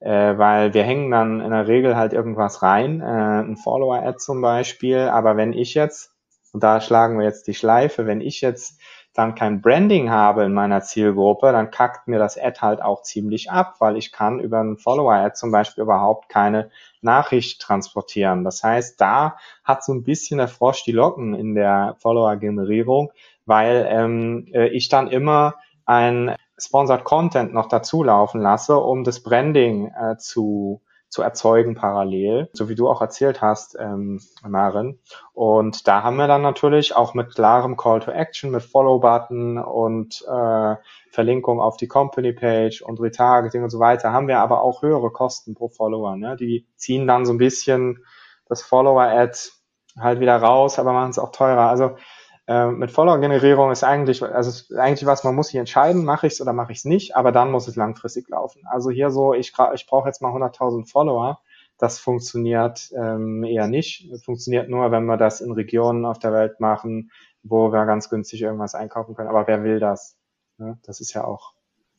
äh, 0.00 0.36
weil 0.36 0.74
wir 0.74 0.82
hängen 0.82 1.10
dann 1.10 1.40
in 1.40 1.50
der 1.50 1.68
Regel 1.68 1.96
halt 1.96 2.12
irgendwas 2.12 2.62
rein, 2.62 3.00
äh, 3.00 3.04
ein 3.04 3.56
Follower-Ad 3.56 4.18
zum 4.18 4.40
Beispiel, 4.40 4.98
aber 4.98 5.36
wenn 5.36 5.52
ich 5.52 5.74
jetzt, 5.74 6.12
und 6.52 6.62
da 6.62 6.80
schlagen 6.80 7.18
wir 7.18 7.26
jetzt 7.26 7.46
die 7.46 7.54
Schleife, 7.54 8.06
wenn 8.06 8.20
ich 8.20 8.40
jetzt 8.40 8.80
dann 9.12 9.34
kein 9.34 9.60
Branding 9.60 10.10
habe 10.10 10.44
in 10.44 10.52
meiner 10.52 10.82
Zielgruppe, 10.82 11.50
dann 11.52 11.70
kackt 11.70 12.06
mir 12.06 12.18
das 12.18 12.38
Ad 12.38 12.60
halt 12.60 12.80
auch 12.80 13.02
ziemlich 13.02 13.50
ab, 13.50 13.74
weil 13.80 13.96
ich 13.96 14.12
kann 14.12 14.38
über 14.38 14.60
ein 14.60 14.76
Follower-Ad 14.76 15.34
zum 15.34 15.50
Beispiel 15.50 15.82
überhaupt 15.82 16.28
keine 16.28 16.70
Nachricht 17.02 17.60
transportieren. 17.60 18.44
Das 18.44 18.62
heißt, 18.62 19.00
da 19.00 19.36
hat 19.64 19.84
so 19.84 19.92
ein 19.92 20.04
bisschen 20.04 20.38
der 20.38 20.48
Frosch 20.48 20.84
die 20.84 20.92
Locken 20.92 21.34
in 21.34 21.54
der 21.54 21.96
Follower-Generierung, 21.98 23.10
weil 23.46 23.86
ähm, 23.90 24.46
äh, 24.52 24.68
ich 24.68 24.88
dann 24.88 25.08
immer 25.08 25.56
ein 25.86 26.36
Sponsored 26.60 27.04
Content 27.04 27.52
noch 27.52 27.68
dazu 27.68 28.02
laufen 28.02 28.40
lasse, 28.40 28.76
um 28.78 29.04
das 29.04 29.22
Branding 29.22 29.88
äh, 29.88 30.16
zu, 30.18 30.82
zu 31.08 31.22
erzeugen 31.22 31.74
parallel, 31.74 32.48
so 32.52 32.68
wie 32.68 32.74
du 32.74 32.88
auch 32.88 33.00
erzählt 33.00 33.42
hast, 33.42 33.76
ähm, 33.78 34.20
Marin. 34.46 34.98
Und 35.32 35.88
da 35.88 36.02
haben 36.02 36.16
wir 36.16 36.28
dann 36.28 36.42
natürlich 36.42 36.94
auch 36.94 37.14
mit 37.14 37.34
klarem 37.34 37.76
Call 37.76 38.00
to 38.00 38.10
Action, 38.10 38.50
mit 38.50 38.62
Follow-Button 38.62 39.58
und 39.58 40.24
äh, 40.28 40.76
Verlinkung 41.10 41.60
auf 41.60 41.76
die 41.76 41.88
Company-Page 41.88 42.82
und 42.82 43.00
Retargeting 43.00 43.64
und 43.64 43.70
so 43.70 43.80
weiter, 43.80 44.12
haben 44.12 44.28
wir 44.28 44.38
aber 44.38 44.62
auch 44.62 44.82
höhere 44.82 45.10
Kosten 45.10 45.54
pro 45.54 45.68
Follower. 45.68 46.16
Ne? 46.16 46.36
Die 46.36 46.66
ziehen 46.76 47.06
dann 47.06 47.26
so 47.26 47.32
ein 47.32 47.38
bisschen 47.38 48.04
das 48.46 48.62
Follower-Ad 48.62 49.36
halt 49.98 50.20
wieder 50.20 50.36
raus, 50.36 50.78
aber 50.78 50.92
machen 50.92 51.10
es 51.10 51.18
auch 51.18 51.32
teurer. 51.32 51.68
Also 51.68 51.96
äh, 52.50 52.66
mit 52.66 52.90
Follower-Generierung 52.90 53.70
ist 53.70 53.84
eigentlich, 53.84 54.24
also 54.24 54.50
ist 54.50 54.72
eigentlich 54.72 55.06
was, 55.06 55.22
man 55.22 55.36
muss 55.36 55.48
sich 55.48 55.56
entscheiden, 55.56 56.04
mache 56.04 56.26
ich 56.26 56.32
es 56.32 56.40
oder 56.40 56.52
mache 56.52 56.72
ich 56.72 56.78
es 56.78 56.84
nicht, 56.84 57.14
aber 57.14 57.30
dann 57.30 57.52
muss 57.52 57.68
es 57.68 57.76
langfristig 57.76 58.28
laufen. 58.28 58.62
Also 58.66 58.90
hier 58.90 59.10
so, 59.10 59.34
ich, 59.34 59.52
ich 59.74 59.86
brauche 59.86 60.08
jetzt 60.08 60.20
mal 60.20 60.32
100.000 60.32 60.90
Follower, 60.90 61.40
das 61.78 62.00
funktioniert 62.00 62.90
ähm, 62.92 63.44
eher 63.44 63.68
nicht. 63.68 64.12
Das 64.12 64.24
funktioniert 64.24 64.68
nur, 64.68 64.90
wenn 64.90 65.04
wir 65.04 65.16
das 65.16 65.40
in 65.40 65.52
Regionen 65.52 66.04
auf 66.04 66.18
der 66.18 66.32
Welt 66.32 66.58
machen, 66.58 67.12
wo 67.44 67.72
wir 67.72 67.86
ganz 67.86 68.10
günstig 68.10 68.42
irgendwas 68.42 68.74
einkaufen 68.74 69.14
können. 69.14 69.28
Aber 69.28 69.46
wer 69.46 69.62
will 69.62 69.78
das? 69.78 70.18
Ja, 70.58 70.76
das 70.82 71.00
ist 71.00 71.14
ja 71.14 71.22
auch 71.22 71.54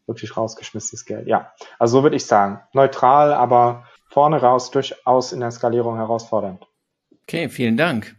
wirklich 0.05 0.35
rausgeschmissenes 0.35 1.05
Geld. 1.05 1.27
Ja, 1.27 1.53
also 1.79 1.99
so 1.99 2.03
würde 2.03 2.17
ich 2.17 2.25
sagen. 2.25 2.59
Neutral, 2.73 3.33
aber 3.33 3.85
vorne 4.09 4.41
raus 4.41 4.69
durchaus 4.69 5.31
in 5.31 5.39
der 5.39 5.51
Skalierung 5.51 5.95
herausfordernd. 5.95 6.67
Okay, 7.23 7.47
vielen 7.47 7.77
Dank. 7.77 8.17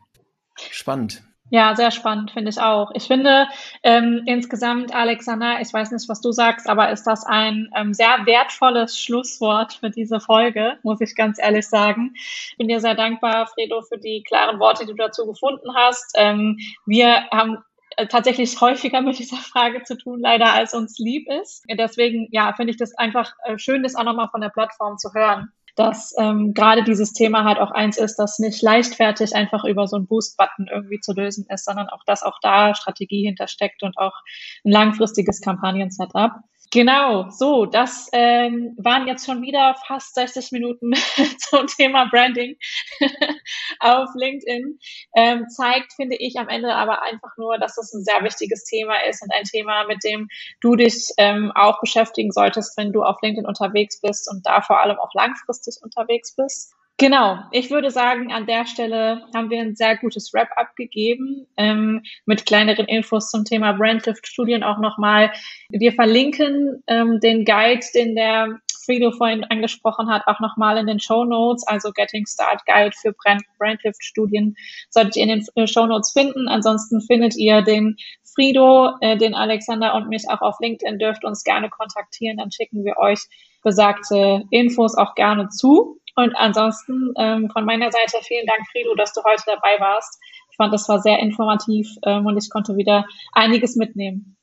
Spannend. 0.57 1.23
Ja, 1.53 1.77
sehr 1.77 1.91
spannend, 1.91 2.31
finde 2.31 2.49
ich 2.49 2.59
auch. 2.59 2.93
Ich 2.95 3.07
finde 3.07 3.47
ähm, 3.83 4.23
insgesamt, 4.25 4.95
Alexander, 4.95 5.61
ich 5.61 5.71
weiß 5.71 5.91
nicht, 5.91 6.09
was 6.09 6.23
du 6.23 6.33
sagst, 6.33 6.67
aber 6.67 6.91
ist 6.91 7.05
das 7.05 7.27
ein 7.27 7.71
ähm, 7.77 7.93
sehr 7.93 8.25
wertvolles 8.25 8.99
Schlusswort 8.99 9.75
für 9.75 9.91
diese 9.91 10.19
Folge, 10.19 10.79
muss 10.83 11.03
ich 11.03 11.15
ganz 11.15 11.39
ehrlich 11.39 11.69
sagen. 11.69 12.15
Bin 12.57 12.69
dir 12.69 12.81
sehr 12.81 12.95
dankbar, 12.95 13.49
Fredo, 13.49 13.83
für 13.83 13.99
die 13.99 14.23
klaren 14.27 14.61
Worte, 14.61 14.87
die 14.87 14.93
du 14.93 14.97
dazu 14.97 15.27
gefunden 15.27 15.75
hast. 15.75 16.15
Ähm, 16.17 16.57
wir 16.87 17.29
haben 17.31 17.59
äh, 17.99 18.07
tatsächlich 18.07 18.59
häufiger 18.59 19.03
mit 19.03 19.19
dieser 19.19 19.37
Frage 19.37 19.83
zu 19.83 19.99
tun, 19.99 20.21
leider 20.21 20.55
als 20.55 20.73
uns 20.73 20.99
lieb 20.99 21.29
ist. 21.43 21.67
Deswegen, 21.71 22.29
ja, 22.31 22.55
finde 22.55 22.71
ich 22.71 22.79
das 22.79 22.95
einfach 22.95 23.35
äh, 23.45 23.59
schön, 23.59 23.83
das 23.83 23.95
auch 23.95 24.05
nochmal 24.05 24.31
von 24.31 24.41
der 24.41 24.49
Plattform 24.49 24.97
zu 24.97 25.13
hören 25.13 25.53
dass 25.75 26.15
ähm, 26.19 26.53
gerade 26.55 26.85
dieses 26.85 27.13
Thema 27.13 27.45
halt 27.45 27.59
auch 27.59 27.71
eins 27.71 27.97
ist, 27.97 28.17
das 28.17 28.39
nicht 28.39 28.63
leichtfertig 28.63 29.35
einfach 29.35 29.65
über 29.65 29.87
so 29.87 29.97
einen 29.97 30.07
Boost-Button 30.07 30.69
irgendwie 30.71 31.01
zu 31.01 31.13
lösen 31.13 31.47
ist, 31.49 31.65
sondern 31.65 31.89
auch, 31.89 32.05
dass 32.05 32.23
auch 32.23 32.39
da 32.43 32.75
Strategie 32.75 33.25
hintersteckt 33.25 33.83
und 33.83 33.97
auch 33.97 34.15
ein 34.65 34.73
langfristiges 34.73 35.41
Kampagnen-Setup. 35.41 36.33
Genau, 36.73 37.29
so, 37.29 37.67
das 37.67 38.09
ähm, 38.15 38.75
waren 38.79 39.07
jetzt 39.07 39.27
schon 39.27 39.43
wieder 39.43 39.77
fast 39.87 40.15
60 40.15 40.53
Minuten 40.53 40.93
zum 41.51 41.67
Thema 41.67 42.07
Branding 42.07 42.57
auf 43.81 44.09
LinkedIn. 44.15 44.79
ähm, 45.15 45.49
zeigt, 45.51 45.93
finde 45.93 46.17
ich 46.17 46.39
am 46.39 46.49
Ende 46.49 46.75
aber 46.75 47.03
einfach 47.03 47.37
nur, 47.37 47.59
dass 47.59 47.75
das 47.75 47.93
ein 47.93 48.05
sehr 48.05 48.25
wichtiges 48.25 48.65
Thema 48.65 48.95
ist 49.07 49.23
und 49.23 49.31
ein 49.35 49.45
Thema, 49.45 49.85
mit 49.85 50.03
dem 50.03 50.29
du 50.63 50.75
dich 50.75 51.11
ähm, 51.19 51.53
auch 51.55 51.79
beschäftigen 51.79 52.33
solltest, 52.33 52.79
wenn 52.79 52.91
du 52.95 53.03
auf 53.03 53.21
LinkedIn 53.21 53.47
unterwegs 53.47 54.01
bist 54.01 54.31
und 54.31 54.47
da 54.47 54.63
vor 54.63 54.81
allem 54.81 54.99
auch 54.99 55.13
langfristig 55.13 55.77
unterwegs 55.83 56.35
bist. 56.35 56.73
Genau, 57.03 57.41
ich 57.51 57.69
würde 57.73 57.91
sagen, 57.91 58.33
an 58.33 58.47
der 58.47 58.65
Stelle 58.65 59.27
haben 59.35 59.51
wir 59.51 59.61
ein 59.61 59.75
sehr 59.75 59.97
gutes 59.97 60.33
Wrap-up 60.33 60.77
gegeben 60.77 61.49
ähm, 61.57 62.05
mit 62.27 62.47
kleineren 62.47 62.87
Infos 62.87 63.29
zum 63.29 63.45
Thema 63.45 63.73
Brandlift-Studien 63.73 64.63
auch 64.63 64.79
nochmal. 64.79 65.33
Wir 65.71 65.93
verlinken 65.93 66.81
ähm, 66.87 67.19
den 67.19 67.45
Guide, 67.45 67.85
den 67.93 68.15
der 68.15 68.61
Frido 68.85 69.11
vorhin 69.11 69.43
angesprochen 69.43 70.09
hat, 70.11 70.23
auch 70.27 70.39
nochmal 70.39 70.79
in 70.79 70.87
den 70.87 71.01
Show 71.01 71.25
Notes, 71.25 71.67
also 71.67 71.91
Getting 71.91 72.25
Start 72.25 72.65
Guide 72.67 72.95
für 72.97 73.13
Brand, 73.13 73.43
Brandlift-Studien, 73.59 74.55
solltet 74.89 75.17
ihr 75.17 75.25
in 75.25 75.29
den 75.31 75.47
äh, 75.57 75.67
Show 75.67 75.87
Notes 75.87 76.13
finden. 76.13 76.47
Ansonsten 76.47 77.01
findet 77.01 77.37
ihr 77.37 77.63
den 77.63 77.97
Frido, 78.33 78.93
äh, 79.01 79.17
den 79.17 79.35
Alexander 79.35 79.97
und 79.97 80.09
mich 80.09 80.23
auch 80.29 80.41
auf 80.41 80.61
LinkedIn, 80.61 81.01
dürft 81.01 81.25
uns 81.25 81.43
gerne 81.43 81.69
kontaktieren, 81.69 82.37
dann 82.37 82.53
schicken 82.53 82.85
wir 82.85 82.97
euch 82.99 83.19
besagte 83.65 84.45
Infos 84.51 84.97
auch 84.97 85.15
gerne 85.15 85.49
zu. 85.49 86.01
Und 86.15 86.35
ansonsten 86.37 87.15
ähm, 87.17 87.51
von 87.51 87.65
meiner 87.65 87.91
Seite 87.91 88.19
vielen 88.23 88.47
Dank, 88.47 88.61
Frido, 88.71 88.95
dass 88.95 89.13
du 89.13 89.23
heute 89.25 89.43
dabei 89.47 89.81
warst. 89.81 90.21
Ich 90.51 90.57
fand, 90.57 90.73
das 90.73 90.89
war 90.89 91.01
sehr 91.01 91.19
informativ 91.19 91.89
ähm, 92.05 92.27
und 92.27 92.37
ich 92.37 92.51
konnte 92.51 92.77
wieder 92.77 93.07
einiges 93.33 93.77
mitnehmen. 93.77 94.37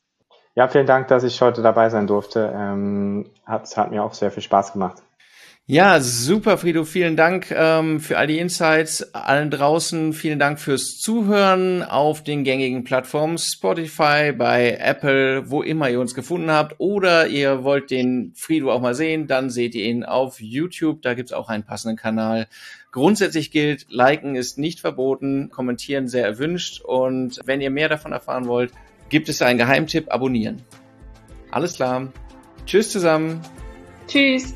Ja, 0.55 0.67
vielen 0.67 0.88
Dank, 0.88 1.07
dass 1.07 1.24
ich 1.24 1.41
heute 1.41 1.61
dabei 1.61 1.89
sein 1.89 2.07
durfte. 2.07 2.51
Ähm, 2.53 3.30
hat, 3.45 3.78
hat 3.78 3.91
mir 3.91 4.03
auch 4.03 4.13
sehr 4.13 4.32
viel 4.32 4.43
Spaß 4.43 4.74
gemacht. 4.74 5.03
Ja, 5.72 6.01
super, 6.01 6.57
Frido. 6.57 6.84
Vielen 6.84 7.15
Dank 7.15 7.51
ähm, 7.51 7.99
für 7.99 8.17
all 8.17 8.26
die 8.26 8.39
Insights. 8.39 9.13
Allen 9.13 9.51
draußen 9.51 10.13
vielen 10.13 10.39
Dank 10.39 10.59
fürs 10.59 10.97
Zuhören 10.97 11.84
auf 11.84 12.24
den 12.24 12.43
gängigen 12.43 12.84
Plattformen 12.84 13.38
Spotify, 13.38 14.34
bei 14.36 14.80
Apple, 14.82 15.51
wo 15.51 15.61
immer 15.61 15.88
ihr 15.88 15.99
uns 15.99 16.15
gefunden 16.15 16.49
habt. 16.49 16.80
Oder 16.80 17.28
ihr 17.28 17.63
wollt 17.63 17.91
den 17.91 18.34
Frido 18.36 18.72
auch 18.72 18.82
mal 18.82 18.95
sehen, 18.95 19.28
dann 19.28 19.51
seht 19.51 19.76
ihr 19.76 19.86
ihn 19.86 20.03
auf 20.03 20.41
YouTube. 20.41 21.03
Da 21.03 21.13
gibt's 21.13 21.34
auch 21.34 21.49
einen 21.49 21.65
passenden 21.65 21.97
Kanal. 21.97 22.47
Grundsätzlich 22.91 23.51
gilt, 23.51 23.86
liken 23.89 24.36
ist 24.36 24.57
nicht 24.57 24.80
verboten, 24.80 25.51
kommentieren 25.51 26.07
sehr 26.07 26.26
erwünscht. 26.26 26.82
Und 26.82 27.41
wenn 27.45 27.61
ihr 27.61 27.70
mehr 27.70 27.89
davon 27.89 28.11
erfahren 28.11 28.47
wollt, 28.47 28.72
gibt 29.09 29.30
es 29.30 29.39
einen 29.43 29.59
Geheimtipp, 29.59 30.11
abonnieren. 30.11 30.63
Alles 31.51 31.76
klar. 31.76 32.11
Tschüss 32.65 32.89
zusammen. 32.89 33.41
Tschüss. 34.07 34.55